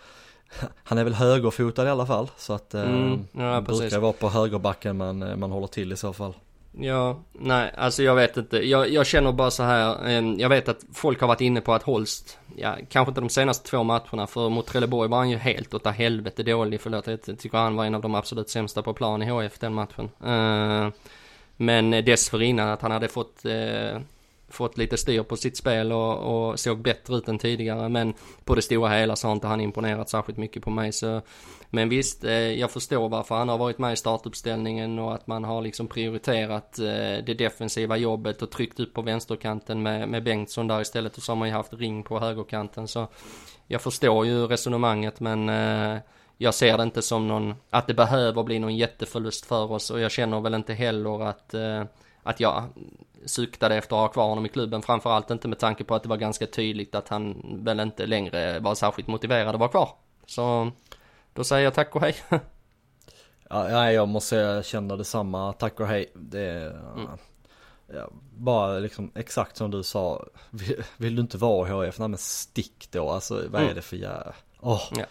Han 0.83 0.97
är 0.97 1.03
väl 1.03 1.13
högerfotad 1.13 1.85
i 1.85 1.89
alla 1.89 2.05
fall 2.05 2.29
så 2.37 2.53
att 2.53 2.73
eh, 2.73 2.81
Mm, 2.81 3.27
ja, 3.31 3.61
brukar 3.61 3.99
vara 3.99 4.13
på 4.13 4.29
högerbacken 4.29 4.97
man, 4.97 5.23
eh, 5.23 5.35
man 5.35 5.51
håller 5.51 5.67
till 5.67 5.91
i 5.91 5.95
så 5.95 6.13
fall. 6.13 6.33
Ja, 6.77 7.23
nej, 7.31 7.71
alltså 7.77 8.03
jag 8.03 8.15
vet 8.15 8.37
inte. 8.37 8.57
Jag, 8.57 8.89
jag 8.89 9.05
känner 9.05 9.31
bara 9.31 9.51
så 9.51 9.63
här. 9.63 10.07
Ehm, 10.07 10.39
jag 10.39 10.49
vet 10.49 10.69
att 10.69 10.85
folk 10.93 11.21
har 11.21 11.27
varit 11.27 11.41
inne 11.41 11.61
på 11.61 11.73
att 11.73 11.83
Holst, 11.83 12.39
ja, 12.55 12.75
kanske 12.89 13.09
inte 13.09 13.21
de 13.21 13.29
senaste 13.29 13.69
två 13.69 13.83
matcherna, 13.83 14.27
för 14.27 14.49
mot 14.49 14.65
Trelleborg 14.65 15.09
var 15.09 15.17
han 15.17 15.29
ju 15.29 15.37
helt 15.37 15.73
åt 15.73 15.87
helvete 15.87 16.43
dålig. 16.43 16.81
Förlåt, 16.81 17.07
jag 17.07 17.21
tycker 17.23 17.57
han 17.57 17.75
var 17.75 17.85
en 17.85 17.95
av 17.95 18.01
de 18.01 18.15
absolut 18.15 18.49
sämsta 18.49 18.81
på 18.81 18.93
plan 18.93 19.21
i 19.21 19.25
HF 19.29 19.59
den 19.59 19.73
matchen. 19.73 20.09
Eh, 20.25 20.89
men 21.57 21.91
dessförinnan 21.91 22.69
att 22.69 22.81
han 22.81 22.91
hade 22.91 23.07
fått 23.07 23.45
eh, 23.45 23.99
fått 24.55 24.77
lite 24.77 24.97
styr 24.97 25.23
på 25.23 25.37
sitt 25.37 25.57
spel 25.57 25.91
och, 25.91 26.49
och, 26.49 26.59
såg 26.59 26.81
bättre 26.81 27.15
ut 27.15 27.27
än 27.27 27.37
tidigare. 27.37 27.89
Men 27.89 28.13
på 28.43 28.55
det 28.55 28.61
stora 28.61 28.89
hela 28.89 29.15
så 29.15 29.27
har 29.27 29.33
inte 29.33 29.47
han 29.47 29.61
imponerat 29.61 30.09
särskilt 30.09 30.37
mycket 30.37 30.63
på 30.63 30.69
mig. 30.69 30.91
Så, 30.91 31.21
men 31.69 31.89
visst, 31.89 32.23
eh, 32.23 32.31
jag 32.33 32.71
förstår 32.71 33.09
varför 33.09 33.35
han 33.35 33.49
har 33.49 33.57
varit 33.57 33.77
med 33.77 33.93
i 33.93 33.95
startuppställningen 33.95 34.99
och 34.99 35.15
att 35.15 35.27
man 35.27 35.43
har 35.43 35.61
liksom 35.61 35.87
prioriterat 35.87 36.79
eh, 36.79 36.85
det 37.25 37.35
defensiva 37.37 37.97
jobbet 37.97 38.41
och 38.41 38.51
tryckt 38.51 38.79
upp 38.79 38.93
på 38.93 39.01
vänsterkanten 39.01 39.83
med, 39.83 40.09
med 40.09 40.23
Bengtsson 40.23 40.67
där 40.67 40.81
istället. 40.81 41.17
Och 41.17 41.23
så 41.23 41.31
har 41.31 41.37
man 41.37 41.47
ju 41.47 41.53
haft 41.53 41.73
ring 41.73 42.03
på 42.03 42.19
högerkanten. 42.19 42.87
Så 42.87 43.07
jag 43.67 43.81
förstår 43.81 44.25
ju 44.25 44.47
resonemanget 44.47 45.19
men 45.19 45.49
eh, 45.49 45.97
jag 46.37 46.53
ser 46.53 46.77
det 46.77 46.83
inte 46.83 47.01
som 47.01 47.27
någon, 47.27 47.55
att 47.69 47.87
det 47.87 47.93
behöver 47.93 48.43
bli 48.43 48.59
någon 48.59 48.77
jätteförlust 48.77 49.45
för 49.45 49.71
oss 49.71 49.89
och 49.89 49.99
jag 49.99 50.11
känner 50.11 50.41
väl 50.41 50.53
inte 50.53 50.73
heller 50.73 51.23
att, 51.23 51.53
eh, 51.53 51.83
att 52.25 52.39
jag 52.39 52.63
suktade 53.25 53.75
efter 53.75 53.95
att 53.95 54.01
ha 54.01 54.07
kvar 54.07 54.29
honom 54.29 54.45
i 54.45 54.49
klubben. 54.49 54.81
Framförallt 54.81 55.31
inte 55.31 55.47
med 55.47 55.59
tanke 55.59 55.83
på 55.83 55.95
att 55.95 56.03
det 56.03 56.09
var 56.09 56.17
ganska 56.17 56.47
tydligt 56.47 56.95
att 56.95 57.09
han 57.09 57.41
väl 57.63 57.79
inte 57.79 58.05
längre 58.05 58.59
var 58.59 58.75
särskilt 58.75 59.07
motiverad 59.07 59.55
att 59.55 59.59
vara 59.59 59.69
kvar. 59.69 59.89
Så 60.25 60.71
då 61.33 61.43
säger 61.43 61.63
jag 61.63 61.73
tack 61.73 61.95
och 61.95 62.01
hej. 62.01 62.15
ja, 63.49 63.91
jag 63.91 64.07
måste 64.07 64.29
säga 64.29 64.53
jag 64.53 64.65
känner 64.65 64.97
detsamma. 64.97 65.53
Tack 65.53 65.79
och 65.79 65.87
hej. 65.87 66.11
Det 66.15 66.51
mm. 66.95 67.07
ja, 67.87 68.09
bara 68.35 68.79
liksom 68.79 69.11
exakt 69.15 69.57
som 69.57 69.71
du 69.71 69.83
sa. 69.83 70.25
Vill, 70.49 70.83
vill 70.97 71.15
du 71.15 71.21
inte 71.21 71.37
vara 71.37 71.83
i 71.83 71.87
HF? 71.87 71.99
Nej 71.99 72.07
men 72.07 72.17
stick 72.17 72.87
då. 72.91 73.09
Alltså 73.09 73.33
vad 73.49 73.61
är 73.61 73.65
mm. 73.65 73.75
det 73.75 73.81
för 73.81 73.97
jävla... 73.97 74.33
Oh. 74.59 74.83
Ja. 74.91 75.05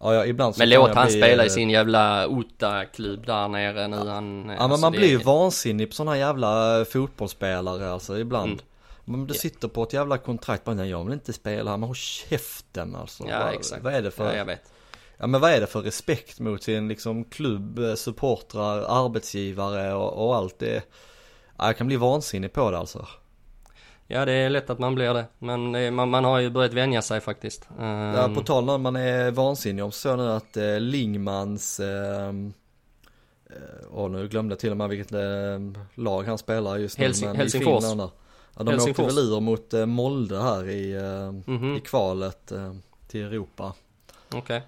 Ja, 0.00 0.14
ja, 0.14 0.26
ibland 0.26 0.54
Men 0.58 0.70
låt 0.70 0.94
han 0.94 1.06
bli... 1.06 1.16
spela 1.16 1.42
i 1.42 1.46
eh, 1.46 1.52
sin 1.52 1.70
jävla 1.70 2.28
Ota-klubb 2.28 3.26
där 3.26 3.48
nere 3.48 3.88
nu. 3.88 3.96
Han, 3.96 4.52
ja, 4.58 4.68
men 4.68 4.80
man 4.80 4.92
blir 4.92 5.08
ju 5.08 5.16
vansinnig 5.16 5.88
på 5.88 5.94
sådana 5.94 6.18
jävla 6.18 6.84
fotbollsspelare 6.84 7.90
alltså 7.90 8.18
ibland. 8.18 8.52
Mm. 8.52 8.64
Men 9.04 9.26
du 9.26 9.34
sitter 9.34 9.68
på 9.68 9.82
ett 9.82 9.92
jävla 9.92 10.18
kontrakt, 10.18 10.64
bara, 10.64 10.86
jag 10.86 11.04
vill 11.04 11.12
inte 11.12 11.32
spela 11.32 11.70
här, 11.70 11.76
men 11.76 11.86
håll 11.86 11.96
käften 11.96 12.96
alltså. 12.96 13.24
Ja, 13.28 13.44
vad, 13.44 13.54
exakt. 13.54 13.82
Vad 13.82 13.94
är 13.94 14.02
det 14.02 14.10
för? 14.10 14.32
Ja, 14.32 14.36
jag 14.36 14.44
vet. 14.44 14.72
Ja 15.16 15.26
men 15.26 15.40
vad 15.40 15.50
är 15.50 15.60
det 15.60 15.66
för 15.66 15.80
respekt 15.80 16.40
mot 16.40 16.62
sin 16.62 16.88
liksom 16.88 17.24
klubb, 17.24 17.78
eh, 17.78 17.94
supportrar, 17.94 19.04
arbetsgivare 19.04 19.94
och, 19.94 20.26
och 20.26 20.36
allt 20.36 20.58
det. 20.58 20.82
Ja, 21.58 21.66
jag 21.66 21.76
kan 21.76 21.86
bli 21.86 21.96
vansinnig 21.96 22.52
på 22.52 22.70
det 22.70 22.78
alltså. 22.78 23.06
Ja 24.12 24.24
det 24.24 24.32
är 24.32 24.50
lätt 24.50 24.70
att 24.70 24.78
man 24.78 24.94
blir 24.94 25.14
det. 25.14 25.26
Men 25.38 25.72
det, 25.72 25.90
man, 25.90 26.10
man, 26.10 26.24
har 26.24 26.38
ju 26.38 26.50
börjat 26.50 26.72
vänja 26.72 27.02
sig 27.02 27.20
faktiskt. 27.20 27.68
Ja 27.78 28.30
på 28.34 28.42
tal 28.42 28.70
om 28.70 28.82
man 28.82 28.96
är 28.96 29.30
vansinnig 29.30 29.84
om 29.84 29.92
så 29.92 30.16
nu 30.16 30.30
att 30.30 30.56
eh, 30.56 30.80
Lingmans 30.80 31.80
ehm, 31.80 32.52
eh, 33.50 33.86
och 33.90 34.10
nu 34.10 34.28
glömde 34.28 34.52
jag 34.52 34.58
till 34.58 34.70
och 34.70 34.76
med 34.76 34.88
vilket 34.88 35.12
eh, 35.12 35.20
lag 35.94 36.22
han 36.22 36.38
spelar 36.38 36.76
just 36.76 36.98
nu. 36.98 37.04
Helsing, 37.04 37.28
men 37.28 37.36
Helsingfors. 37.36 37.84
Ja, 37.84 38.10
de 38.54 38.68
Helsingfors. 38.68 39.04
åkte 39.04 39.14
väl 39.14 39.32
ur 39.32 39.40
mot 39.40 39.74
eh, 39.74 39.86
Molde 39.86 40.42
här 40.42 40.68
i, 40.68 40.94
mm 40.94 41.42
-hmm. 41.42 41.76
i 41.76 41.80
kvalet 41.80 42.52
till 43.08 43.24
Europa. 43.24 43.72
Okej. 44.28 44.38
Okay. 44.38 44.60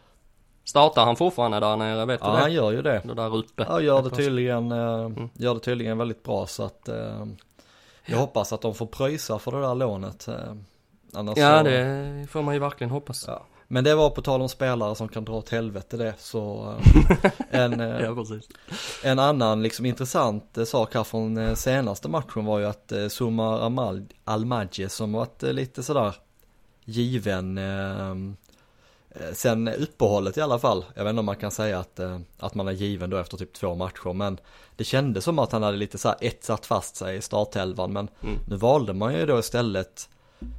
Startar 0.65 1.05
han 1.05 1.17
fortfarande 1.17 1.61
där 1.61 1.77
nere, 1.77 2.07
vet 2.07 2.21
ja, 2.23 2.27
du 2.27 2.33
det? 2.33 2.41
Han 2.41 2.53
gör 2.53 2.73
ju 2.73 2.83
det. 2.83 3.03
det 3.05 3.15
där 3.15 3.37
uppe. 3.37 3.67
Ja 3.69 3.81
gör 3.81 4.03
det 4.03 4.11
tydligen, 4.11 4.73
eh, 4.73 5.05
mm. 5.05 5.29
gör 5.35 5.55
det 5.55 5.61
tydligen 5.61 5.99
väldigt 5.99 6.23
bra 6.23 6.47
så 6.47 6.63
att 6.63 6.89
jag 8.05 8.19
hoppas 8.19 8.53
att 8.53 8.61
de 8.61 8.75
får 8.75 8.87
pröjsa 8.87 9.39
för 9.39 9.53
det 9.53 9.61
där 9.61 9.75
lånet. 9.75 10.29
Eh, 10.29 10.35
annars 11.13 11.39
ja 11.39 11.59
så... 11.59 11.65
det 11.65 12.27
får 12.31 12.43
man 12.43 12.55
ju 12.55 12.61
verkligen 12.61 12.91
hoppas. 12.91 13.25
Ja. 13.27 13.47
Men 13.69 13.85
det 13.85 13.95
var 13.95 14.11
på 14.11 14.23
tal 14.23 14.43
om 14.43 14.49
spelare 14.49 14.95
som 14.95 15.09
kan 15.09 15.25
dra 15.25 15.35
åt 15.35 15.49
helvete 15.49 15.97
det 15.97 16.15
så 16.19 16.75
en, 17.51 17.81
ja, 17.81 18.25
en 19.03 19.19
annan 19.19 19.63
liksom 19.63 19.87
intressant 19.87 20.59
sak 20.67 20.95
här 20.95 21.05
från 21.05 21.57
senaste 21.57 22.09
matchen 22.09 22.45
var 22.45 22.59
ju 22.59 22.67
att 22.67 22.93
Sumar 23.09 23.73
Almadje 24.25 24.89
som 24.89 25.13
varit 25.13 25.43
lite 25.43 25.83
sådär 25.83 26.15
given 26.85 27.59
Eh, 27.59 28.15
sen 29.33 29.69
uppehållet 29.69 30.37
i 30.37 30.41
alla 30.41 30.59
fall, 30.59 30.85
jag 30.95 31.05
vet 31.05 31.11
inte 31.11 31.21
om 31.21 31.27
man 31.27 31.37
kan 31.37 31.51
säga 31.51 31.79
att, 31.79 31.99
eh, 31.99 32.19
att 32.39 32.55
man 32.55 32.69
är 32.69 32.73
given 32.73 33.11
då 33.11 33.17
efter 33.17 33.37
typ 33.37 33.53
två 33.53 33.75
matcher 33.75 34.13
men 34.13 34.39
det 34.77 34.85
kändes 34.85 35.25
som 35.25 35.39
att 35.39 35.53
han 35.53 35.63
hade 35.63 35.77
lite 35.77 35.99
så 35.99 36.09
här 36.09 36.17
etsat 36.21 36.67
fast 36.67 36.97
sig 36.97 37.17
i 37.17 37.21
startelvan 37.21 37.93
men 37.93 38.09
mm. 38.23 38.39
nu 38.49 38.57
valde 38.57 38.93
man 38.93 39.15
ju 39.15 39.27
då 39.27 39.39
istället 39.39 40.09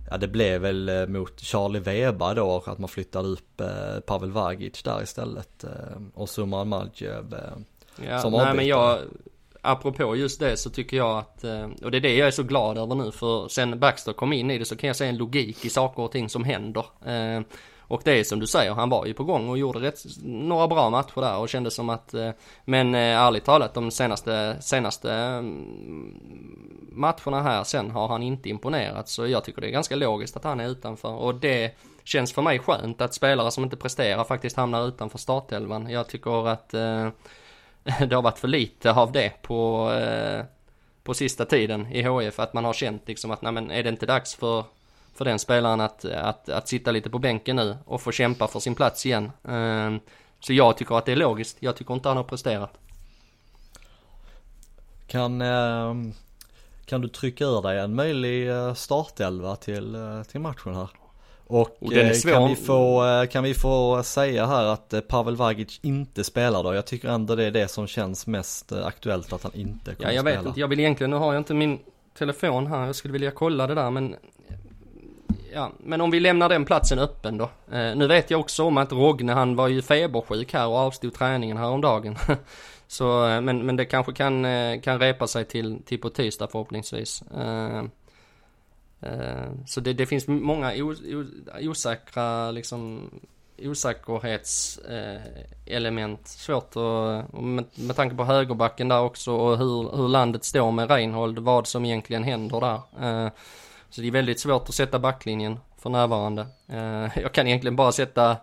Ja 0.09 0.17
det 0.17 0.27
blev 0.27 0.61
väl 0.61 0.89
eh, 0.89 1.07
mot 1.07 1.39
Charlie 1.39 1.79
Weber 1.79 2.35
då 2.35 2.63
att 2.65 2.79
man 2.79 2.89
flyttade 2.89 3.27
upp 3.27 3.61
Pavel 4.05 4.31
Vagic 4.31 4.83
där 4.83 5.03
istället 5.03 5.65
och 6.13 6.29
Suman 6.29 6.67
Maljev 6.67 7.35
ja, 8.07 8.19
som 8.19 8.31
nej, 8.31 8.53
men 8.53 8.67
jag 8.67 8.99
Apropå 9.65 10.15
just 10.15 10.39
det 10.39 10.57
så 10.57 10.69
tycker 10.69 10.97
jag 10.97 11.17
att, 11.17 11.43
och 11.83 11.91
det 11.91 11.97
är 11.97 12.01
det 12.01 12.15
jag 12.15 12.27
är 12.27 12.31
så 12.31 12.43
glad 12.43 12.77
över 12.77 12.95
nu 12.95 13.11
för 13.11 13.47
sen 13.47 13.79
Baxter 13.79 14.13
kom 14.13 14.33
in 14.33 14.51
i 14.51 14.57
det 14.57 14.65
så 14.65 14.75
kan 14.75 14.87
jag 14.87 14.95
se 14.95 15.05
en 15.05 15.17
logik 15.17 15.65
i 15.65 15.69
saker 15.69 16.03
och 16.03 16.11
ting 16.11 16.29
som 16.29 16.43
händer. 16.43 16.85
Och 17.93 18.01
det 18.03 18.19
är 18.19 18.23
som 18.23 18.39
du 18.39 18.47
säger, 18.47 18.73
han 18.73 18.89
var 18.89 19.05
ju 19.05 19.13
på 19.13 19.23
gång 19.23 19.49
och 19.49 19.57
gjorde 19.57 19.79
rätt, 19.79 20.03
några 20.23 20.67
bra 20.67 20.89
matcher 20.89 21.21
där 21.21 21.37
och 21.37 21.49
kände 21.49 21.71
som 21.71 21.89
att, 21.89 22.13
eh, 22.13 22.29
men 22.65 22.95
eh, 22.95 23.01
ärligt 23.01 23.45
talat 23.45 23.73
de 23.73 23.91
senaste, 23.91 24.57
senaste 24.61 25.13
mm, 25.13 26.19
matcherna 26.91 27.41
här 27.41 27.63
sen 27.63 27.91
har 27.91 28.07
han 28.07 28.23
inte 28.23 28.49
imponerat. 28.49 29.09
Så 29.09 29.27
jag 29.27 29.43
tycker 29.43 29.61
det 29.61 29.67
är 29.67 29.71
ganska 29.71 29.95
logiskt 29.95 30.35
att 30.35 30.43
han 30.43 30.59
är 30.59 30.69
utanför 30.69 31.13
och 31.13 31.35
det 31.35 31.75
känns 32.03 32.33
för 32.33 32.41
mig 32.41 32.59
skönt 32.59 33.01
att 33.01 33.13
spelare 33.13 33.51
som 33.51 33.63
inte 33.63 33.77
presterar 33.77 34.23
faktiskt 34.23 34.57
hamnar 34.57 34.87
utanför 34.87 35.17
startelvan. 35.17 35.89
Jag 35.89 36.07
tycker 36.07 36.47
att 36.47 36.73
eh, 36.73 37.09
det 38.07 38.15
har 38.15 38.21
varit 38.21 38.39
för 38.39 38.47
lite 38.47 38.91
av 38.91 39.11
det 39.11 39.41
på, 39.41 39.91
eh, 39.91 40.45
på 41.03 41.13
sista 41.13 41.45
tiden 41.45 41.87
i 41.91 42.03
HF. 42.03 42.39
Att 42.39 42.53
man 42.53 42.65
har 42.65 42.73
känt 42.73 43.07
liksom 43.07 43.31
att 43.31 43.41
nej 43.41 43.51
men 43.51 43.71
är 43.71 43.83
det 43.83 43.89
inte 43.89 44.05
dags 44.05 44.35
för 44.35 44.63
för 45.15 45.25
den 45.25 45.39
spelaren 45.39 45.81
att, 45.81 46.05
att, 46.05 46.49
att 46.49 46.67
sitta 46.67 46.91
lite 46.91 47.09
på 47.09 47.19
bänken 47.19 47.55
nu 47.55 47.77
och 47.85 48.01
få 48.01 48.11
kämpa 48.11 48.47
för 48.47 48.59
sin 48.59 48.75
plats 48.75 49.05
igen. 49.05 49.31
Ehm, 49.47 49.99
så 50.39 50.53
jag 50.53 50.77
tycker 50.77 50.95
att 50.95 51.05
det 51.05 51.11
är 51.11 51.15
logiskt. 51.15 51.57
Jag 51.59 51.75
tycker 51.75 51.93
inte 51.93 52.07
han 52.07 52.17
har 52.17 52.23
presterat. 52.23 52.73
Kan, 55.07 55.41
ehm, 55.41 56.13
kan 56.85 57.01
du 57.01 57.07
trycka 57.07 57.45
ur 57.45 57.61
dig 57.61 57.79
en 57.79 57.95
möjlig 57.95 58.49
eh, 58.49 58.73
startelva 58.73 59.55
till, 59.55 59.95
eh, 59.95 60.23
till 60.23 60.39
matchen 60.39 60.75
här? 60.75 60.89
Och, 61.47 61.83
och 61.83 61.93
eh, 61.93 62.13
kan, 62.23 62.47
vi 62.49 62.55
få, 62.55 63.03
kan 63.31 63.43
vi 63.43 63.53
få 63.53 64.03
säga 64.03 64.45
här 64.45 64.63
att 64.65 64.93
Pavel 65.07 65.35
Vagic 65.35 65.79
inte 65.83 66.23
spelar 66.23 66.63
då? 66.63 66.73
Jag 66.73 66.85
tycker 66.85 67.09
ändå 67.09 67.35
det 67.35 67.43
är 67.43 67.51
det 67.51 67.67
som 67.67 67.87
känns 67.87 68.27
mest 68.27 68.71
aktuellt 68.71 69.33
att 69.33 69.43
han 69.43 69.53
inte 69.55 69.95
kommer 69.95 70.09
Ja, 70.09 70.15
jag 70.15 70.23
spela. 70.23 70.37
vet 70.39 70.47
inte. 70.47 70.59
Jag 70.59 70.67
vill 70.67 70.79
egentligen, 70.79 71.11
nu 71.11 71.15
har 71.17 71.33
jag 71.33 71.41
inte 71.41 71.53
min 71.53 71.79
telefon 72.17 72.67
här. 72.67 72.85
Jag 72.85 72.95
skulle 72.95 73.11
vilja 73.11 73.31
kolla 73.31 73.67
det 73.67 73.75
där 73.75 73.89
men 73.89 74.15
ja, 75.53 75.71
men 75.77 76.01
om 76.01 76.11
vi 76.11 76.19
lämnar 76.19 76.49
den 76.49 76.65
platsen 76.65 76.99
öppen 76.99 77.37
då. 77.37 77.49
Eh, 77.71 77.95
nu 77.95 78.07
vet 78.07 78.31
jag 78.31 78.39
också 78.39 78.63
om 78.63 78.77
att 78.77 78.91
Rogne 78.91 79.33
han 79.33 79.55
var 79.55 79.67
ju 79.67 79.81
febersjuk 79.81 80.53
här 80.53 80.67
och 80.67 80.77
avstod 80.77 81.13
träningen 81.13 81.57
häromdagen. 81.57 82.17
Så, 82.87 83.27
eh, 83.27 83.41
men, 83.41 83.65
men 83.65 83.75
det 83.75 83.85
kanske 83.85 84.13
kan, 84.13 84.45
eh, 84.45 84.81
kan 84.81 84.99
repa 84.99 85.27
sig 85.27 85.45
till, 85.45 85.83
till 85.85 86.01
på 86.01 86.09
tisdag 86.09 86.47
förhoppningsvis. 86.47 87.21
Eh, 87.21 87.83
eh, 89.01 89.51
så 89.67 89.79
det, 89.79 89.93
det 89.93 90.05
finns 90.05 90.27
många 90.27 90.83
os, 90.83 91.01
os, 91.01 91.27
osäkra 91.61 92.51
liksom 92.51 93.09
osäkerhetselement. 93.57 96.19
Eh, 96.19 96.25
Svårt 96.25 96.75
att, 96.75 97.33
med, 97.43 97.65
med 97.75 97.95
tanke 97.95 98.15
på 98.15 98.23
högerbacken 98.23 98.87
där 98.87 99.01
också 99.01 99.31
och 99.31 99.57
hur, 99.57 99.97
hur 99.97 100.07
landet 100.07 100.43
står 100.43 100.71
med 100.71 100.91
Reinhold, 100.91 101.39
vad 101.39 101.67
som 101.67 101.85
egentligen 101.85 102.23
händer 102.23 102.59
där. 102.59 102.81
Eh, 103.01 103.29
så 103.93 104.01
det 104.01 104.07
är 104.07 104.11
väldigt 104.11 104.39
svårt 104.39 104.69
att 104.69 104.75
sätta 104.75 104.99
backlinjen 104.99 105.59
för 105.77 105.89
närvarande. 105.89 106.47
Eh, 106.67 107.19
jag 107.21 107.31
kan 107.31 107.47
egentligen 107.47 107.75
bara 107.75 107.91
sätta, 107.91 108.37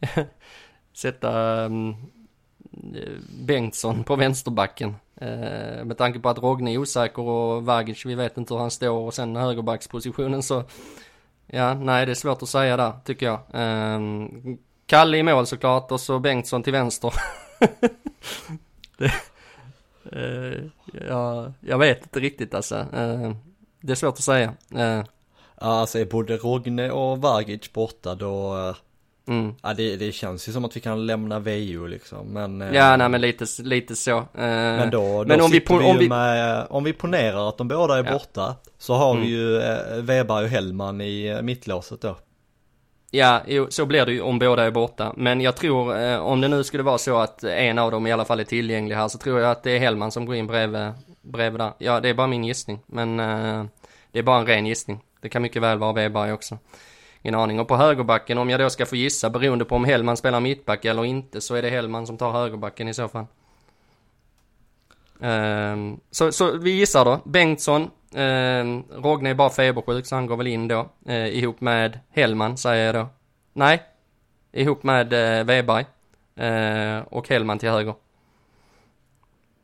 sätta 0.92 1.60
um, 1.64 1.96
Bengtsson 3.46 4.04
på 4.04 4.16
vänsterbacken. 4.16 4.94
Eh, 5.16 5.84
med 5.84 5.98
tanke 5.98 6.18
på 6.18 6.28
att 6.28 6.38
Rogne 6.38 6.74
är 6.74 6.78
osäker 6.78 7.22
och 7.22 7.64
Vagic, 7.64 8.06
vi 8.06 8.14
vet 8.14 8.36
inte 8.36 8.54
hur 8.54 8.60
han 8.60 8.70
står 8.70 8.98
och 8.98 9.14
sen 9.14 9.36
högerbackspositionen 9.36 10.42
så 10.42 10.64
Ja, 11.46 11.74
nej 11.74 12.06
det 12.06 12.12
är 12.12 12.14
svårt 12.14 12.42
att 12.42 12.48
säga 12.48 12.76
där 12.76 12.92
tycker 13.04 13.26
jag. 13.26 13.40
Um, 13.52 14.58
Kalle 14.86 15.16
i 15.16 15.22
mål 15.22 15.46
såklart 15.46 15.92
och 15.92 16.00
så 16.00 16.18
Bengtsson 16.18 16.62
till 16.62 16.72
vänster. 16.72 17.14
det, 18.96 19.12
uh, 20.16 20.70
ja, 21.08 21.52
jag 21.60 21.78
vet 21.78 22.02
inte 22.02 22.20
riktigt 22.20 22.54
alltså. 22.54 22.86
Det 23.80 23.92
är 23.92 23.96
svårt 23.96 24.14
att 24.14 24.20
säga. 24.20 24.52
Eh. 24.74 25.02
Ja, 25.60 25.66
alltså 25.80 25.98
är 25.98 26.04
både 26.04 26.36
Rogne 26.36 26.90
och 26.90 27.18
Vagic 27.18 27.72
borta 27.72 28.14
då, 28.14 28.54
Mm. 29.28 29.54
Ja, 29.62 29.74
det, 29.74 29.96
det 29.96 30.12
känns 30.12 30.48
ju 30.48 30.52
som 30.52 30.64
att 30.64 30.76
vi 30.76 30.80
kan 30.80 31.06
lämna 31.06 31.38
VO 31.38 31.86
liksom, 31.86 32.26
men... 32.26 32.62
eh, 32.62 32.74
Ja, 32.74 32.96
nej 32.96 33.08
men 33.08 33.20
lite, 33.20 33.44
lite 33.62 33.96
så. 33.96 34.16
Eh, 34.18 34.24
Men 34.34 34.90
då, 34.90 34.98
då 35.00 35.24
men 35.28 35.40
om 35.40 35.50
vi, 35.50 35.58
vi, 35.68 35.74
om 35.74 35.98
vi, 35.98 36.08
med, 36.08 36.66
om 36.70 36.84
vi 36.84 36.92
ponerar 36.92 37.48
att 37.48 37.58
de 37.58 37.68
båda 37.68 37.98
är 37.98 38.04
Ja. 38.04 38.12
borta, 38.12 38.56
så 38.78 38.94
har 38.94 39.10
Mm. 39.10 39.22
vi 39.22 39.28
ju 39.30 39.56
eh, 39.60 40.02
Weber 40.02 40.42
och 40.42 40.48
Hellman 40.48 41.00
i 41.00 41.26
eh, 41.26 41.42
mittlåset 41.42 42.00
då. 42.00 42.16
Ja, 43.10 43.40
jo, 43.46 43.66
så 43.70 43.86
blir 43.86 44.06
det 44.06 44.12
ju 44.12 44.20
om 44.20 44.38
båda 44.38 44.64
är 44.64 44.70
borta. 44.70 45.12
Men 45.16 45.40
jag 45.40 45.56
tror, 45.56 45.98
eh, 46.00 46.18
om 46.18 46.40
det 46.40 46.48
nu 46.48 46.64
skulle 46.64 46.82
vara 46.82 46.98
så 46.98 47.18
att 47.18 47.44
en 47.44 47.78
av 47.78 47.90
dem 47.90 48.06
i 48.06 48.12
alla 48.12 48.24
fall 48.24 48.40
är 48.40 48.44
tillgänglig 48.44 48.96
här, 48.96 49.08
så 49.08 49.18
tror 49.18 49.40
jag 49.40 49.50
att 49.50 49.62
det 49.62 49.70
är 49.70 49.78
Hellman 49.78 50.10
som 50.12 50.26
går 50.26 50.34
in 50.36 50.46
bredvid, 50.46 50.92
bredvid 51.26 51.60
där. 51.60 51.72
Ja, 51.78 52.00
det 52.00 52.08
är 52.08 52.14
bara 52.14 52.26
min 52.26 52.44
gissning. 52.44 52.78
Men 52.86 53.20
eh, 53.20 53.64
det 54.12 54.18
är 54.18 54.22
bara 54.22 54.38
en 54.38 54.46
ren 54.46 54.66
gissning. 54.66 55.00
Det 55.20 55.28
kan 55.28 55.42
mycket 55.42 55.62
väl 55.62 55.78
vara 55.78 55.92
Weberg 55.92 56.32
också. 56.32 56.58
Ingen 57.22 57.34
aning. 57.34 57.60
Och 57.60 57.68
på 57.68 57.76
högerbacken, 57.76 58.38
om 58.38 58.50
jag 58.50 58.60
då 58.60 58.70
ska 58.70 58.86
få 58.86 58.96
gissa, 58.96 59.30
beroende 59.30 59.64
på 59.64 59.76
om 59.76 59.84
Hellman 59.84 60.16
spelar 60.16 60.40
mittback 60.40 60.84
eller 60.84 61.04
inte, 61.04 61.40
så 61.40 61.54
är 61.54 61.62
det 61.62 61.70
Hellman 61.70 62.06
som 62.06 62.16
tar 62.16 62.32
högerbacken 62.32 62.88
i 62.88 62.94
så 62.94 63.08
fall. 63.08 63.26
Ehm, 65.20 66.00
så, 66.10 66.32
så 66.32 66.58
vi 66.58 66.70
gissar 66.70 67.04
då. 67.04 67.20
Bengtsson, 67.24 67.90
um, 68.14 68.84
Rogne 68.90 69.30
är 69.30 69.34
bara 69.34 69.50
febersjuk 69.50 70.06
så 70.06 70.14
han 70.14 70.26
går 70.26 70.36
väl 70.36 70.46
in 70.46 70.68
då. 70.68 70.88
eh, 71.06 71.26
ihop 71.26 71.60
med 71.60 72.00
Hellman 72.10 72.56
säger 72.56 72.86
jag 72.86 72.94
då. 72.94 73.08
Nej, 73.52 73.82
ihop 74.52 74.82
med 74.82 75.12
uh, 75.12 75.44
Weberg. 75.44 75.86
Uh, 76.40 76.98
och 76.98 77.28
Hellman 77.28 77.58
till 77.58 77.68
höger. 77.68 77.94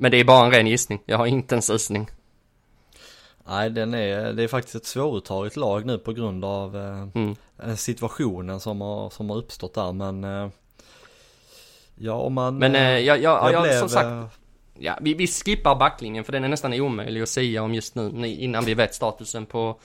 Men 0.03 0.11
det 0.11 0.21
är 0.21 0.25
bara 0.25 0.47
en 0.47 0.53
ren 0.53 0.67
gissning. 0.67 1.03
Jag 1.07 1.19
har 1.19 1.27
inte 1.27 1.55
en 1.55 1.63
susning. 1.63 2.11
Nej, 3.49 3.71
den 3.71 3.95
är, 3.95 4.33
det 4.33 4.43
är 4.43 4.49
faktiskt 4.49 4.75
ett 4.75 4.87
svåruttaget 4.87 5.57
lag 5.57 5.87
nu 5.87 5.99
på 5.99 6.13
grund 6.13 6.45
av 6.45 6.77
eh, 6.77 7.09
Mm. 7.15 7.37
eh, 7.63 7.75
situationen 7.75 8.61
som 8.61 8.81
har, 8.81 9.11
som 9.11 9.31
har 9.31 9.37
uppstått 9.37 9.75
där, 9.75 9.93
men 9.93 10.25
eh, 10.25 10.49
Ja, 11.95 12.15
om 12.15 12.35
man... 12.35 12.59
Men 12.59 12.75
eh, 12.75 12.99
jag, 12.99 13.23
jag, 13.23 13.53
jag, 13.53 13.63
blev, 13.63 13.79
som 13.79 13.89
sagt, 13.89 14.39
ja, 14.79 14.99
vi, 15.01 15.15
vi 15.15 15.27
skippar 15.27 15.75
backlinjen 15.75 16.25
för 16.25 16.33
den 16.33 16.45
är 16.45 16.49
nästan 16.49 16.73
omöjlig 16.81 17.23
att 17.23 17.29
säga 17.29 17.63
om 17.63 17.75
just 17.75 17.95
nu 17.95 18.27
innan 18.27 18.65
vi 18.65 18.75
vet 18.75 18.95
statusen 18.95 19.47
på 19.47 19.79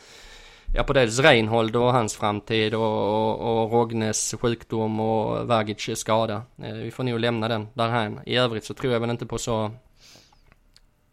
Ja 0.76 0.84
på 0.84 0.94
dels 0.94 1.20
Reinhold 1.20 1.76
och 1.76 1.94
hans 1.94 2.16
framtid 2.16 2.74
och, 2.74 2.82
och, 2.82 3.64
och 3.64 3.72
Rognes 3.72 4.36
sjukdom 4.42 5.00
och 5.00 5.48
Vagic 5.48 6.00
skada. 6.00 6.42
Eh, 6.64 6.74
vi 6.74 6.92
får 6.92 7.04
nog 7.04 7.20
lämna 7.20 7.48
den 7.48 7.68
därhän. 7.74 8.20
I 8.26 8.36
övrigt 8.38 8.66
så 8.66 8.74
tror 8.74 8.94
jag 8.94 9.00
väl 9.00 9.10
inte 9.10 9.26
på 9.26 9.38
så 9.38 9.72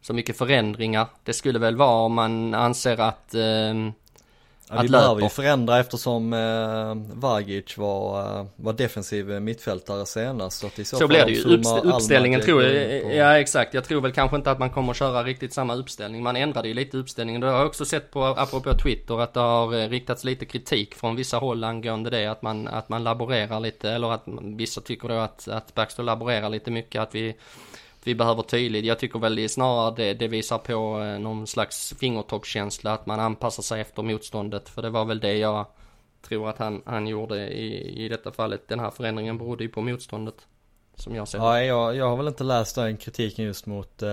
så 0.07 0.13
mycket 0.15 0.39
förändringar. 0.39 1.07
Det 1.25 1.33
skulle 1.33 1.59
väl 1.59 1.77
vara 1.77 2.05
om 2.05 2.15
man 2.15 2.55
anser 2.55 3.01
att 3.01 3.35
ehm, 3.35 3.93
Ja, 4.69 4.75
att 4.77 4.85
vi 4.85 4.89
behöver 4.89 5.23
ju 5.23 5.29
förändra 5.29 5.79
eftersom 5.81 6.33
eh, 6.33 6.95
Vagic 7.21 7.77
var, 7.79 8.21
eh, 8.41 8.47
var 8.57 8.73
defensiv 8.73 9.27
mittfältare 9.43 10.07
senast. 10.07 10.59
Så, 10.61 10.67
att 10.67 10.87
så, 10.87 10.97
Så 10.97 11.09
blir 11.09 11.25
det 11.25 11.33
ju. 11.33 11.43
Uppst- 11.45 11.81
uppställningen 11.85 12.41
tror 12.41 12.63
jag, 12.63 13.03
på- 13.03 13.11
ja 13.13 13.39
exakt. 13.39 13.75
Jag 13.75 13.85
tror 13.85 14.01
väl 14.01 14.13
kanske 14.13 14.37
inte 14.37 14.51
att 14.51 14.59
man 14.59 14.71
kommer 14.71 14.95
köra 14.95 15.23
riktigt 15.25 15.53
samma 15.53 15.75
uppställning. 15.75 16.23
Man 16.23 16.37
ändrade 16.37 16.69
ju 16.69 16.75
lite 16.75 16.97
uppställningen. 16.97 17.41
Det 17.41 17.47
har 17.47 17.59
jag 17.59 17.67
också 17.67 17.85
sett 17.85 18.11
på, 18.11 18.25
apropå 18.25 18.73
Twitter, 18.83 19.21
att 19.21 19.35
det 19.35 19.41
har 19.41 19.75
eh, 19.75 19.89
riktats 19.89 20.25
lite 20.25 20.45
kritik 20.45 20.95
från 20.95 21.17
vissa 21.17 21.37
håll 21.39 21.65
angående 21.65 22.11
det. 22.11 22.27
Att 22.27 22.43
man, 22.43 22.69
att 22.69 22.89
man 22.89 23.05
laborerar 23.05 23.61
lite, 23.61 23.91
eller 23.91 24.13
att 24.13 24.23
vissa 24.43 24.81
tycker 24.81 25.09
då 25.09 25.15
att, 25.15 25.49
att 25.49 25.75
Baxter 25.75 26.03
laborerar 26.03 26.49
lite 26.49 26.71
mycket. 26.71 27.03
Att 27.03 27.15
vi, 27.15 27.35
vi 28.07 28.15
behöver 28.15 28.43
tydligt. 28.43 28.85
Jag 28.85 28.99
tycker 28.99 29.19
väl 29.19 29.37
det 29.37 29.49
snarare 29.49 29.95
det, 29.97 30.15
det 30.15 30.29
visar 30.29 30.59
på 30.59 31.01
eh, 31.03 31.19
någon 31.19 31.47
slags 31.47 31.95
fingertoppskänsla. 32.01 32.93
Att 32.93 33.07
man 33.07 33.21
anpassar 33.21 33.63
sig 33.63 33.81
efter 33.81 34.03
motståndet. 34.03 34.69
För 34.69 34.83
det 34.83 34.91
var 34.91 35.05
väl 35.05 35.21
det 35.21 35.37
jag 35.37 35.67
tror 36.23 36.49
att 36.49 36.59
han, 36.59 36.83
han 36.87 37.07
gjorde 37.07 37.49
i, 37.49 38.05
i 38.05 38.09
detta 38.09 38.33
fallet. 38.33 38.69
Den 38.69 38.81
här 38.81 38.91
förändringen 38.91 39.39
berodde 39.39 39.65
ju 39.65 39.71
på 39.71 39.81
motståndet. 39.81 40.47
Som 40.97 41.15
jag 41.15 41.29
ser. 41.29 41.39
Ja, 41.39 41.63
jag, 41.63 41.97
jag 41.97 42.09
har 42.09 42.17
väl 42.17 42.29
inte 42.29 42.45
läst 42.45 42.75
den 42.75 42.97
kritiken 42.97 43.45
just 43.45 43.67
mot 43.67 44.03
eh, 44.03 44.09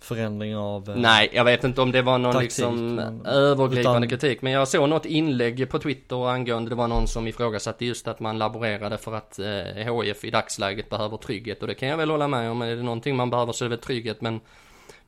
förändring 0.00 0.56
av... 0.56 0.90
Eh, 0.90 0.96
Nej, 0.96 1.30
jag 1.32 1.44
vet 1.44 1.64
inte 1.64 1.80
om 1.80 1.92
det 1.92 2.02
var 2.02 2.18
någon 2.18 2.32
Taktik, 2.32 2.44
liksom 2.50 2.94
men- 2.94 3.26
övergripande 3.26 3.98
utan- 4.06 4.08
kritik. 4.08 4.42
Men 4.42 4.52
jag 4.52 4.68
såg 4.68 4.88
något 4.88 5.04
inlägg 5.06 5.70
på 5.70 5.78
Twitter 5.78 6.28
angående 6.28 6.70
det 6.70 6.74
var 6.74 6.88
någon 6.88 7.06
som 7.08 7.26
ifrågasatte 7.28 7.84
just 7.84 8.08
att 8.08 8.20
man 8.20 8.38
laborerade 8.38 8.98
för 8.98 9.14
att 9.14 9.38
eh, 9.38 9.94
HIF 10.02 10.24
i 10.24 10.30
dagsläget 10.30 10.90
behöver 10.90 11.16
trygghet. 11.16 11.62
Och 11.62 11.68
det 11.68 11.74
kan 11.74 11.88
jag 11.88 11.96
väl 11.96 12.10
hålla 12.10 12.28
med 12.28 12.50
om. 12.50 12.62
Är 12.62 12.76
det 12.76 12.82
någonting 12.82 13.16
man 13.16 13.30
behöver 13.30 13.52
så 13.52 13.64
är 13.64 13.68
det 13.68 13.76
väl 13.76 13.84
trygghet. 13.84 14.20
Men, 14.20 14.40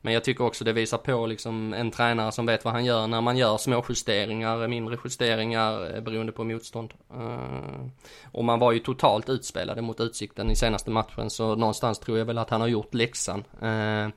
men 0.03 0.14
jag 0.14 0.24
tycker 0.24 0.44
också 0.44 0.64
det 0.64 0.72
visar 0.72 0.98
på 0.98 1.26
liksom 1.26 1.72
en 1.72 1.90
tränare 1.90 2.32
som 2.32 2.46
vet 2.46 2.64
vad 2.64 2.74
han 2.74 2.84
gör 2.84 3.07
när 3.07 3.20
man 3.20 3.36
gör 3.36 3.57
små 3.57 3.84
justeringar, 3.88 4.68
mindre 4.68 4.98
justeringar 5.05 5.94
eh, 5.94 6.01
beroende 6.01 6.32
på 6.32 6.44
motstånd. 6.44 6.94
Eh, 7.11 7.86
och 8.32 8.44
man 8.44 8.59
var 8.59 8.72
ju 8.72 8.78
totalt 8.78 9.28
utspelade 9.28 9.82
mot 9.82 10.01
Utsikten 10.01 10.51
i 10.51 10.57
senaste 10.57 10.90
matchen. 10.90 11.30
Så 11.30 11.55
någonstans 11.55 11.98
tror 11.98 12.18
jag 12.18 12.24
väl 12.24 12.38
att 12.38 12.51
han 12.51 12.61
har 12.61 12.68
gjort 12.68 12.94
läxan. 12.94 13.44
Eh, 13.62 14.09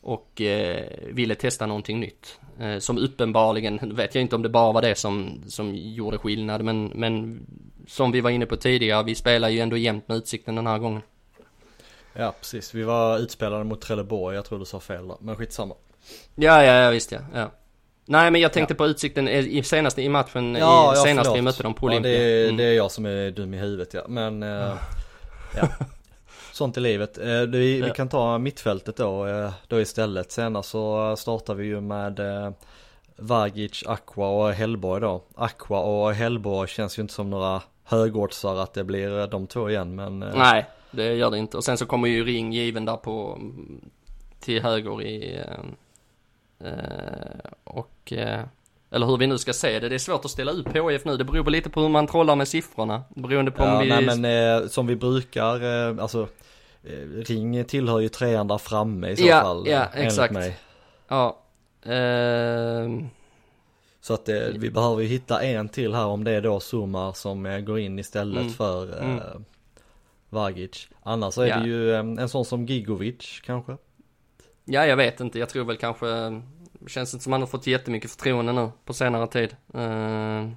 och 0.00 0.42
ville 1.10 1.34
testa 1.34 1.66
någonting 1.66 2.00
nytt. 2.00 2.40
Som 2.78 2.98
uppenbarligen, 2.98 3.96
vet 3.96 4.14
jag 4.14 4.22
inte 4.22 4.36
om 4.36 4.42
det 4.42 4.48
bara 4.48 4.72
var 4.72 4.82
det 4.82 4.94
som, 4.94 5.42
som 5.46 5.74
gjorde 5.74 6.18
skillnad, 6.18 6.64
men, 6.64 6.86
men 6.86 7.40
som 7.86 8.12
vi 8.12 8.20
var 8.20 8.30
inne 8.30 8.46
på 8.46 8.56
tidigare, 8.56 9.04
vi 9.04 9.14
spelar 9.14 9.48
ju 9.48 9.60
ändå 9.60 9.76
jämnt 9.76 10.08
med 10.08 10.16
Utsikten 10.16 10.54
den 10.54 10.66
här 10.66 10.78
gången. 10.78 11.02
Ja, 12.18 12.34
precis. 12.40 12.74
Vi 12.74 12.82
var 12.82 13.18
utspelade 13.18 13.64
mot 13.64 13.80
Trelleborg. 13.80 14.36
Jag 14.36 14.44
tror 14.44 14.58
du 14.58 14.64
sa 14.64 14.80
fel 14.80 15.08
där. 15.08 15.16
Men 15.20 15.36
skitsamma. 15.36 15.74
Ja, 16.34 16.64
ja, 16.64 16.72
ja 16.72 16.90
visst 16.90 17.12
ja. 17.12 17.18
ja. 17.34 17.50
Nej, 18.04 18.30
men 18.30 18.40
jag 18.40 18.52
tänkte 18.52 18.74
på 18.74 18.86
Utsikten 18.86 19.28
i, 19.28 19.62
senaste 19.62 20.02
i 20.02 20.08
matchen, 20.08 20.56
i, 20.56 20.60
senast 21.04 21.34
vi 21.36 21.42
mötte 21.42 21.62
dem 21.62 21.74
på 21.74 21.86
ja, 21.86 21.90
Olympia. 21.90 22.12
det, 22.12 22.18
är, 22.18 22.44
Mm. 22.44 22.56
det 22.56 22.64
är 22.64 22.72
jag 22.72 22.90
som 22.90 23.06
är 23.06 23.30
dum 23.30 23.54
i 23.54 23.58
huvudet 23.58 23.94
ja. 23.94 24.02
Men, 24.08 24.42
eh, 24.42 24.72
ja. 25.56 25.68
Sånt 26.52 26.76
i 26.76 26.80
livet. 26.80 27.18
Eh, 27.18 27.24
det, 27.24 27.46
vi, 27.46 27.80
vi 27.80 27.88
Ja. 27.88 27.94
kan 27.94 28.08
ta 28.08 28.38
mittfältet 28.38 28.96
då, 28.96 29.26
eh, 29.26 29.50
då 29.68 29.80
istället. 29.80 30.32
Senast 30.32 30.68
så 30.70 31.16
startar 31.16 31.54
vi 31.54 31.66
ju 31.66 31.80
med 31.80 32.20
eh, 32.20 32.50
Vagic, 33.16 33.84
Aqua 33.86 34.28
och 34.28 34.52
Hellborg 34.52 35.00
då. 35.00 35.22
Aqua 35.36 35.80
och 35.80 36.14
Hellborg 36.14 36.68
känns 36.68 36.98
ju 36.98 37.02
inte 37.02 37.14
som 37.14 37.30
några 37.30 37.62
högoddsar 37.84 38.56
att 38.56 38.74
det 38.74 38.84
blir 38.84 39.18
eh, 39.20 39.26
de 39.26 39.46
två 39.46 39.70
igen 39.70 39.94
men 39.94 40.22
eh, 40.22 40.28
Nej, 40.34 40.66
det 40.90 41.14
gör 41.14 41.30
det 41.30 41.38
inte. 41.38 41.56
Och 41.56 41.64
sen 41.64 41.78
så 41.78 41.86
kommer 41.86 42.08
ju 42.08 42.24
Ring 42.24 42.52
given 42.52 42.84
där 42.84 42.96
på 42.96 43.38
till 44.40 44.62
höger 44.62 45.02
i 45.02 45.36
eh, 45.36 46.68
eh, 46.68 47.50
och 47.64 48.12
eh, 48.12 48.40
eller 48.90 49.06
hur 49.06 49.16
vi 49.16 49.26
nu 49.26 49.38
ska 49.38 49.52
se 49.52 49.78
det. 49.80 49.88
Det 49.88 49.94
är 49.94 49.98
svårt 49.98 50.24
att 50.24 50.30
ställa 50.30 50.52
upp 50.52 50.68
HIF 50.76 51.04
nu. 51.04 51.16
Det 51.16 51.24
beror 51.24 51.44
på 51.44 51.50
lite 51.50 51.70
på 51.70 51.80
hur 51.80 51.88
man 51.88 52.06
trollar 52.06 52.36
med 52.36 52.48
siffrorna. 52.48 53.02
Beroende 53.08 53.50
på 53.50 53.62
ja, 53.62 53.72
om 53.76 53.82
vi... 53.82 53.88
nej 53.88 54.16
men 54.16 54.24
eh, 54.62 54.68
som 54.68 54.86
vi 54.86 54.96
brukar, 54.96 55.54
eh, 55.90 56.02
alltså 56.02 56.28
eh, 56.84 57.08
Ring 57.26 57.64
tillhör 57.64 57.98
ju 58.00 58.08
trean 58.08 58.48
där 58.48 58.58
framme 58.58 59.08
i 59.08 59.16
så 59.16 59.26
Ja, 59.26 59.40
fall. 59.40 59.64
ja, 59.66 59.86
eh, 59.94 60.06
exakt. 60.06 60.32
Mig. 60.34 60.56
Ja. 61.08 61.38
ehm, 61.84 63.08
Så 64.00 64.14
att 64.14 64.24
det, 64.26 64.52
vi 64.58 64.70
behöver 64.70 65.02
ju 65.02 65.08
hitta 65.08 65.42
en 65.42 65.68
till 65.68 65.94
här 65.94 66.06
om 66.06 66.24
det 66.24 66.30
är 66.32 66.40
då 66.40 66.60
Sumar 66.60 67.12
som 67.12 67.46
eh, 67.46 67.60
går 67.60 67.78
in 67.78 67.98
istället 67.98 68.40
Mm. 68.42 68.52
för 68.52 68.98
eh, 69.00 69.04
Mm. 69.04 69.44
Vagic. 70.30 70.88
Annars 71.02 71.34
så 71.34 71.42
är 71.42 71.46
Ja. 71.46 71.58
det 71.58 71.66
ju 71.68 71.94
en 71.94 72.28
sån 72.28 72.44
som 72.44 72.66
Gigovic 72.66 73.40
kanske. 73.44 73.76
ja, 74.64 74.86
jag 74.86 74.96
vet 74.96 75.20
inte. 75.20 75.38
Jag 75.38 75.48
tror 75.48 75.64
väl 75.64 75.76
kanske... 75.76 76.06
Känns 76.86 77.14
inte 77.14 77.24
som 77.24 77.32
han 77.32 77.42
har 77.42 77.46
fått 77.46 77.66
jättemycket 77.66 78.10
förtroende 78.10 78.52
nu 78.52 78.70
på 78.84 78.92
senare 78.94 79.26
tid. 79.26 79.56
Ehm, 79.74 80.56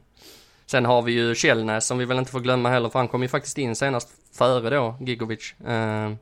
sen 0.65 0.85
har 0.85 1.01
vi 1.01 1.11
ju 1.11 1.35
Källnäs 1.35 1.87
som 1.87 1.97
vi 1.97 2.05
väl 2.05 2.17
inte 2.19 2.31
får 2.31 2.39
glömma 2.39 2.69
heller 2.69 2.89
för 2.89 2.99
han 2.99 3.07
kom 3.07 3.21
ju 3.21 3.27
faktiskt 3.27 3.57
in 3.57 3.75
senast 3.75 4.09
före 4.33 4.69
då, 4.69 4.95
Gigovic. 4.99 5.55
Ehm, 5.67 6.17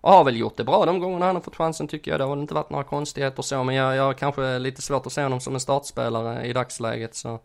och 0.00 0.12
har 0.12 0.24
väl 0.24 0.36
gjort 0.36 0.56
det 0.56 0.64
bra 0.64 0.86
de 0.86 0.98
gångerna 1.00 1.26
han 1.26 1.34
har 1.36 1.42
fått 1.42 1.56
chansen 1.56 1.88
tycker 1.88 2.10
jag. 2.10 2.20
Det 2.20 2.24
har 2.24 2.30
väl 2.30 2.40
inte 2.42 2.54
varit 2.54 2.70
några 2.70 2.84
konstigheter 2.84 3.42
så 3.42 3.64
men 3.64 3.74
jag, 3.74 3.96
jag 3.96 4.18
kanske 4.18 4.58
lite 4.58 4.82
svårt 4.82 5.06
att 5.06 5.12
se 5.12 5.22
honom 5.22 5.40
som 5.40 5.54
en 5.54 5.60
startspelare 5.60 6.46
i 6.46 6.52
dagsläget 6.52 7.14
så. 7.14 7.40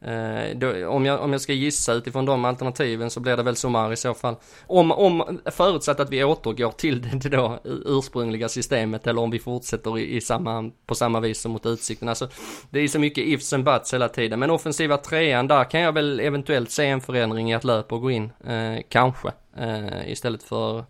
Eh, 0.00 0.56
då, 0.56 0.88
om, 0.88 1.06
jag, 1.06 1.20
om 1.20 1.32
jag 1.32 1.40
ska 1.40 1.52
gissa 1.52 1.92
utifrån 1.92 2.24
de 2.24 2.44
alternativen 2.44 3.10
så 3.10 3.20
blir 3.20 3.36
det 3.36 3.42
väl 3.42 3.56
Somar 3.56 3.92
i 3.92 3.96
så 3.96 4.14
fall. 4.14 4.36
Om, 4.66 4.92
om 4.92 5.40
förutsatt 5.44 6.00
att 6.00 6.10
vi 6.10 6.24
återgår 6.24 6.70
till 6.70 7.02
det, 7.02 7.28
då 7.36 7.58
ursprungliga 7.64 8.48
systemet 8.48 9.06
eller 9.06 9.22
om 9.22 9.30
vi 9.30 9.38
fortsätter 9.38 9.98
i, 9.98 10.16
i 10.16 10.20
samma, 10.20 10.70
på 10.86 10.94
samma 10.94 11.20
vis 11.20 11.40
som 11.40 11.52
mot 11.52 11.66
Utsikten. 11.66 12.08
Alltså, 12.08 12.28
det 12.70 12.80
är 12.80 12.88
så 12.88 12.98
mycket 12.98 13.26
ifs 13.26 13.52
and 13.52 13.64
buts 13.64 13.94
hela 13.94 14.08
tiden. 14.08 14.38
Men 14.38 14.50
offensiva 14.50 14.96
trean, 14.96 15.48
där 15.48 15.64
kan 15.64 15.80
jag 15.80 15.92
väl 15.92 16.20
eventuellt 16.20 16.70
se 16.70 16.86
en 16.86 17.00
förändring 17.00 17.50
i 17.50 17.54
att 17.54 17.64
löpa 17.64 17.94
och 17.94 18.00
gå 18.00 18.10
in. 18.10 18.32
Eh, 18.46 18.82
kanske. 18.88 19.32
Eh, 19.56 20.10
istället 20.12 20.42
för, 20.42 20.84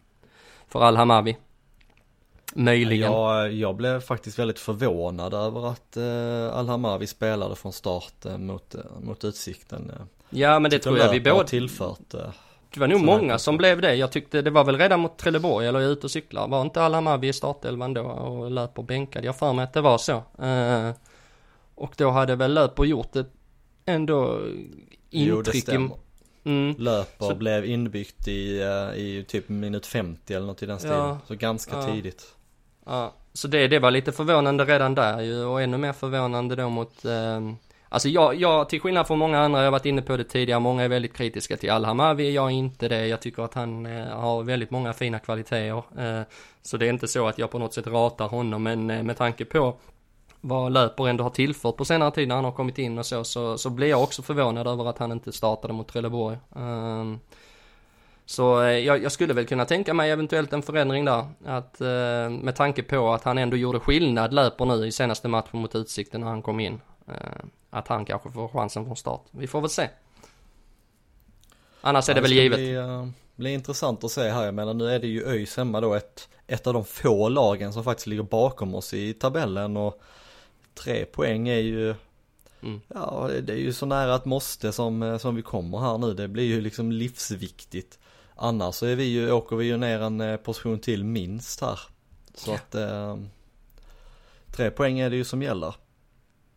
för 0.69 0.81
Al 0.81 0.97
Hamawi. 0.97 1.37
Möjligen. 2.63 3.13
Jag, 3.13 3.53
jag 3.53 3.77
blev 3.77 4.01
faktiskt 4.01 4.39
väldigt 4.39 4.59
förvånad 4.59 5.35
över 5.35 5.67
att 5.71 5.97
eh, 5.97 6.59
Al-Hamavi 6.59 7.07
spelade 7.07 7.57
från 7.57 7.73
start 7.73 8.25
eh, 8.27 8.39
mot, 8.39 8.75
eh, 8.75 8.81
mot 9.01 9.25
Utsikten. 9.25 9.93
Ja 10.31 10.59
men 10.59 10.71
det 10.71 10.79
tror 10.79 10.99
jag 10.99 11.11
vi 11.13 11.21
båda... 11.21 11.45
tillfört. 11.45 12.15
Eh, 12.15 12.21
Det 12.75 12.81
var 12.81 12.87
nog 12.87 13.01
många 13.05 13.31
här- 13.31 13.39
som 13.39 13.57
blev 13.57 13.81
det. 13.81 13.95
Jag 13.95 14.13
tyckte 14.13 14.43
det 14.43 14.51
var 14.51 14.65
väl 14.65 14.79
redan 14.79 15.01
mot 15.01 15.19
Trelleborg 15.19 15.67
eller 15.67 15.81
jag 15.81 15.89
är 15.89 15.93
ute 15.93 16.07
och 16.07 16.11
cyklar. 16.11 16.49
Var 16.49 16.63
inte 16.63 16.83
Alamavi 16.83 17.29
i 17.29 17.33
startelvan 17.33 17.95
då 17.95 18.03
och 18.03 18.51
löper 18.51 18.83
bänkad? 18.83 19.25
Jag 19.25 19.37
för 19.39 19.53
mig 19.53 19.63
att 19.65 19.73
det 19.73 19.81
var 19.81 19.99
så. 19.99 20.23
Eh, 20.43 20.91
och 21.75 21.95
då 21.97 22.11
hade 22.11 22.37
väl 22.37 22.55
löper 22.55 22.85
gjort 22.85 23.17
ett 23.17 23.31
ändå 23.87 24.41
jo 25.11 25.35
det 25.35 25.39
intryck 25.39 25.55
i... 25.55 25.61
stämmer. 25.61 25.97
Mm. 26.45 26.75
Löper, 26.79 27.27
Så- 27.27 27.35
blev 27.35 27.65
inbyggt 27.65 28.29
i, 28.29 28.61
eh, 28.61 28.99
i 29.01 29.25
typ 29.29 29.49
minut 29.49 29.87
50 29.87 30.35
eller 30.35 30.47
något 30.47 30.63
i 30.63 30.67
den 30.67 30.79
stilen. 30.79 30.99
Ja. 30.99 31.19
Så 31.27 31.35
ganska 31.35 31.77
Ja. 31.77 31.87
tidigt. 31.93 32.35
Ja, 32.89 33.13
så 33.33 33.49
det, 33.49 33.69
det 33.69 33.79
var 33.79 33.91
lite 33.91 34.13
förvånande 34.13 34.65
redan 34.65 34.95
där 34.95 35.21
ju 35.21 35.45
och 35.45 35.63
ännu 35.63 35.77
mer 35.79 35.93
förvånande 35.93 36.57
då 36.57 36.69
mot 36.69 37.05
eh, 37.05 37.41
Alltså 37.91 38.09
jag, 38.09 38.35
jag, 38.35 38.69
till 38.69 38.81
skillnad 38.81 39.07
från 39.07 39.19
många 39.19 39.41
andra, 39.41 39.59
jag 39.59 39.67
har 39.67 39.73
varit 39.73 39.87
inne 39.87 40.03
på 40.03 40.17
det 40.17 40.25
tidigare, 40.25 40.61
många 40.61 40.83
är 40.83 40.89
väldigt 40.89 41.17
kritiska 41.17 41.57
till 41.57 41.71
Al-Hamavi, 41.71 42.35
jag 42.35 42.47
är 42.47 42.51
inte 42.51 42.89
det. 42.89 43.07
Jag 43.07 43.21
tycker 43.21 43.43
att 43.43 43.55
han 43.55 43.87
eh, 43.87 44.07
har 44.07 44.43
väldigt 44.43 44.71
många 44.71 44.93
fina 44.93 45.19
kvaliteter. 45.19 45.83
Eh, 45.99 46.23
så 46.63 46.77
det 46.77 46.87
är 46.87 46.91
inte 46.91 47.09
så 47.09 47.27
att 47.27 47.39
jag 47.39 47.51
på 47.51 47.59
något 47.59 47.75
sätt 47.75 47.87
ratar 47.87 48.29
honom, 48.29 48.63
men 48.63 48.91
eh, 48.91 49.03
med 49.03 49.17
tanke 49.17 49.45
på 49.45 49.77
vad 50.41 50.73
Löper 50.73 51.09
ändå 51.09 51.25
har 51.25 51.31
tillfört 51.31 51.77
på 51.77 51.85
senare 51.85 52.11
tid 52.11 52.29
när 52.29 52.35
han 52.35 52.45
har 52.45 52.53
kommit 52.53 52.79
in 52.79 52.99
och 52.99 53.07
så, 53.07 53.25
så, 53.25 53.59
så 53.59 53.71
blir 53.71 53.89
jag 53.89 54.03
också 54.03 54.23
förvånad 54.23 54.67
över 54.67 54.87
att 54.89 54.99
han 54.99 55.13
inte 55.13 55.33
startade 55.33 55.75
mot 55.75 55.89
Trelleborg. 55.89 56.39
Ehm, 56.57 57.19
så 58.31 58.63
eh, 58.63 58.79
jag, 58.79 59.03
jag 59.03 59.13
skulle 59.13 59.35
väl 59.35 59.47
kunna 59.47 59.65
tänka 59.65 59.95
mig 59.95 60.11
eventuellt 60.11 60.53
en 60.53 60.63
förändring 60.63 61.05
där. 61.05 61.27
Att 61.45 61.81
eh, 61.81 62.31
med 62.31 62.57
tanke 62.57 62.83
på 62.83 63.13
att 63.13 63.25
han 63.25 63.39
ändå 63.39 63.57
gjorde 63.57 63.81
skillnad 63.81 64.33
löper 64.33 64.65
nu 64.65 64.87
i 64.87 64.93
senaste 64.93 65.29
matchen 65.29 65.61
mot 65.61 65.75
Utsikten 65.75 66.21
när 66.21 66.29
han 66.29 66.43
kom 66.43 66.61
in. 66.61 66.81
Eh, 67.09 67.15
att 67.71 67.89
han 67.89 68.05
kanske 68.05 68.31
får 68.31 68.49
chansen 68.49 68.85
från 68.85 68.97
start. 68.97 69.23
Vi 69.31 69.47
får 69.47 69.61
väl 69.61 69.71
se. 69.71 69.89
Annars 71.81 72.09
är 72.09 72.15
det 72.15 72.21
väl 72.21 72.31
ska 72.31 72.43
givet. 72.43 72.59
Bli, 72.59 72.75
eh, 72.75 73.07
bli 73.37 73.53
intressant 73.53 74.05
att 74.05 74.11
se 74.11 74.29
här. 74.29 74.45
Jag 74.45 74.55
menar 74.55 74.75
nu 74.75 74.91
är 74.91 74.99
det 74.99 75.07
ju 75.07 75.27
ÖIS 75.27 75.57
hemma 75.57 75.81
då 75.81 75.95
ett, 75.95 76.29
ett 76.47 76.67
av 76.67 76.75
de 76.75 76.85
få 76.85 77.29
lagen 77.29 77.73
som 77.73 77.85
faktiskt 77.85 78.07
ligger 78.07 78.23
bakom 78.23 78.75
oss 78.75 78.95
i 78.95 79.13
tabellen 79.13 79.77
och 79.77 80.01
tre 80.75 81.05
poäng 81.05 81.49
är 81.49 81.59
ju 81.59 81.95
Mm. 82.63 82.81
Ja, 82.89 83.31
det 83.43 83.53
är 83.53 83.57
ju 83.57 83.73
så 83.73 83.87
nära 83.87 84.15
ett 84.15 84.25
måste 84.25 84.73
som, 84.73 85.19
som 85.21 85.37
vi 85.37 85.43
kommer 85.43 85.79
här 85.79 85.99
nu. 85.99 86.15
Det 86.15 86.29
blir 86.29 86.45
ju 86.45 86.61
liksom 86.61 86.93
livsviktigt. 86.93 87.99
Annars 88.41 88.75
så 88.75 88.87
är 88.87 88.97
vi 88.97 89.05
ju, 89.05 89.33
åker 89.33 89.57
vi 89.57 89.67
ju 89.67 89.77
ner 89.77 90.01
en 90.01 90.21
eh, 90.21 90.37
position 90.37 90.79
till 90.79 91.05
minst 91.05 91.61
här. 91.61 91.81
Så 92.35 92.51
Ja. 92.51 92.55
att 92.55 92.75
eh, 92.75 93.17
tre 94.57 94.71
poäng 94.71 94.99
är 94.99 95.11
det 95.11 95.17
ju 95.17 95.25
som 95.25 95.43
gäller. 95.43 95.75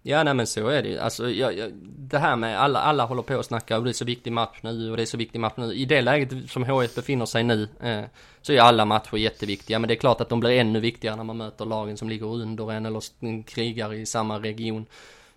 Ja 0.04 0.24
nej 0.24 0.34
men 0.34 0.48
så 0.48 0.68
är 0.68 0.84
det 0.84 0.90
ju. 0.90 0.98
Alltså 1.00 1.30
jag, 1.30 1.58
jag, 1.58 1.72
det 1.84 2.20
här 2.20 2.36
med 2.36 2.60
alla, 2.62 2.80
alla 2.80 3.06
håller 3.06 3.22
på 3.22 3.36
och 3.36 3.46
snackar 3.46 3.78
och 3.78 3.84
det 3.84 3.90
är 3.92 3.94
så 3.94 4.06
viktig 4.06 4.32
match 4.34 4.58
nu 4.62 4.92
och 4.92 4.98
det 4.98 5.04
är 5.04 5.06
så 5.06 5.18
viktig 5.18 5.40
match 5.40 5.54
nu. 5.58 5.74
I 5.74 5.86
det 5.86 6.02
läget 6.02 6.52
som 6.52 6.64
HF 6.64 6.96
befinner 6.96 7.26
sig 7.26 7.44
nu 7.44 7.68
eh, 7.82 8.04
så 8.42 8.54
är 8.54 8.60
alla 8.60 8.86
matcher 8.86 9.18
jätteviktiga. 9.18 9.80
Men 9.80 9.88
det 9.88 9.94
är 9.94 10.00
klart 10.00 10.22
att 10.22 10.30
de 10.30 10.40
blir 10.40 10.50
ännu 10.60 10.80
viktigare 10.80 11.16
när 11.16 11.24
man 11.24 11.38
möter 11.38 11.66
lagen 11.66 11.98
som 11.98 12.10
ligger 12.10 12.26
under 12.26 12.72
en 12.72 12.86
eller 12.86 13.44
krigar 13.44 13.94
i 13.94 14.06
samma 14.06 14.40
region. 14.40 14.86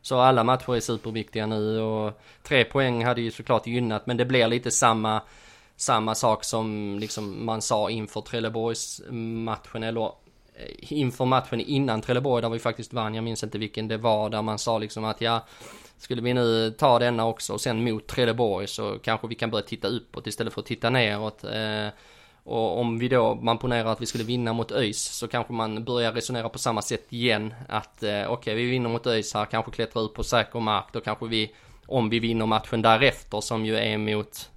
Så 0.02 0.18
alla 0.18 0.44
matcher 0.44 0.76
är 0.76 0.80
superviktiga 0.80 1.46
nu 1.46 1.80
och 1.80 2.20
tre 2.42 2.64
poäng 2.64 3.04
hade 3.04 3.20
ju 3.20 3.30
såklart 3.30 3.66
gynnat 3.66 4.06
men 4.06 4.16
det 4.16 4.24
blir 4.24 4.48
lite 4.48 4.70
samma 4.70 5.22
samma 5.76 6.14
sak 6.14 6.44
som 6.44 6.98
liksom 7.00 7.46
man 7.46 7.62
sa 7.62 7.90
inför 7.90 8.20
Trelleborgs 8.20 9.02
matchen 9.44 9.82
eller 9.82 10.04
eh, 10.04 10.92
inför 10.92 11.24
matchen 11.24 11.60
innan 11.60 12.00
Trelleborg 12.02 12.42
där 12.42 12.48
vi 12.48 12.58
faktiskt 12.58 12.92
vann, 12.92 13.14
jag 13.14 13.24
minns 13.24 13.44
inte 13.44 13.58
vilken 13.58 13.88
det 13.88 13.96
var, 13.96 14.30
där 14.30 14.42
man 14.42 14.58
sa 14.58 14.78
liksom 14.78 15.04
att 15.04 15.20
ja, 15.20 15.46
skulle 15.98 16.22
vi 16.22 16.34
nu 16.34 16.70
ta 16.70 16.98
denna 16.98 17.26
också 17.26 17.52
och 17.52 17.60
sen 17.60 17.84
mot 17.84 18.06
Trelleborg 18.06 18.66
så 18.66 18.98
kanske 18.98 19.28
vi 19.28 19.34
kan 19.34 19.50
börja 19.50 19.64
titta 19.64 19.88
uppåt 19.88 20.26
istället 20.26 20.52
för 20.52 20.60
att 20.60 20.66
titta 20.66 20.90
neråt. 20.90 21.44
Eh, 21.44 21.88
och 22.44 22.80
om 22.80 22.98
vi 22.98 23.08
då, 23.08 23.34
man 23.34 23.58
ponerar 23.58 23.92
att 23.92 24.00
vi 24.00 24.06
skulle 24.06 24.24
vinna 24.24 24.52
mot 24.52 24.72
ÖIS 24.72 25.02
så 25.02 25.28
kanske 25.28 25.52
man 25.52 25.84
börjar 25.84 26.12
resonera 26.12 26.48
på 26.48 26.58
samma 26.58 26.82
sätt 26.82 27.06
igen. 27.12 27.54
Att 27.68 28.02
eh, 28.02 28.30
okej, 28.30 28.54
vi 28.54 28.70
vinner 28.70 28.88
mot 28.88 29.06
ÖIS 29.06 29.34
här, 29.34 29.44
kanske 29.44 29.70
klättrar 29.70 30.04
ut 30.04 30.14
på 30.14 30.24
säker 30.24 30.60
mark. 30.60 30.84
Då 30.92 31.00
kanske 31.00 31.26
vi, 31.26 31.54
om 31.86 32.10
vi 32.10 32.18
vinner 32.18 32.46
matchen 32.46 32.82
därefter 32.82 33.40
som 33.40 33.66
ju 33.66 33.76
är 33.76 33.98
mot 33.98 34.50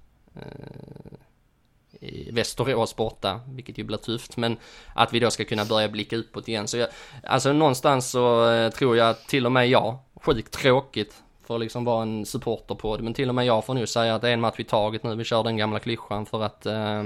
i 2.00 2.30
Västerås 2.30 2.96
borta, 2.96 3.40
vilket 3.48 3.78
ju 3.78 3.84
blir 3.84 3.96
tufft, 3.98 4.36
men 4.36 4.56
att 4.94 5.12
vi 5.12 5.20
då 5.20 5.30
ska 5.30 5.44
kunna 5.44 5.64
börja 5.64 5.88
blicka 5.88 6.16
uppåt 6.16 6.48
igen. 6.48 6.68
Så 6.68 6.76
jag, 6.76 6.88
alltså 7.22 7.52
någonstans 7.52 8.10
så 8.10 8.50
eh, 8.50 8.70
tror 8.70 8.96
jag 8.96 9.10
att 9.10 9.28
till 9.28 9.46
och 9.46 9.52
med 9.52 9.68
jag, 9.68 9.98
sjukt 10.14 10.52
tråkigt 10.52 11.22
för 11.44 11.54
att 11.54 11.60
liksom 11.60 11.84
vara 11.84 12.02
en 12.02 12.26
supporter 12.26 12.74
på 12.74 12.96
det, 12.96 13.02
men 13.02 13.14
till 13.14 13.28
och 13.28 13.34
med 13.34 13.46
jag 13.46 13.64
får 13.64 13.74
nu 13.74 13.86
säga 13.86 14.14
att 14.14 14.22
det 14.22 14.28
är 14.28 14.32
en 14.32 14.40
match 14.40 14.60
i 14.60 14.64
taget 14.64 15.02
nu, 15.02 15.14
vi 15.14 15.24
kör 15.24 15.42
den 15.44 15.56
gamla 15.56 15.78
klyschan 15.78 16.26
för 16.26 16.42
att, 16.42 16.66
eh, 16.66 17.02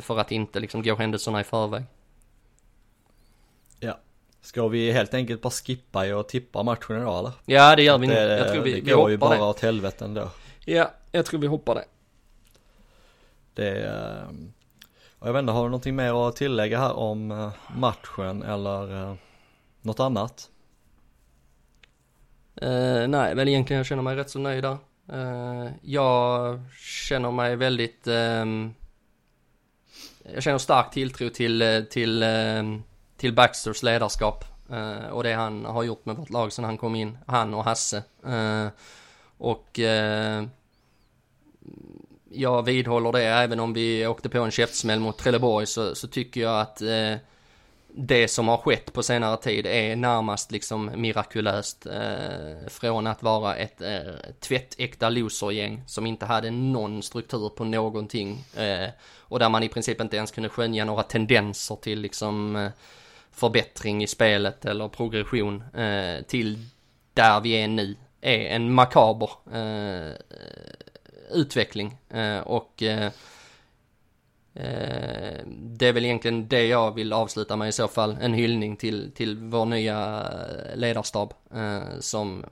för 0.00 0.18
att 0.18 0.32
inte 0.32 0.60
liksom 0.60 0.82
gå 0.82 0.94
händelserna 0.94 1.40
i 1.40 1.44
förväg. 1.44 1.82
Ja. 3.80 3.98
Ska 4.40 4.68
vi 4.68 4.92
helt 4.92 5.14
enkelt 5.14 5.42
bara 5.42 5.50
skippa 5.50 6.14
och 6.16 6.28
tippa 6.28 6.62
matchen 6.62 6.96
idag 6.96 7.18
eller? 7.18 7.32
Ja, 7.44 7.76
det 7.76 7.82
gör 7.82 7.98
vi 7.98 8.06
nog. 8.06 8.16
Det, 8.16 8.38
Jag 8.38 8.52
tror 8.52 8.62
vi, 8.62 8.72
det 8.72 8.80
vi 8.80 8.90
går 8.90 9.10
ju 9.10 9.16
hoppar 9.16 9.28
bara 9.28 9.38
det. 9.38 9.44
åt 9.44 9.60
helvete 9.60 10.04
ändå. 10.04 10.30
Ja, 10.64 10.90
jag 11.12 11.26
tror 11.26 11.40
vi 11.40 11.46
hoppar 11.46 11.74
det. 11.74 11.84
Det 13.58 13.68
är, 13.68 14.26
och 15.18 15.28
jag 15.28 15.32
vet 15.32 15.40
inte, 15.40 15.52
har 15.52 15.62
du 15.62 15.68
någonting 15.68 15.96
mer 15.96 16.28
att 16.28 16.36
tillägga 16.36 16.78
här 16.78 16.92
om 16.92 17.30
eh, 17.30 17.52
matchen 17.76 18.42
eller 18.42 19.02
eh, 19.02 19.14
något 19.82 20.00
annat? 20.00 20.50
Uh, 22.62 23.08
nej, 23.08 23.34
men 23.34 23.48
egentligen 23.48 23.78
jag 23.78 23.86
känner 23.86 24.02
mig 24.02 24.16
rätt 24.16 24.30
så 24.30 24.38
nöjd 24.38 24.64
där. 24.64 24.78
Uh, 25.12 25.70
jag 25.82 26.60
känner 27.08 27.30
mig 27.30 27.56
väldigt... 27.56 28.06
ehm, 28.06 28.74
jag 30.34 30.42
känner 30.42 30.58
stark 30.58 30.90
tilltro 30.90 31.30
till, 31.30 31.86
till, 31.90 32.22
ehm, 32.22 32.82
till 33.16 33.34
Baxters 33.34 33.82
ledarskap. 33.82 34.44
uh, 34.70 35.08
och 35.08 35.22
det 35.22 35.32
han 35.32 35.64
har 35.64 35.82
gjort 35.82 36.06
med 36.06 36.16
vårt 36.16 36.30
lag 36.30 36.52
sedan 36.52 36.64
han 36.64 36.78
kom 36.78 36.94
in. 36.94 37.18
Han 37.26 37.54
och 37.54 37.64
Hasse. 37.64 38.02
Och 39.38 39.80
jag 42.30 42.62
vidhåller 42.62 43.12
det, 43.12 43.24
även 43.24 43.60
om 43.60 43.72
vi 43.72 44.06
åkte 44.06 44.28
på 44.28 44.38
en 44.38 44.50
käftsmäll 44.50 45.00
mot 45.00 45.18
Trelleborg 45.18 45.66
så, 45.66 45.94
så 45.94 46.08
tycker 46.08 46.40
jag 46.40 46.60
att 46.60 46.82
eh, 46.82 47.14
det 48.00 48.28
som 48.28 48.48
har 48.48 48.56
skett 48.56 48.92
på 48.92 49.02
senare 49.02 49.36
tid 49.36 49.66
är 49.66 49.96
närmast 49.96 50.52
liksom 50.52 50.90
mirakulöst. 50.94 51.86
Eh, 51.86 52.68
från 52.68 53.06
att 53.06 53.22
vara 53.22 53.56
ett 53.56 53.80
eh, 53.80 54.32
tvättäkta 54.40 55.08
losergäng 55.10 55.82
som 55.86 56.06
inte 56.06 56.26
hade 56.26 56.50
någon 56.50 57.02
struktur 57.02 57.48
på 57.48 57.64
någonting. 57.64 58.44
Eh, 58.56 58.88
och 59.18 59.38
där 59.38 59.48
man 59.48 59.62
i 59.62 59.68
princip 59.68 60.00
inte 60.00 60.16
ens 60.16 60.30
kunde 60.30 60.48
skönja 60.48 60.84
några 60.84 61.02
tendenser 61.02 61.76
till 61.76 62.00
liksom 62.00 62.56
eh, 62.56 62.70
förbättring 63.32 64.02
i 64.02 64.06
spelet 64.06 64.64
eller 64.64 64.88
progression 64.88 65.64
eh, 65.74 66.22
till 66.22 66.64
där 67.14 67.40
vi 67.40 67.52
är 67.52 67.68
nu. 67.68 67.96
Är 68.20 68.40
en 68.40 68.74
makaber 68.74 69.30
eh, 69.52 70.12
utveckling. 71.30 71.96
Eh, 72.10 72.38
och 72.38 72.82
eh, 72.82 73.12
Eh, 74.54 75.40
det 75.46 75.86
är 75.86 75.92
väl 75.92 76.04
egentligen 76.04 76.48
det 76.48 76.66
jag 76.66 76.94
vill 76.94 77.12
avsluta 77.12 77.56
med 77.56 77.68
i 77.68 77.72
så 77.72 77.88
fall. 77.88 78.18
En 78.20 78.34
hyllning 78.34 78.76
till, 78.76 79.12
till 79.14 79.36
vår 79.36 79.64
nya 79.64 80.26
ledarstab. 80.74 81.34
Som, 82.00 82.44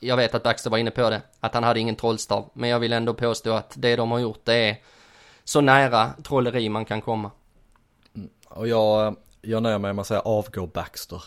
jag 0.00 0.16
vet 0.16 0.34
att 0.34 0.42
Baxter 0.42 0.70
var 0.70 0.78
inne 0.78 0.90
på 0.90 1.10
det, 1.10 1.22
att 1.40 1.54
han 1.54 1.64
hade 1.64 1.80
ingen 1.80 1.96
trollstav. 1.96 2.50
Men 2.52 2.70
jag 2.70 2.80
vill 2.80 2.92
ändå 2.92 3.14
påstå 3.14 3.52
att 3.52 3.74
det 3.76 3.96
de 3.96 4.10
har 4.10 4.18
gjort 4.18 4.40
det 4.44 4.54
är 4.54 4.76
så 5.44 5.60
nära 5.60 6.10
trolleri 6.22 6.68
man 6.68 6.84
kan 6.84 7.00
komma. 7.00 7.30
Och 8.48 8.68
jag, 8.68 9.16
jag 9.40 9.62
nöjer 9.62 9.78
mig 9.78 9.92
med 9.92 10.00
att 10.00 10.06
säga 10.06 10.20
avgå 10.20 10.66
Baxter. 10.66 11.24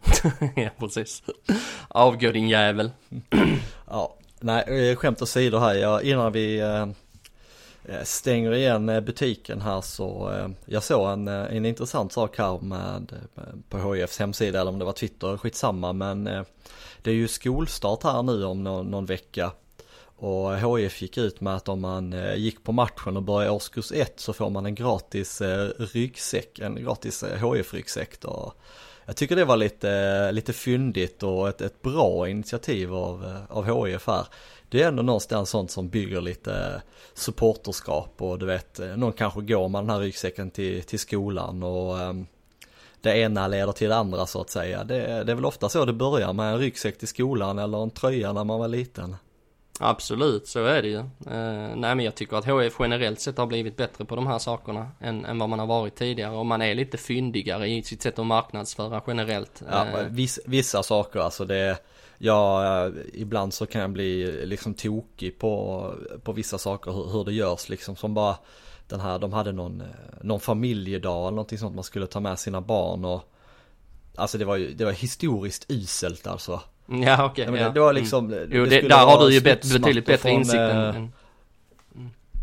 ja, 0.56 0.70
precis. 0.78 1.22
Avgå 1.88 2.32
din 2.32 2.48
jävel. 2.48 2.90
Ja, 3.90 4.14
nej, 4.40 4.90
eh, 4.90 4.96
skämt 4.96 5.22
åsido 5.22 5.58
här. 5.58 5.74
Jag, 5.74 6.02
innan 6.02 6.32
vi 6.32 6.58
eh, 6.58 6.82
eh 7.84 8.04
stänger 8.04 8.54
igen 8.54 8.88
eh, 8.88 9.00
butiken 9.00 9.60
här 9.60 9.80
så 9.80 10.30
eh, 10.30 10.48
jag 10.66 10.82
såg 10.82 11.10
en, 11.10 11.28
en 11.28 11.64
intressant 11.64 12.12
sak 12.12 12.38
här 12.38 12.58
med, 12.60 13.12
på 13.68 13.94
HIFs 13.94 14.18
hemsida 14.18 14.60
eller 14.60 14.70
om 14.70 14.78
det 14.78 14.84
var 14.84 14.92
Twitter, 14.92 15.36
skitsamma 15.36 15.92
men 15.92 16.26
eh, 16.26 16.42
det 17.02 17.10
är 17.10 17.14
ju 17.14 17.28
skolstart 17.28 18.02
här 18.02 18.22
nu 18.22 18.44
om 18.44 18.64
någon, 18.64 18.90
någon 18.90 19.06
vecka. 19.06 19.52
Och 20.20 20.58
HIF 20.58 21.02
gick 21.02 21.18
ut 21.18 21.40
med 21.40 21.56
att 21.56 21.68
om 21.68 21.80
man 21.80 22.12
eh, 22.12 22.34
gick 22.34 22.64
på 22.64 22.72
matchen 22.72 23.16
och 23.16 23.22
började 23.22 23.50
årskurs 23.50 23.92
1 23.92 24.20
så 24.20 24.32
får 24.32 24.50
man 24.50 24.66
en 24.66 24.74
gratis 24.74 25.40
eh, 25.40 25.68
ryggsäck, 25.78 26.58
en 26.58 26.74
gratis 26.74 27.22
eh, 27.22 27.52
HIF-ryggsäck 27.52 28.20
då. 28.20 28.52
Jag 29.08 29.16
tycker 29.16 29.36
det 29.36 29.44
var 29.44 29.56
lite, 29.56 30.32
lite 30.32 30.52
fyndigt 30.52 31.22
och 31.22 31.48
ett, 31.48 31.60
ett 31.60 31.82
bra 31.82 32.28
initiativ 32.28 32.94
av, 32.94 33.36
av 33.48 33.86
HIF 33.86 34.06
här. 34.06 34.26
Det 34.68 34.82
är 34.82 34.88
ändå 34.88 35.02
någonstans 35.02 35.50
sånt 35.50 35.70
som 35.70 35.88
bygger 35.88 36.20
lite 36.20 36.82
supporterskap 37.14 38.14
och 38.18 38.38
du 38.38 38.46
vet, 38.46 38.80
någon 38.96 39.12
kanske 39.12 39.40
går 39.40 39.68
med 39.68 39.82
den 39.82 39.90
här 39.90 39.98
ryggsäcken 39.98 40.50
till, 40.50 40.82
till 40.82 40.98
skolan 40.98 41.62
och 41.62 42.00
ehm, 42.00 42.26
det 43.00 43.18
ena 43.18 43.48
leder 43.48 43.72
till 43.72 43.88
det 43.88 43.96
andra 43.96 44.26
så 44.26 44.40
att 44.40 44.50
säga. 44.50 44.84
Det, 44.84 45.24
det 45.24 45.32
är 45.32 45.36
väl 45.36 45.44
ofta 45.44 45.68
så 45.68 45.84
det 45.84 45.92
börjar 45.92 46.32
med 46.32 46.52
en 46.52 46.58
ryggsäck 46.58 46.98
till 46.98 47.08
skolan 47.08 47.58
eller 47.58 47.82
en 47.82 47.90
tröja 47.90 48.32
när 48.32 48.44
man 48.44 48.58
var 48.58 48.68
liten. 48.68 49.16
Absolut, 49.78 50.48
så 50.48 50.64
är 50.64 50.82
det 50.82 50.88
ju. 50.88 50.98
Eh, 50.98 51.76
nej 51.76 51.94
men 51.94 52.00
jag 52.00 52.14
tycker 52.14 52.36
att 52.36 52.44
HF 52.44 52.76
generellt 52.80 53.20
sett 53.20 53.38
har 53.38 53.46
blivit 53.46 53.76
bättre 53.76 54.04
på 54.04 54.16
de 54.16 54.26
här 54.26 54.38
sakerna 54.38 54.90
än, 55.00 55.24
än 55.24 55.38
vad 55.38 55.48
man 55.48 55.58
har 55.58 55.66
varit 55.66 55.96
tidigare. 55.96 56.36
Och 56.36 56.46
man 56.46 56.62
är 56.62 56.74
lite 56.74 56.98
fyndigare 56.98 57.68
i 57.68 57.82
sitt 57.82 58.02
sätt 58.02 58.18
att 58.18 58.26
marknadsföra 58.26 59.02
generellt. 59.06 59.62
Ja, 59.70 59.86
Eh, 59.86 60.06
viss, 60.06 60.40
vissa 60.46 60.82
saker 60.82 61.20
alltså 61.20 61.44
det 61.44 61.78
Ja, 62.18 62.86
eh, 62.86 62.92
ibland 63.14 63.54
så 63.54 63.66
kan 63.66 63.80
jag 63.80 63.90
bli 63.90 64.40
liksom 64.46 64.74
tokig 64.74 65.38
på, 65.38 65.94
på 66.22 66.32
vissa 66.32 66.58
saker 66.58 66.92
hur, 66.92 67.12
hur 67.12 67.24
det 67.24 67.32
görs 67.32 67.68
liksom 67.68 67.96
som 67.96 68.14
bara 68.14 68.36
den 68.88 69.00
här, 69.00 69.18
de 69.18 69.32
hade 69.32 69.52
någon, 69.52 69.80
eh, 69.80 69.86
någon 70.22 70.40
familjedag 70.40 71.20
eller 71.20 71.30
någonting 71.30 71.58
sånt 71.58 71.74
man 71.74 71.84
skulle 71.84 72.06
ta 72.06 72.20
med 72.20 72.38
sina 72.38 72.60
barn 72.60 73.04
och 73.04 73.34
Alltså 74.18 74.38
det 74.38 74.44
var 74.44 74.56
ju, 74.56 74.74
det 74.74 74.84
var 74.84 74.92
historiskt 74.92 75.66
uselt 75.68 76.26
alltså. 76.26 76.60
Ja 76.88 77.24
okej. 77.24 77.44
Ja, 77.44 77.50
men 77.50 77.60
ja. 77.60 77.70
det, 77.70 77.80
var 77.80 77.92
liksom, 77.92 78.26
Mm. 78.26 78.48
Jo, 78.52 78.64
det, 78.64 78.80
där 78.80 79.06
har 79.06 79.26
du 79.26 79.34
ju 79.34 79.40
betydligt 79.40 80.06
bättre 80.06 80.30
insikt 80.30 80.54
än, 80.54 80.70
eh, 80.70 80.96
än 80.96 81.12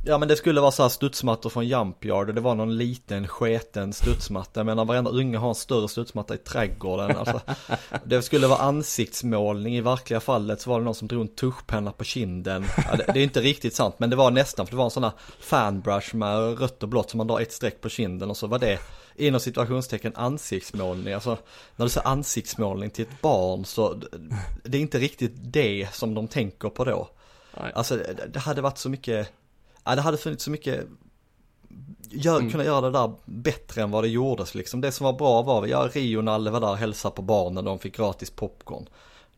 Ja 0.07 0.17
men 0.17 0.27
det 0.27 0.35
skulle 0.35 0.61
vara 0.61 0.71
så 0.71 0.83
här 0.83 0.89
studsmattor 0.89 1.49
från 1.49 1.67
Jumpyard 1.67 2.29
och 2.29 2.35
det 2.35 2.41
var 2.41 2.55
någon 2.55 2.77
liten 2.77 3.27
sketen 3.27 3.93
studsmatta. 3.93 4.59
Jag 4.59 4.65
menar 4.65 4.85
varenda 4.85 5.11
unge 5.11 5.37
har 5.37 5.49
en 5.49 5.55
större 5.55 5.87
studsmatta 5.87 6.35
i 6.35 6.37
trädgården. 6.37 7.17
Alltså, 7.17 7.41
det 8.03 8.21
skulle 8.21 8.47
vara 8.47 8.59
ansiktsmålning 8.59 9.75
i 9.75 9.81
verkliga 9.81 10.19
fallet 10.19 10.61
så 10.61 10.69
var 10.69 10.79
det 10.79 10.85
någon 10.85 10.95
som 10.95 11.07
drog 11.07 11.21
en 11.21 11.35
tuschpenna 11.35 11.91
på 11.91 12.03
kinden. 12.03 12.65
Ja, 12.77 12.95
det, 12.95 13.13
det 13.13 13.19
är 13.19 13.23
inte 13.23 13.41
riktigt 13.41 13.75
sant 13.75 13.95
men 13.97 14.09
det 14.09 14.15
var 14.15 14.31
nästan 14.31 14.65
för 14.65 14.71
det 14.71 14.77
var 14.77 14.85
en 14.85 14.91
sån 14.91 15.03
här 15.03 15.13
fanbrush 15.39 16.15
med 16.15 16.59
rött 16.59 16.83
och 16.83 16.89
blått 16.89 17.09
som 17.09 17.17
man 17.17 17.27
drar 17.27 17.39
ett 17.39 17.53
streck 17.53 17.81
på 17.81 17.89
kinden 17.89 18.29
och 18.29 18.37
så 18.37 18.47
var 18.47 18.59
det 18.59 18.79
inom 19.15 19.39
situationstecken 19.39 20.15
ansiktsmålning. 20.15 21.13
Alltså 21.13 21.37
när 21.75 21.85
du 21.85 21.89
säger 21.89 22.07
ansiktsmålning 22.07 22.89
till 22.89 23.05
ett 23.05 23.21
barn 23.21 23.65
så 23.65 24.01
det 24.63 24.77
är 24.77 24.81
inte 24.81 24.99
riktigt 24.99 25.31
det 25.35 25.87
som 25.93 26.13
de 26.13 26.27
tänker 26.27 26.69
på 26.69 26.83
då. 26.83 27.09
Nej. 27.61 27.71
Alltså 27.75 27.99
det, 28.27 28.39
hade 28.39 28.61
varit 28.61 28.77
så 28.77 28.89
mycket, 28.89 29.31
ja 29.83 29.95
det 29.95 30.01
hade 30.01 30.17
funnits 30.17 30.43
så 30.43 30.51
mycket, 30.51 30.85
gör, 32.09 32.39
Mm. 32.39 32.51
kunna 32.51 32.63
göra 32.65 32.81
det 32.81 32.91
där 32.91 33.13
bättre 33.25 33.81
än 33.81 33.91
vad 33.91 34.03
det 34.03 34.07
gjordes 34.07 34.55
liksom. 34.55 34.81
Det 34.81 34.91
som 34.91 35.03
var 35.03 35.13
bra 35.13 35.41
var, 35.41 35.67
ja 35.67 35.89
Rio 35.93 36.21
Nalle 36.21 36.51
var 36.51 36.59
där 36.59 36.69
och 36.69 36.77
hälsade 36.77 37.15
på 37.15 37.21
barnen, 37.21 37.65
de 37.65 37.79
fick 37.79 37.97
gratis 37.97 38.29
popcorn. 38.29 38.85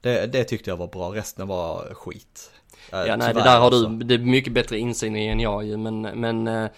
Det, 0.02 0.28
det 0.28 0.44
tyckte 0.44 0.70
jag 0.70 0.78
var 0.78 0.88
bra, 0.88 1.14
resten 1.16 1.48
var 1.48 1.94
skit. 1.94 2.52
Eh, 2.94 3.00
Ja 3.00 3.16
nej 3.16 3.34
det 3.34 3.44
där 3.44 3.60
har 3.60 3.66
alltså. 3.66 3.88
du, 3.88 4.06
det 4.06 4.14
är 4.14 4.20
mycket 4.20 4.54
bättre 4.54 4.78
insyn 4.78 5.16
i 5.16 5.28
än 5.28 5.40
jag 5.40 5.66
ju 5.66 5.78
men, 5.78 6.02
men 6.02 6.48
eh, 6.48 6.70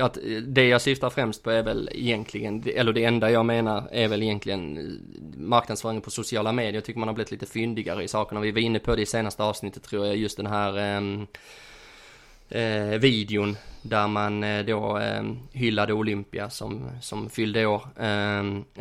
att, 0.00 0.18
det 0.46 0.68
jag 0.68 0.80
syftar 0.80 1.10
främst 1.10 1.42
på 1.42 1.50
är 1.50 1.62
väl 1.62 1.90
egentligen, 1.92 2.64
eller 2.74 2.92
det 2.92 3.04
enda 3.04 3.30
jag 3.30 3.46
menar 3.46 3.88
är 3.92 4.08
väl 4.08 4.22
egentligen 4.22 4.78
eh, 4.78 5.40
marknadsföringen 5.40 6.02
på 6.02 6.10
sociala 6.10 6.52
medier. 6.52 6.74
Jag 6.74 6.84
tycker 6.84 6.98
man 7.00 7.08
har 7.08 7.14
blivit 7.14 7.30
lite 7.30 7.46
fyndigare 7.46 8.04
i 8.04 8.08
sakerna. 8.08 8.40
Vi 8.40 8.52
var 8.52 8.60
inne 8.60 8.78
på 8.78 8.96
det 8.96 9.02
i 9.02 9.06
senaste 9.06 9.42
avsnittet 9.42 9.82
tror 9.82 10.06
jag, 10.06 10.16
just 10.16 10.36
den 10.36 10.46
här 10.46 10.78
ehm, 10.78 11.26
eh, 12.48 12.98
videon 12.98 13.56
där 13.84 14.08
man 14.08 14.44
eh, 14.44 14.64
då 14.64 14.98
eh, 14.98 15.22
hyllade 15.52 15.92
Olympia 15.92 16.50
som, 16.50 16.90
som 17.00 17.30
fyllde 17.30 17.66
år. 17.66 17.82
Eh, 17.96 18.38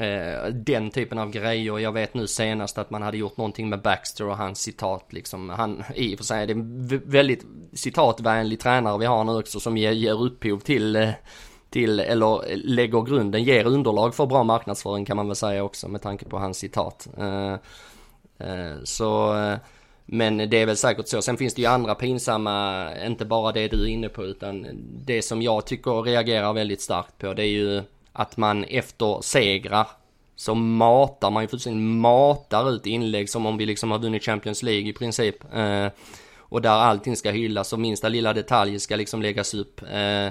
eh, 0.07 0.45
den 0.45 0.91
typen 0.91 1.17
av 1.17 1.31
grejer. 1.31 1.79
Jag 1.79 1.91
vet 1.91 2.13
nu 2.13 2.27
senast 2.27 2.77
att 2.77 2.89
man 2.89 3.01
hade 3.01 3.17
gjort 3.17 3.37
någonting 3.37 3.69
med 3.69 3.81
Baxter 3.81 4.27
och 4.27 4.37
hans 4.37 4.59
citat 4.59 5.13
liksom. 5.13 5.49
Han, 5.49 5.83
i 5.95 6.13
och 6.13 6.17
för 6.17 6.25
sig, 6.25 6.47
det 6.47 6.53
är 6.53 6.57
en 6.57 6.87
väldigt 7.05 7.45
citatvänlig 7.73 8.59
tränare 8.59 8.97
vi 8.97 9.05
har 9.05 9.23
nu 9.23 9.31
också 9.31 9.59
som 9.59 9.77
ger, 9.77 9.91
ger 9.91 10.21
upphov 10.21 10.59
till 10.59 10.95
eh, 10.95 11.09
till, 11.73 11.99
eller 11.99 12.51
eh, 12.51 12.57
lägger 12.57 13.01
grunden, 13.01 13.43
ger 13.43 13.65
underlag 13.65 14.15
för 14.15 14.25
bra 14.25 14.43
marknadsföring 14.43 15.05
kan 15.05 15.17
man 15.17 15.27
väl 15.27 15.35
säga 15.35 15.63
också 15.63 15.87
med 15.87 16.01
tanke 16.01 16.25
på 16.25 16.37
hans 16.37 16.57
citat. 16.57 17.07
Eh, 17.17 17.53
eh, 18.47 18.75
så 18.83 19.37
eh, 19.37 19.57
men 20.05 20.37
det 20.37 20.57
är 20.57 20.65
väl 20.65 20.77
säkert 20.77 21.07
så. 21.07 21.21
Sen 21.21 21.37
finns 21.37 21.53
det 21.53 21.61
ju 21.61 21.67
andra 21.67 21.95
pinsamma, 21.95 22.87
inte 23.05 23.25
bara 23.25 23.51
det 23.51 23.67
du 23.67 23.83
är 23.83 23.87
inne 23.87 24.09
på 24.09 24.23
utan 24.23 24.67
det 25.05 25.21
som 25.21 25.41
jag 25.41 25.65
tycker 25.65 25.91
och 25.91 26.05
reagerar 26.05 26.53
väldigt 26.53 26.81
starkt 26.81 27.17
på 27.17 27.33
det 27.33 27.43
är 27.43 27.47
ju 27.47 27.83
att 28.13 28.37
man 28.37 28.63
efter 28.63 29.21
segrar 29.21 29.87
så 30.35 30.55
matar 30.55 31.31
man 31.31 31.43
ju 31.43 31.47
fullständigt 31.47 32.01
matar 32.01 32.71
ut 32.71 32.85
inlägg 32.85 33.29
som 33.29 33.45
om 33.45 33.57
vi 33.57 33.65
liksom 33.65 33.91
har 33.91 33.99
vunnit 33.99 34.23
Champions 34.23 34.63
League 34.63 34.89
i 34.89 34.93
princip. 34.93 35.53
Eh, 35.53 35.87
och 36.37 36.61
där 36.61 36.69
allting 36.69 37.15
ska 37.15 37.31
hyllas 37.31 37.73
och 37.73 37.79
minsta 37.79 38.09
lilla 38.09 38.33
detalj 38.33 38.79
ska 38.79 38.95
liksom 38.95 39.21
läggas 39.21 39.53
upp. 39.53 39.81
Eh, 39.91 40.29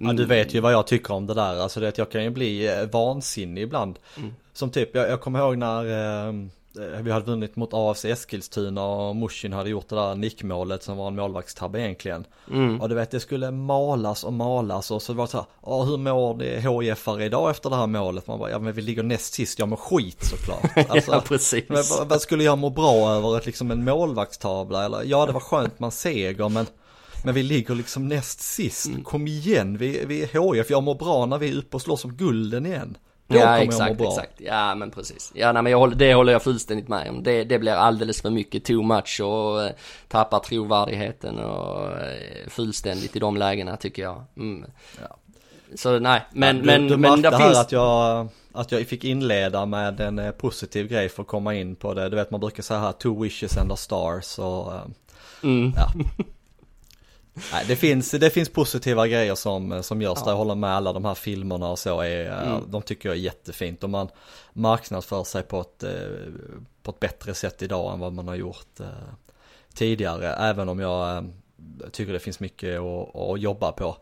Ja 0.00 0.12
du 0.12 0.24
vet 0.24 0.54
ju 0.54 0.60
vad 0.60 0.72
jag 0.72 0.86
tycker 0.86 1.14
om 1.14 1.26
det 1.26 1.34
där, 1.34 1.60
alltså 1.60 1.80
det 1.80 1.88
att 1.88 1.98
jag 1.98 2.10
kan 2.10 2.24
ju 2.24 2.30
bli 2.30 2.68
eh, 2.68 2.86
vansinnig 2.92 3.62
ibland. 3.62 3.98
Mm. 4.16 4.34
Som 4.52 4.70
typ, 4.70 4.94
jag, 4.94 5.08
jag 5.08 5.20
kommer 5.20 5.38
ihåg 5.38 5.58
när 5.58 5.84
eh, 6.28 6.32
vi 7.02 7.10
hade 7.10 7.26
vunnit 7.26 7.56
mot 7.56 7.70
AFC 7.72 8.04
Eskilstuna 8.04 8.84
och 8.84 9.16
Mushin 9.16 9.52
hade 9.52 9.70
gjort 9.70 9.88
det 9.88 9.96
där 9.96 10.14
nickmålet 10.14 10.82
som 10.82 10.96
var 10.96 11.08
en 11.08 11.16
målvaktstabbe 11.16 11.80
egentligen. 11.80 12.26
Mm. 12.50 12.80
Och 12.80 12.88
du 12.88 12.94
vet 12.94 13.10
det 13.10 13.20
skulle 13.20 13.50
malas 13.50 14.24
och 14.24 14.32
malas 14.32 14.90
och 14.90 15.02
så 15.02 15.12
var 15.12 15.24
det 15.24 15.30
så 15.30 15.36
här, 15.36 15.46
"Ja, 15.62 15.82
hur 15.82 15.96
mår 15.96 16.34
det 16.38 16.60
hif 16.60 17.08
idag 17.20 17.50
efter 17.50 17.70
det 17.70 17.76
här 17.76 17.86
målet? 17.86 18.26
Man 18.26 18.38
bara, 18.38 18.50
ja 18.50 18.58
men 18.58 18.72
vi 18.72 18.82
ligger 18.82 19.02
näst 19.02 19.34
sist, 19.34 19.58
ja 19.58 19.66
men 19.66 19.76
skit 19.76 20.24
såklart. 20.24 20.88
Alltså, 20.88 21.12
ja 21.12 21.20
precis. 21.20 21.64
men 21.68 21.82
vad, 21.90 22.08
vad 22.08 22.20
skulle 22.20 22.44
jag 22.44 22.58
må 22.58 22.70
bra 22.70 23.10
över? 23.10 23.36
Ett, 23.36 23.46
liksom 23.46 23.70
en 23.70 23.84
målvaktstavla 23.84 24.84
eller? 24.84 25.02
Ja 25.04 25.26
det 25.26 25.32
var 25.32 25.40
skönt 25.40 25.78
man 25.78 25.90
seger 25.90 26.48
men 26.48 26.66
men 27.24 27.34
vi 27.34 27.42
ligger 27.42 27.74
liksom 27.74 28.08
näst 28.08 28.40
sist. 28.40 28.86
Mm. 28.86 29.04
Kom 29.04 29.26
igen, 29.26 29.78
vi, 29.78 30.04
vi 30.06 30.22
är 30.22 30.54
HIF. 30.54 30.70
Jag 30.70 30.82
mår 30.82 30.94
bra 30.94 31.26
när 31.26 31.38
vi 31.38 31.50
är 31.50 31.56
uppe 31.56 31.76
och 31.76 31.82
slåss 31.82 32.04
om 32.04 32.14
gulden 32.16 32.66
igen. 32.66 32.96
Då 33.32 33.38
ja 33.38 33.42
kommer 33.44 33.56
jag 33.56 33.62
exakt, 33.64 33.90
må 33.90 33.94
bra. 34.04 34.08
exakt. 34.12 34.32
Ja 34.40 34.74
men 34.74 34.90
precis. 34.90 35.32
Ja 35.34 35.52
nej, 35.52 35.62
men 35.62 35.72
jag 35.72 35.78
håller, 35.78 35.96
det 35.96 36.14
håller 36.14 36.32
jag 36.32 36.42
fullständigt 36.42 36.88
med 36.88 37.10
om. 37.10 37.22
Det, 37.22 37.44
det 37.44 37.58
blir 37.58 37.72
alldeles 37.72 38.22
för 38.22 38.30
mycket 38.30 38.64
too 38.64 38.82
much 38.82 39.20
och 39.24 39.62
eh, 39.62 39.70
tappar 40.08 40.38
trovärdigheten 40.38 41.38
och 41.38 41.86
eh, 41.86 42.48
fullständigt 42.48 43.16
i 43.16 43.18
de 43.18 43.36
lägena 43.36 43.76
tycker 43.76 44.02
jag. 44.02 44.24
Mm. 44.36 44.64
Ja. 45.00 45.16
Så 45.76 45.98
nej, 45.98 46.22
men, 46.32 46.56
Ja, 46.56 46.62
men, 46.64 46.82
du, 46.82 46.88
du 46.88 46.96
men 46.96 47.22
det 47.22 47.36
här 47.36 47.46
finns... 47.46 47.58
att 47.58 47.72
jag, 47.72 48.28
att 48.52 48.72
jag 48.72 48.86
fick 48.86 49.04
inleda 49.04 49.66
med 49.66 50.00
en 50.00 50.18
eh, 50.18 50.30
positiv 50.30 50.88
grej 50.88 51.08
för 51.08 51.22
att 51.22 51.28
komma 51.28 51.54
in 51.54 51.74
på 51.76 51.94
det. 51.94 52.08
Du 52.08 52.16
vet 52.16 52.30
man 52.30 52.40
brukar 52.40 52.62
säga 52.62 52.80
här, 52.80 52.92
two 52.92 53.22
wishes 53.22 53.56
and 53.58 53.72
a 53.72 53.76
stars 53.76 54.38
och 54.38 54.74
eh, 54.74 54.80
Mm. 55.42 55.72
ja. 55.76 55.86
Nej, 57.52 57.64
det 57.68 57.76
finns, 57.76 58.10
det 58.10 58.30
finns 58.30 58.48
positiva 58.48 59.08
grejer 59.08 59.34
som, 59.34 59.82
som 59.82 60.02
görs 60.02 60.18
Ja. 60.18 60.24
där. 60.24 60.30
Jag 60.32 60.36
håller 60.38 60.54
med 60.54 60.70
alla 60.70 60.92
de 60.92 61.04
här 61.04 61.14
filmerna 61.14 61.68
och 61.70 61.78
så 61.78 62.00
är, 62.00 62.26
eh, 62.30 62.48
Mm. 62.52 62.70
de 62.70 62.82
tycker 62.82 63.08
jag 63.08 63.16
är 63.16 63.20
jättefint. 63.20 63.84
Och 63.84 63.90
man 63.90 64.08
marknadsför 64.52 65.24
sig 65.24 65.42
på 65.42 65.60
ett, 65.60 65.82
eh, 65.82 65.90
på 66.82 66.90
ett 66.90 67.00
bättre 67.00 67.34
sätt 67.34 67.62
idag 67.62 67.92
än 67.92 68.00
vad 68.00 68.12
man 68.12 68.28
har 68.28 68.34
gjort 68.34 68.80
eh, 68.80 68.86
tidigare. 69.74 70.32
Även 70.32 70.68
om 70.68 70.80
jag 70.80 71.30
tycker 71.92 72.12
det 72.12 72.18
finns 72.20 72.40
mycket 72.40 72.80
att, 72.80 73.16
att 73.16 73.40
jobba 73.40 73.72
på. 73.72 73.96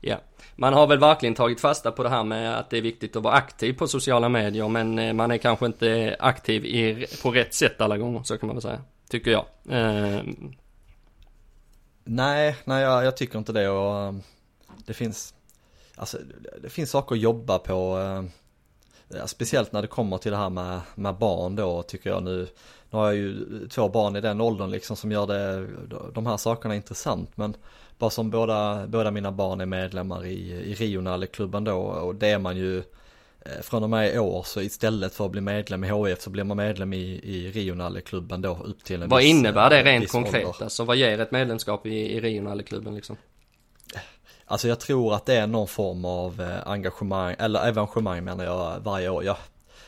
Ja, 0.00 0.16
man 0.56 0.72
har 0.72 0.86
väl 0.86 0.98
verkligen 0.98 1.34
tagit 1.34 1.60
fasta 1.60 1.90
på 1.92 2.02
det 2.02 2.08
här 2.08 2.24
med 2.24 2.58
att 2.58 2.70
det 2.70 2.78
är 2.78 2.82
viktigt 2.82 3.16
att 3.16 3.22
vara 3.22 3.34
aktiv 3.34 3.72
på 3.72 3.88
sociala 3.88 4.28
medier 4.28 4.68
men 4.68 5.16
man 5.16 5.30
är 5.30 5.38
kanske 5.38 5.66
inte 5.66 6.16
aktiv 6.18 6.64
i, 6.64 7.06
på 7.22 7.30
rätt 7.30 7.54
sätt 7.54 7.80
alla 7.80 7.98
gånger, 7.98 8.22
så 8.22 8.38
kan 8.38 8.46
man 8.46 8.56
väl 8.56 8.62
säga. 8.62 8.80
Tycker 9.10 9.30
jag. 9.30 9.44
Nej, 12.08 12.56
nej 12.64 12.82
jag, 12.82 13.04
jag 13.04 13.16
tycker 13.16 13.38
inte 13.38 13.52
det 13.52 13.68
och 13.68 14.08
um, 14.08 14.22
det 14.86 14.94
finns, 14.94 15.34
alltså 15.96 16.18
det- 16.62 16.68
finns 16.68 16.90
saker 16.90 17.14
att 17.14 17.20
jobba 17.20 17.58
på. 17.58 17.96
Um, 17.96 18.30
speciellt 19.26 19.72
när 19.72 19.82
det 19.82 19.88
kommer 19.88 20.18
till 20.18 20.30
det 20.30 20.36
här 20.36 20.50
med, 20.50 20.80
med 20.94 21.14
barn 21.14 21.56
då 21.56 21.82
tycker 21.82 22.10
jag 22.10 22.22
nu. 22.22 22.48
Nu 22.90 22.98
har 22.98 23.06
jag 23.06 23.14
ju 23.14 23.46
två 23.68 23.88
barn 23.88 24.16
i 24.16 24.20
den 24.20 24.40
åldern 24.40 24.70
liksom 24.70 24.96
som 24.96 25.12
gör 25.12 25.26
det, 25.26 25.66
de 26.12 26.26
här 26.26 26.36
sakerna 26.36 26.74
intressant 26.76 27.36
men 27.36 27.54
bara 27.98 28.10
som 28.10 28.30
båda, 28.30 28.86
båda 28.86 29.10
mina 29.10 29.32
barn 29.32 29.60
är 29.60 29.66
medlemmar 29.66 30.24
i, 30.26 30.50
i 30.52 30.74
Rionale-klubben 30.74 31.64
då 31.64 31.76
och 31.76 32.14
det 32.14 32.28
är 32.28 32.38
man 32.38 32.56
ju 32.56 32.82
från 33.62 33.82
och 33.82 33.90
med 33.90 34.14
i 34.14 34.18
år 34.18 34.42
så 34.42 34.60
istället 34.60 35.14
för 35.14 35.24
att 35.24 35.30
bli 35.30 35.40
medlem 35.40 35.84
i 35.84 35.86
HIF 35.86 36.20
så 36.20 36.30
blir 36.30 36.44
man 36.44 36.56
medlem 36.56 36.92
i, 36.92 37.20
i 37.22 37.50
Rionale-klubben 37.50 38.42
då 38.42 38.58
upp 38.64 38.84
till 38.84 39.02
en 39.02 39.08
vad 39.08 39.22
viss, 39.22 39.30
innebär 39.30 39.70
det 39.70 39.80
eh, 39.80 39.84
rent 39.84 40.10
konkret? 40.10 40.46
ålder. 40.46 40.62
Alltså 40.62 40.84
vad 40.84 40.96
ger 40.96 41.20
ett 41.20 41.30
medlemskap 41.30 41.86
i, 41.86 42.16
i 42.16 42.20
Rionale-klubben 42.20 42.94
liksom? 42.94 43.16
Alltså 44.44 44.68
jag 44.68 44.80
tror 44.80 45.14
att 45.14 45.26
det 45.26 45.34
är 45.34 45.46
någon 45.46 45.68
form 45.68 46.04
av 46.04 46.40
eh, 46.40 46.68
engagemang, 46.68 47.34
eller 47.38 47.68
evenemang 47.68 48.24
menar 48.24 48.44
jag 48.44 48.80
varje 48.80 49.08
år. 49.08 49.24
Jag, 49.24 49.36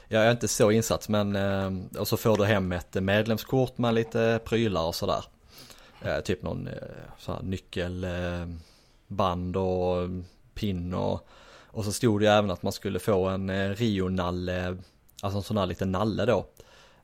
jag 0.08 0.26
är 0.26 0.30
inte 0.30 0.48
så 0.48 0.70
insatt 0.70 1.08
men, 1.08 1.36
eh, 1.36 1.72
och 2.00 2.08
så 2.08 2.16
får 2.16 2.36
du 2.36 2.44
hem 2.44 2.72
ett 2.72 2.94
medlemskort 2.94 3.78
med 3.78 3.94
lite 3.94 4.40
prylar 4.44 4.86
och 4.86 4.94
sådär. 4.94 5.24
Eh, 6.02 6.20
typ 6.20 6.42
någon 6.42 6.66
eh, 6.66 6.72
sån 7.18 7.50
nyckelband 7.50 8.56
och 9.56 10.08
pin 10.54 10.94
och, 10.94 11.28
och 11.70 11.84
så 11.84 11.92
stod 11.92 12.20
det 12.20 12.24
ju 12.24 12.30
även 12.32 12.50
att 12.50 12.62
man 12.62 12.72
skulle 12.72 12.98
få 12.98 13.24
en 13.28 13.50
eh, 13.50 13.70
Rio-nalle, 13.70 14.76
alltså 15.22 15.36
en 15.38 15.42
sån 15.42 15.56
här 15.58 15.66
liten 15.66 15.92
nalle 15.92 16.24
då. 16.26 16.46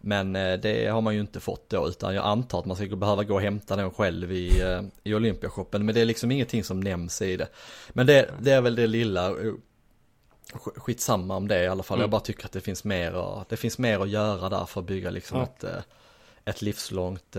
Men 0.01 0.37
eh, 0.37 0.59
det 0.61 0.87
har 0.87 1.01
man 1.01 1.15
ju 1.15 1.21
inte 1.21 1.41
fått 1.41 1.69
då 1.71 1.89
utan 1.89 2.15
jag 2.15 2.25
antar 2.25 2.59
att 2.59 2.65
man 2.67 2.77
ska 2.77 2.97
behöva 2.97 3.25
gå 3.25 3.35
och 3.35 3.41
hämta 3.41 3.77
den 3.77 3.91
själv 3.91 4.33
i, 4.33 4.61
eh, 4.61 4.83
i 5.05 5.15
Olympiashoppen. 5.15 5.85
Men 5.87 5.95
det 5.95 6.01
är 6.01 6.05
liksom 6.05 6.31
ingenting 6.31 6.65
som 6.65 6.81
nämns 6.81 7.23
i 7.23 7.37
det. 7.37 7.49
Men 7.93 8.07
det, 8.07 8.31
det 8.41 8.51
är 8.51 8.61
väl 8.61 8.75
det 8.77 8.87
lilla, 8.87 9.31
sk- 9.31 10.79
skitsamma 10.79 11.37
om 11.37 11.49
det 11.49 11.63
i 11.65 11.69
alla 11.69 11.83
fall. 11.83 11.97
Mm. 11.97 12.03
Jag 12.03 12.11
bara 12.11 12.21
tycker 12.21 12.45
att 12.45 12.53
det 12.53 12.61
finns 12.61 12.85
mer, 12.85 13.45
det 13.49 13.57
finns 13.57 13.79
mer 13.79 14.01
att 14.01 14.09
göra 14.09 14.49
där 14.49 14.65
för 14.65 14.81
att 14.81 14.87
bygga 14.87 15.11
liksom 15.11 15.39
Ja. 15.39 15.45
ett, 15.45 15.65
ett 16.45 16.63
livslångt 16.63 17.37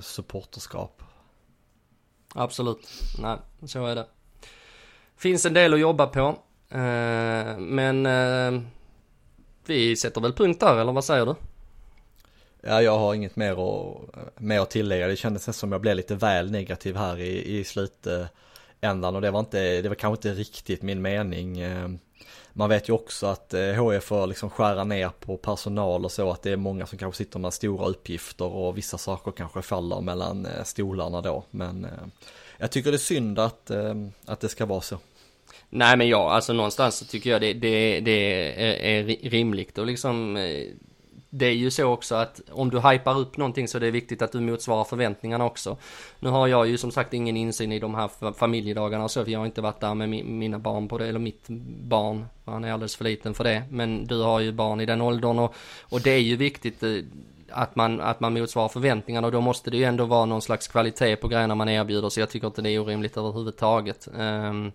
supporterskap. 0.00 1.02
Absolut. 2.34 2.88
Nej, 3.18 3.36
så 3.66 3.86
är 3.86 3.94
det. 3.94 4.06
Finns 5.20 5.46
en 5.46 5.54
del 5.54 5.74
att 5.74 5.80
jobba 5.80 6.06
på. 6.06 6.38
Eh, 6.70 7.58
men 7.58 8.06
eh, 8.06 8.62
vi 9.66 9.96
sätter 9.96 10.20
väl 10.20 10.32
punkt 10.32 10.60
där, 10.60 10.80
eller 10.80 10.92
vad 10.92 11.04
säger 11.04 11.26
du? 11.26 11.34
Ja, 12.60 12.82
jag 12.82 12.98
har 12.98 13.14
inget 13.14 13.36
mer 13.36 13.52
att, 13.52 14.16
eh, 14.16 14.22
mer 14.36 14.60
att 14.60 14.70
tillägga. 14.70 15.06
Det 15.06 15.16
kändes 15.16 15.46
nästan 15.46 15.60
som 15.60 15.72
jag 15.72 15.80
blev 15.80 15.96
lite 15.96 16.14
väl 16.14 16.50
negativ 16.50 16.96
här 16.96 17.18
i, 17.18 17.58
i 17.58 17.64
slutändan 17.64 19.14
och 19.16 19.20
det 19.20 19.30
var 19.30 19.40
inte, 19.40 19.82
det 19.82 19.88
var 19.88 19.94
kanske 19.94 20.28
inte 20.28 20.40
riktigt 20.40 20.82
min 20.82 21.02
mening. 21.02 21.60
Eh, 21.60 21.88
man 22.52 22.68
vet 22.68 22.88
ju 22.88 22.92
också 22.92 23.26
att 23.26 23.54
eh, 23.54 23.72
HF 23.72 24.04
får 24.04 24.26
liksom 24.26 24.50
skära 24.50 24.84
ner 24.84 25.10
på 25.20 25.36
personal 25.36 26.04
och 26.04 26.12
så, 26.12 26.30
att 26.30 26.42
det 26.42 26.50
är 26.50 26.56
många 26.56 26.86
som 26.86 26.98
kanske 26.98 27.24
sitter 27.24 27.38
med 27.38 27.52
stora 27.52 27.86
uppgifter 27.86 28.52
och 28.52 28.78
vissa 28.78 28.98
saker 28.98 29.30
kanske 29.30 29.62
faller 29.62 30.00
mellan 30.00 30.48
stolarna 30.64 31.20
då. 31.20 31.44
Men 31.50 31.86
jag 32.58 32.70
tycker 32.70 32.90
det 32.90 32.96
är 32.96 32.98
synd 32.98 33.38
att, 33.38 33.70
att 34.26 34.40
det 34.40 34.48
ska 34.48 34.66
vara 34.66 34.80
så. 34.80 34.98
Nej 35.70 35.96
men 35.96 36.08
ja, 36.08 36.30
alltså 36.30 36.52
någonstans 36.52 36.96
så 36.96 37.04
tycker 37.04 37.30
jag 37.30 37.40
det, 37.40 37.52
det, 37.52 38.00
det 38.00 38.12
är, 38.62 39.02
är 39.02 39.30
rimligt 39.30 39.78
och 39.78 39.86
liksom 39.86 40.36
eh, 40.36 40.64
det 41.30 41.46
är 41.46 41.54
ju 41.54 41.70
så 41.70 41.84
också 41.84 42.14
att 42.14 42.40
om 42.50 42.70
du 42.70 42.80
hypar 42.80 43.18
upp 43.18 43.36
någonting 43.36 43.68
så 43.68 43.78
är 43.78 43.80
det 43.80 43.90
viktigt 43.90 44.22
att 44.22 44.32
du 44.32 44.40
motsvarar 44.40 44.84
förväntningarna 44.84 45.44
också. 45.44 45.76
Nu 46.20 46.28
har 46.28 46.46
jag 46.46 46.68
ju 46.68 46.78
som 46.78 46.90
sagt 46.90 47.14
ingen 47.14 47.36
insyn 47.36 47.72
i 47.72 47.78
de 47.78 47.94
här 47.94 48.32
familjedagarna 48.32 49.04
och 49.04 49.10
så, 49.10 49.24
för 49.24 49.30
jag 49.30 49.38
har 49.38 49.46
inte 49.46 49.60
varit 49.60 49.80
där 49.80 49.94
med 49.94 50.08
mina 50.24 50.58
barn 50.58 50.88
på 50.88 50.98
det, 50.98 51.06
eller 51.06 51.18
mitt 51.18 51.44
barn, 51.82 52.26
han 52.44 52.64
är 52.64 52.72
alldeles 52.72 52.96
för 52.96 53.04
liten 53.04 53.34
för 53.34 53.44
det. 53.44 53.62
Men 53.70 54.06
du 54.06 54.22
har 54.22 54.40
ju 54.40 54.52
barn 54.52 54.80
i 54.80 54.86
den 54.86 55.00
åldern 55.00 55.38
och, 55.38 55.54
och 55.82 56.00
det 56.00 56.10
är 56.10 56.20
ju 56.20 56.36
viktigt 56.36 56.82
eh, 56.82 56.90
att 57.50 57.76
man, 57.76 58.00
att 58.00 58.20
man 58.20 58.32
motsvarar 58.32 58.68
förväntningarna 58.68 59.26
och 59.26 59.32
då 59.32 59.40
måste 59.40 59.70
det 59.70 59.76
ju 59.76 59.84
ändå 59.84 60.04
vara 60.04 60.24
någon 60.24 60.42
slags 60.42 60.68
kvalitet 60.68 61.16
på 61.16 61.28
grejerna 61.28 61.54
man 61.54 61.68
erbjuder, 61.68 62.08
så 62.08 62.20
jag 62.20 62.30
tycker 62.30 62.46
inte 62.46 62.62
det 62.62 62.70
är 62.70 62.78
orimligt 62.78 63.16
överhuvudtaget. 63.16 64.08
Um, 64.18 64.72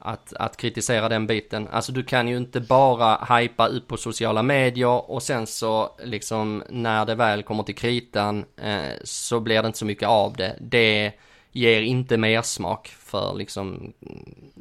att, 0.00 0.32
att 0.32 0.56
kritisera 0.56 1.08
den 1.08 1.26
biten. 1.26 1.68
Alltså 1.68 1.92
du 1.92 2.02
kan 2.02 2.28
ju 2.28 2.36
inte 2.36 2.60
bara 2.60 3.36
hypa 3.38 3.66
upp 3.66 3.88
på 3.88 3.96
sociala 3.96 4.42
medier 4.42 5.10
och 5.10 5.22
sen 5.22 5.46
så 5.46 5.96
liksom 6.04 6.62
när 6.68 7.06
det 7.06 7.14
väl 7.14 7.42
kommer 7.42 7.62
till 7.62 7.74
kritan 7.74 8.44
eh, 8.56 8.92
så 9.04 9.40
blir 9.40 9.62
det 9.62 9.66
inte 9.66 9.78
så 9.78 9.86
mycket 9.86 10.08
av 10.08 10.36
det. 10.36 10.56
Det 10.60 11.12
ger 11.52 11.82
inte 11.82 12.16
mer 12.16 12.42
smak 12.42 12.88
för 12.98 13.34
liksom 13.34 13.92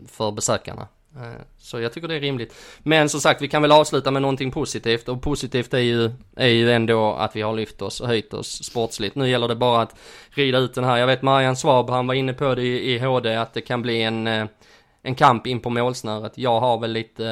för 0.07 0.31
besökarna. 0.31 0.87
Eh, 1.15 1.41
så 1.57 1.79
jag 1.79 1.93
tycker 1.93 2.07
det 2.07 2.15
är 2.15 2.19
rimligt. 2.19 2.55
Men 2.79 3.09
som 3.09 3.19
sagt, 3.19 3.41
vi 3.41 3.47
kan 3.47 3.61
väl 3.61 3.71
avsluta 3.71 4.11
med 4.11 4.21
någonting 4.21 4.51
positivt 4.51 5.09
och 5.09 5.21
positivt 5.21 5.73
är 5.73 5.79
ju, 5.79 6.11
är 6.35 6.47
ju 6.47 6.71
ändå 6.71 7.13
att 7.13 7.35
vi 7.35 7.41
har 7.41 7.53
lyft 7.53 7.81
oss 7.81 8.01
och 8.01 8.07
höjt 8.07 8.33
oss 8.33 8.63
sportsligt. 8.63 9.15
Nu 9.15 9.29
gäller 9.29 9.47
det 9.47 9.55
bara 9.55 9.81
att 9.81 9.95
rida 10.29 10.57
ut 10.57 10.73
den 10.73 10.83
här. 10.83 10.97
Jag 10.97 11.07
vet 11.07 11.21
Marian 11.21 11.55
Svab, 11.55 11.89
han 11.89 12.07
var 12.07 12.13
inne 12.13 12.33
på 12.33 12.55
det 12.55 12.63
i, 12.63 12.93
i 12.93 12.99
HD 12.99 13.35
att 13.35 13.53
det 13.53 13.61
kan 13.61 13.81
bli 13.81 14.01
en 14.01 14.27
eh, 14.27 14.45
en 15.01 15.15
kamp 15.15 15.47
in 15.47 15.59
på 15.59 15.69
målsnöret. 15.69 16.37
Jag 16.37 16.59
har 16.59 16.77
väl 16.79 16.91
lite 16.91 17.25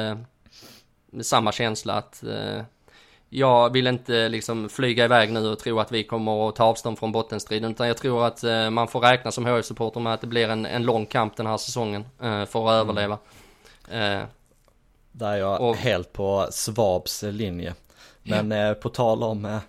eh, 1.12 1.20
samma 1.20 1.52
känsla 1.52 1.94
att 1.94 2.22
eh, 2.22 2.62
jag 3.28 3.72
vill 3.72 3.86
inte 3.86 4.28
liksom 4.28 4.68
flyga 4.68 5.04
iväg 5.04 5.32
nu 5.32 5.48
och 5.48 5.58
tro 5.58 5.80
att 5.80 5.92
vi 5.92 6.04
kommer 6.04 6.48
att 6.48 6.56
ta 6.56 6.64
avstånd 6.64 6.98
från 6.98 7.12
bottenstriden. 7.12 7.70
Utan 7.70 7.88
jag 7.88 7.96
tror 7.96 8.26
att 8.26 8.44
eh, 8.44 8.70
man 8.70 8.88
får 8.88 9.00
räkna 9.00 9.30
som 9.30 9.46
HF-supporter 9.46 10.00
med 10.00 10.14
att 10.14 10.20
det 10.20 10.26
blir 10.26 10.48
en, 10.48 10.66
en 10.66 10.82
lång 10.82 11.06
kamp 11.06 11.36
den 11.36 11.46
här 11.46 11.56
säsongen 11.56 12.04
eh, 12.22 12.44
för 12.44 12.44
att 12.44 12.54
mm. 12.54 12.66
överleva. 12.74 13.18
Eh, 13.90 14.22
Där 15.12 15.32
är 15.32 15.36
jag 15.36 15.60
och, 15.60 15.76
helt 15.76 16.12
på 16.12 16.48
Svabs 16.50 17.22
linje. 17.22 17.74
Men 18.22 18.52
eh, 18.52 18.72
på 18.72 18.88
tal 18.88 19.22
om, 19.22 19.60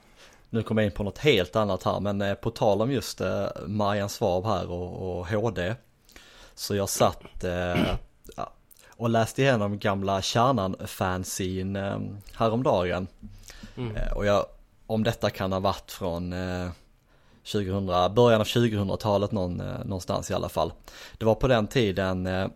nu 0.49 0.63
kommer 0.63 0.81
jag 0.81 0.87
in 0.87 0.95
på 0.95 1.03
något 1.03 1.17
helt 1.17 1.55
annat 1.55 1.83
här, 1.83 1.99
men 1.99 2.35
på 2.41 2.49
tal 2.51 2.81
om 2.81 2.91
just 2.91 3.21
Marian 3.67 4.09
Svab 4.09 4.45
här 4.45 4.71
och, 4.71 5.19
och 5.19 5.27
HD. 5.27 5.75
Så 6.59 6.75
jag 6.75 6.89
satt 6.89 7.43
eh, 7.43 7.95
och 8.89 9.09
läste 9.09 9.41
igenom 9.41 9.79
gamla 9.79 10.21
Kärnan-fanzin 10.21 11.75
eh, 11.75 11.99
häromdagen. 12.33 13.07
Mm. 13.77 13.95
Eh, 13.95 14.11
och 14.11 14.25
jag, 14.25 14.45
om 14.87 15.03
detta 15.03 15.29
kan 15.29 15.51
ha 15.51 15.59
varit 15.59 15.91
från 15.91 16.33
eh, 16.33 16.69
2000, 17.51 17.85
början 18.15 18.41
av 18.41 18.47
2000-talet 18.47 19.31
någon, 19.31 19.59
eh, 19.59 19.85
någonstans 19.85 20.31
i 20.31 20.33
alla 20.33 20.49
fall. 20.49 20.73
Det 21.17 21.25
var 21.25 21.35
på 21.35 21.47
den 21.47 21.67
tiden 21.67 22.27
eh, 22.27 22.47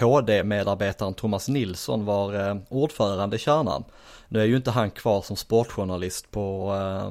HD-medarbetaren 0.00 1.14
Thomas 1.14 1.48
Nilsson 1.48 2.04
var 2.04 2.48
eh, 2.48 2.56
ordförande 2.68 3.36
i 3.36 3.38
Kärnan. 3.38 3.84
Nu 4.28 4.40
är 4.40 4.44
ju 4.44 4.56
inte 4.56 4.70
han 4.70 4.90
kvar 4.90 5.22
som 5.22 5.36
sportjournalist 5.36 6.30
på, 6.30 6.74
eh, 6.74 7.10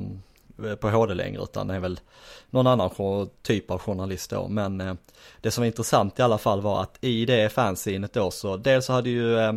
Eh, 0.66 0.76
på 0.76 0.89
HD 0.89 1.14
längre 1.14 1.43
utan 1.43 1.68
det 1.68 1.76
är 1.76 1.80
väl 1.80 1.99
någon 2.49 2.68
annan 2.68 2.89
typ 3.41 3.72
av 3.72 3.80
journalist 3.80 4.30
då. 4.30 4.47
Men 4.47 4.82
eh, 4.82 4.93
det 5.41 5.51
som 5.51 5.62
var 5.62 5.66
intressant 5.66 6.20
i 6.20 6.22
alla 6.22 6.38
fall 6.38 6.62
var 6.62 6.82
att 6.82 6.97
i 7.01 7.26
det 7.26 7.49
fanzinet 7.49 8.14
då 8.14 8.32
så 8.32 8.57
dels 8.57 8.86
så 8.86 8.93
hade 8.93 9.10
ju 9.10 9.39
eh, 9.39 9.53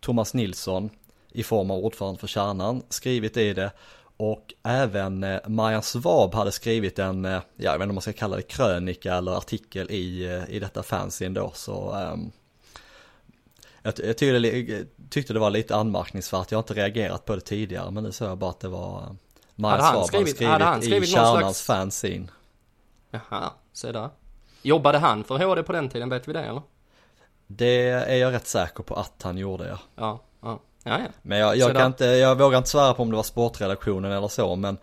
Thomas 0.00 0.34
Nilsson 0.34 0.90
i 1.32 1.42
form 1.42 1.70
av 1.70 1.78
ordförande 1.78 2.20
för 2.20 2.26
Kärnan 2.26 2.82
skrivit 2.88 3.36
i 3.36 3.52
det 3.52 3.70
och 4.16 4.54
även 4.62 5.26
Maja 5.46 5.82
Svab 5.82 6.34
hade 6.34 6.52
skrivit 6.52 6.98
en, 6.98 7.24
ja 7.24 7.42
jag 7.56 7.72
vet 7.72 7.82
inte 7.82 7.88
om 7.88 7.94
man 7.94 8.02
ska 8.02 8.12
kalla 8.12 8.36
det 8.36 8.42
krönika 8.42 9.14
eller 9.14 9.32
artikel 9.32 9.90
i, 9.90 10.24
i 10.48 10.58
detta 10.58 10.82
fanzine 10.82 11.34
då 11.34 11.52
så 11.54 11.94
um, 12.12 12.32
jag, 13.82 13.94
jag 14.04 14.18
tyckte, 14.18 14.84
tyckte 15.10 15.32
det 15.32 15.38
var 15.38 15.50
lite 15.50 15.76
anmärkningsvärt, 15.76 16.50
jag 16.50 16.58
har 16.58 16.62
inte 16.62 16.74
reagerat 16.74 17.24
på 17.24 17.34
det 17.34 17.40
tidigare 17.40 17.90
men 17.90 18.04
nu 18.04 18.12
såg 18.12 18.28
jag 18.28 18.38
bara 18.38 18.50
att 18.50 18.60
det 18.60 18.68
var 18.68 19.16
Svab 19.56 19.80
hade 19.80 20.06
skrivit, 20.06 20.42
hade 20.42 20.64
han 20.64 20.82
skrivit 20.82 21.08
i 21.08 21.12
Kärnans 21.12 21.58
slags... 21.58 21.62
fanzine. 21.62 22.28
Jaha, 23.10 23.50
se 23.72 23.92
där. 23.92 24.10
Jobbade 24.62 24.98
han 24.98 25.24
för 25.24 25.38
HD 25.38 25.62
på 25.62 25.72
den 25.72 25.88
tiden, 25.88 26.08
vet 26.08 26.28
vi 26.28 26.32
det 26.32 26.44
eller? 26.44 26.62
Det 27.46 27.88
är 27.88 28.16
jag 28.16 28.32
rätt 28.32 28.46
säker 28.46 28.82
på 28.82 28.94
att 28.94 29.22
han 29.22 29.38
gjorde 29.38 29.68
ja. 29.68 29.78
Ja, 29.96 30.20
ja. 30.42 30.60
ja, 30.82 30.98
ja. 31.00 31.06
Men 31.22 31.38
jag, 31.38 31.56
jag 31.56 31.76
kan 31.76 31.86
inte, 31.86 32.04
jag 32.04 32.38
vågar 32.38 32.58
inte 32.58 32.70
svära 32.70 32.94
på 32.94 33.02
om 33.02 33.10
det 33.10 33.16
var 33.16 33.22
sportredaktionen 33.22 34.12
eller 34.12 34.28
så 34.28 34.56
men 34.56 34.78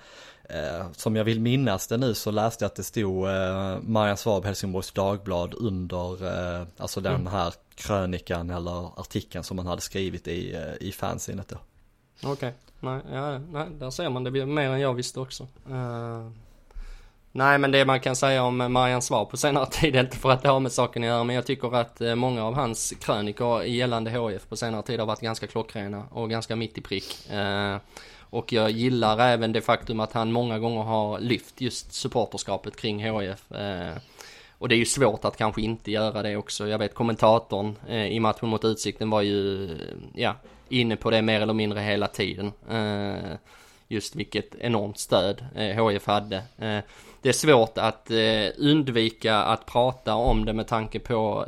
eh, 0.49 0.91
Som 0.91 1.15
jag 1.15 1.23
vill 1.23 1.39
minnas 1.39 1.87
det 1.87 1.97
nu 1.97 2.13
så 2.13 2.31
läste 2.31 2.63
jag 2.63 2.69
att 2.69 2.75
det 2.75 2.83
stod 2.83 3.29
eh, 3.29 3.77
Marian 3.81 4.17
Svab 4.17 4.45
Helsingborgs 4.45 4.91
Dagblad 4.91 5.53
under 5.53 6.25
eh, 6.59 6.67
Alltså 6.77 7.01
den 7.01 7.15
mm. 7.15 7.33
här 7.33 7.53
krönikan 7.75 8.49
eller 8.49 8.99
artikeln 8.99 9.43
som 9.43 9.57
man 9.57 9.67
hade 9.67 9.81
skrivit 9.81 10.27
i, 10.27 10.55
eh, 10.55 10.87
i 10.87 10.91
fanzinet 10.91 11.47
då. 11.47 11.57
Okej, 12.17 12.31
okay. 12.31 12.51
Nej, 12.83 13.01
ja, 13.13 13.39
nej, 13.39 13.67
där 13.79 13.89
ser 13.89 14.09
man 14.09 14.23
det 14.23 14.31
blir 14.31 14.45
mer 14.45 14.69
än 14.69 14.79
jag 14.79 14.93
visste 14.93 15.19
också. 15.19 15.47
Uh, 15.69 16.29
Nej 17.35 17.57
men 17.57 17.71
det 17.71 17.85
man 17.85 17.99
kan 17.99 18.15
säga 18.15 18.43
om 18.43 18.57
Marian 18.57 19.01
Svar 19.01 19.25
på 19.25 19.37
senare 19.37 19.65
tid, 19.71 19.95
inte 19.95 20.17
för 20.17 20.31
att 20.31 20.41
det 20.41 20.49
har 20.49 20.59
med 20.59 20.71
saken 20.71 21.03
att 21.03 21.07
göra, 21.07 21.23
men 21.23 21.35
jag 21.35 21.45
tycker 21.45 21.75
att 21.75 22.01
eh, 22.01 22.15
många 22.15 22.43
av 22.43 22.53
hans 22.53 22.93
krönikor 23.01 23.63
gällande 23.63 24.11
HF 24.11 24.49
på 24.49 24.55
senare 24.55 24.81
tid 24.81 24.99
har 24.99 25.07
varit 25.07 25.19
ganska 25.19 25.47
klockrena 25.47 26.03
och 26.11 26.29
ganska 26.29 26.55
mitt 26.55 26.77
i 26.77 26.81
prick. 26.81 27.31
Eh, 27.31 27.77
och 28.19 28.53
jag 28.53 28.71
gillar 28.71 29.19
även 29.19 29.51
det 29.51 29.61
faktum 29.61 29.99
att 29.99 30.13
han 30.13 30.31
många 30.31 30.59
gånger 30.59 30.81
har 30.81 31.19
lyft 31.19 31.61
just 31.61 31.93
supporterskapet 31.93 32.75
kring 32.75 33.09
HF. 33.09 33.51
Eh, 33.51 33.97
och 34.57 34.69
det 34.69 34.75
är 34.75 34.79
ju 34.79 34.85
svårt 34.85 35.25
att 35.25 35.37
kanske 35.37 35.61
inte 35.61 35.91
göra 35.91 36.21
det 36.21 36.37
också. 36.37 36.67
Jag 36.67 36.79
vet 36.79 36.93
kommentatorn 36.93 37.75
i 37.89 38.19
matchen 38.19 38.49
mot 38.49 38.65
Utsikten 38.65 39.09
var 39.09 39.21
ju, 39.21 39.69
ja, 40.13 40.35
inne 40.73 40.95
på 40.95 41.09
det 41.09 41.21
mer 41.21 41.41
eller 41.41 41.53
mindre 41.53 41.79
hela 41.79 42.07
tiden. 42.07 42.51
Eh, 42.69 43.37
just 43.87 44.15
vilket 44.15 44.55
enormt 44.55 44.99
stöd 44.99 45.45
eh, 45.55 45.87
HIF 45.87 46.07
hade 46.07 46.35
eh, 46.37 46.79
det 47.21 47.29
är 47.29 47.33
svårt 47.33 47.77
att 47.77 48.11
undvika 48.57 49.37
att 49.37 49.65
prata 49.65 50.15
om 50.15 50.45
det 50.45 50.53
med 50.53 50.67
tanke 50.67 50.99
på 50.99 51.45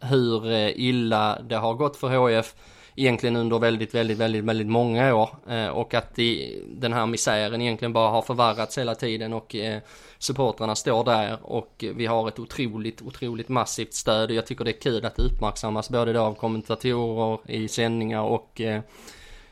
hur 0.00 0.46
illa 0.78 1.38
det 1.42 1.56
har 1.56 1.74
gått 1.74 1.96
för 1.96 2.28
HIF 2.28 2.54
egentligen 2.96 3.36
under 3.36 3.58
väldigt, 3.58 3.94
väldigt, 3.94 4.18
väldigt, 4.18 4.44
väldigt 4.44 4.66
många 4.66 5.14
år 5.14 5.30
eh, 5.48 5.66
och 5.66 5.94
att 5.94 6.14
det, 6.14 6.58
den 6.66 6.92
här 6.92 7.06
misären 7.06 7.62
egentligen 7.62 7.92
bara 7.92 8.10
har 8.10 8.22
förvärrats 8.22 8.78
hela 8.78 8.94
tiden 8.94 9.32
och 9.32 9.54
eh, 9.54 9.80
supportrarna 10.18 10.74
står 10.74 11.04
där 11.04 11.38
och 11.42 11.84
vi 11.94 12.06
har 12.06 12.28
ett 12.28 12.38
otroligt, 12.38 13.02
otroligt 13.02 13.48
massivt 13.48 13.94
stöd 13.94 14.30
jag 14.30 14.46
tycker 14.46 14.64
det 14.64 14.70
är 14.70 14.80
kul 14.80 15.04
att 15.04 15.16
det 15.16 15.22
uppmärksammas 15.22 15.90
både 15.90 16.12
då 16.12 16.20
av 16.20 16.34
kommentatorer 16.34 17.50
i 17.50 17.68
sändningar 17.68 18.22
och 18.22 18.60
eh, 18.60 18.80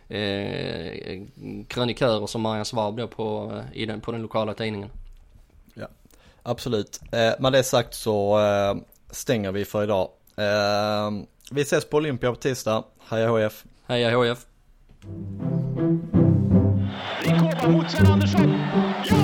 eh 0.09 1.23
krönikörer 1.69 2.27
som 2.27 2.43
Marian 2.43 2.65
Svab 2.65 2.97
då 2.97 3.09
på, 3.09 3.61
i 3.73 3.87
den, 3.87 4.01
på 4.01 4.13
den 4.13 4.23
lokala 4.23 4.55
tidningen. 4.55 4.91
Ja, 5.75 5.87
absolut. 6.43 7.01
Eh, 7.13 7.33
med 7.39 7.53
det 7.53 7.63
sagt 7.63 7.95
så 7.95 8.41
eh, 8.41 8.75
stänger 9.11 9.53
vi 9.53 9.65
för 9.65 9.85
idag. 9.85 10.09
Eh, 10.37 11.11
vi 11.51 11.61
ses 11.63 11.85
på 11.85 11.97
Olympia 11.97 12.31
på 12.31 12.37
tisdag. 12.37 12.85
Heja 13.11 13.29
HF! 13.29 13.65
Heja 13.89 14.11
HF! 14.11 14.47
Rikoba 17.23 17.69
mot 17.69 17.91
Sven 17.91 18.07
Andersson. 18.07 18.55
Ja, 19.11 19.24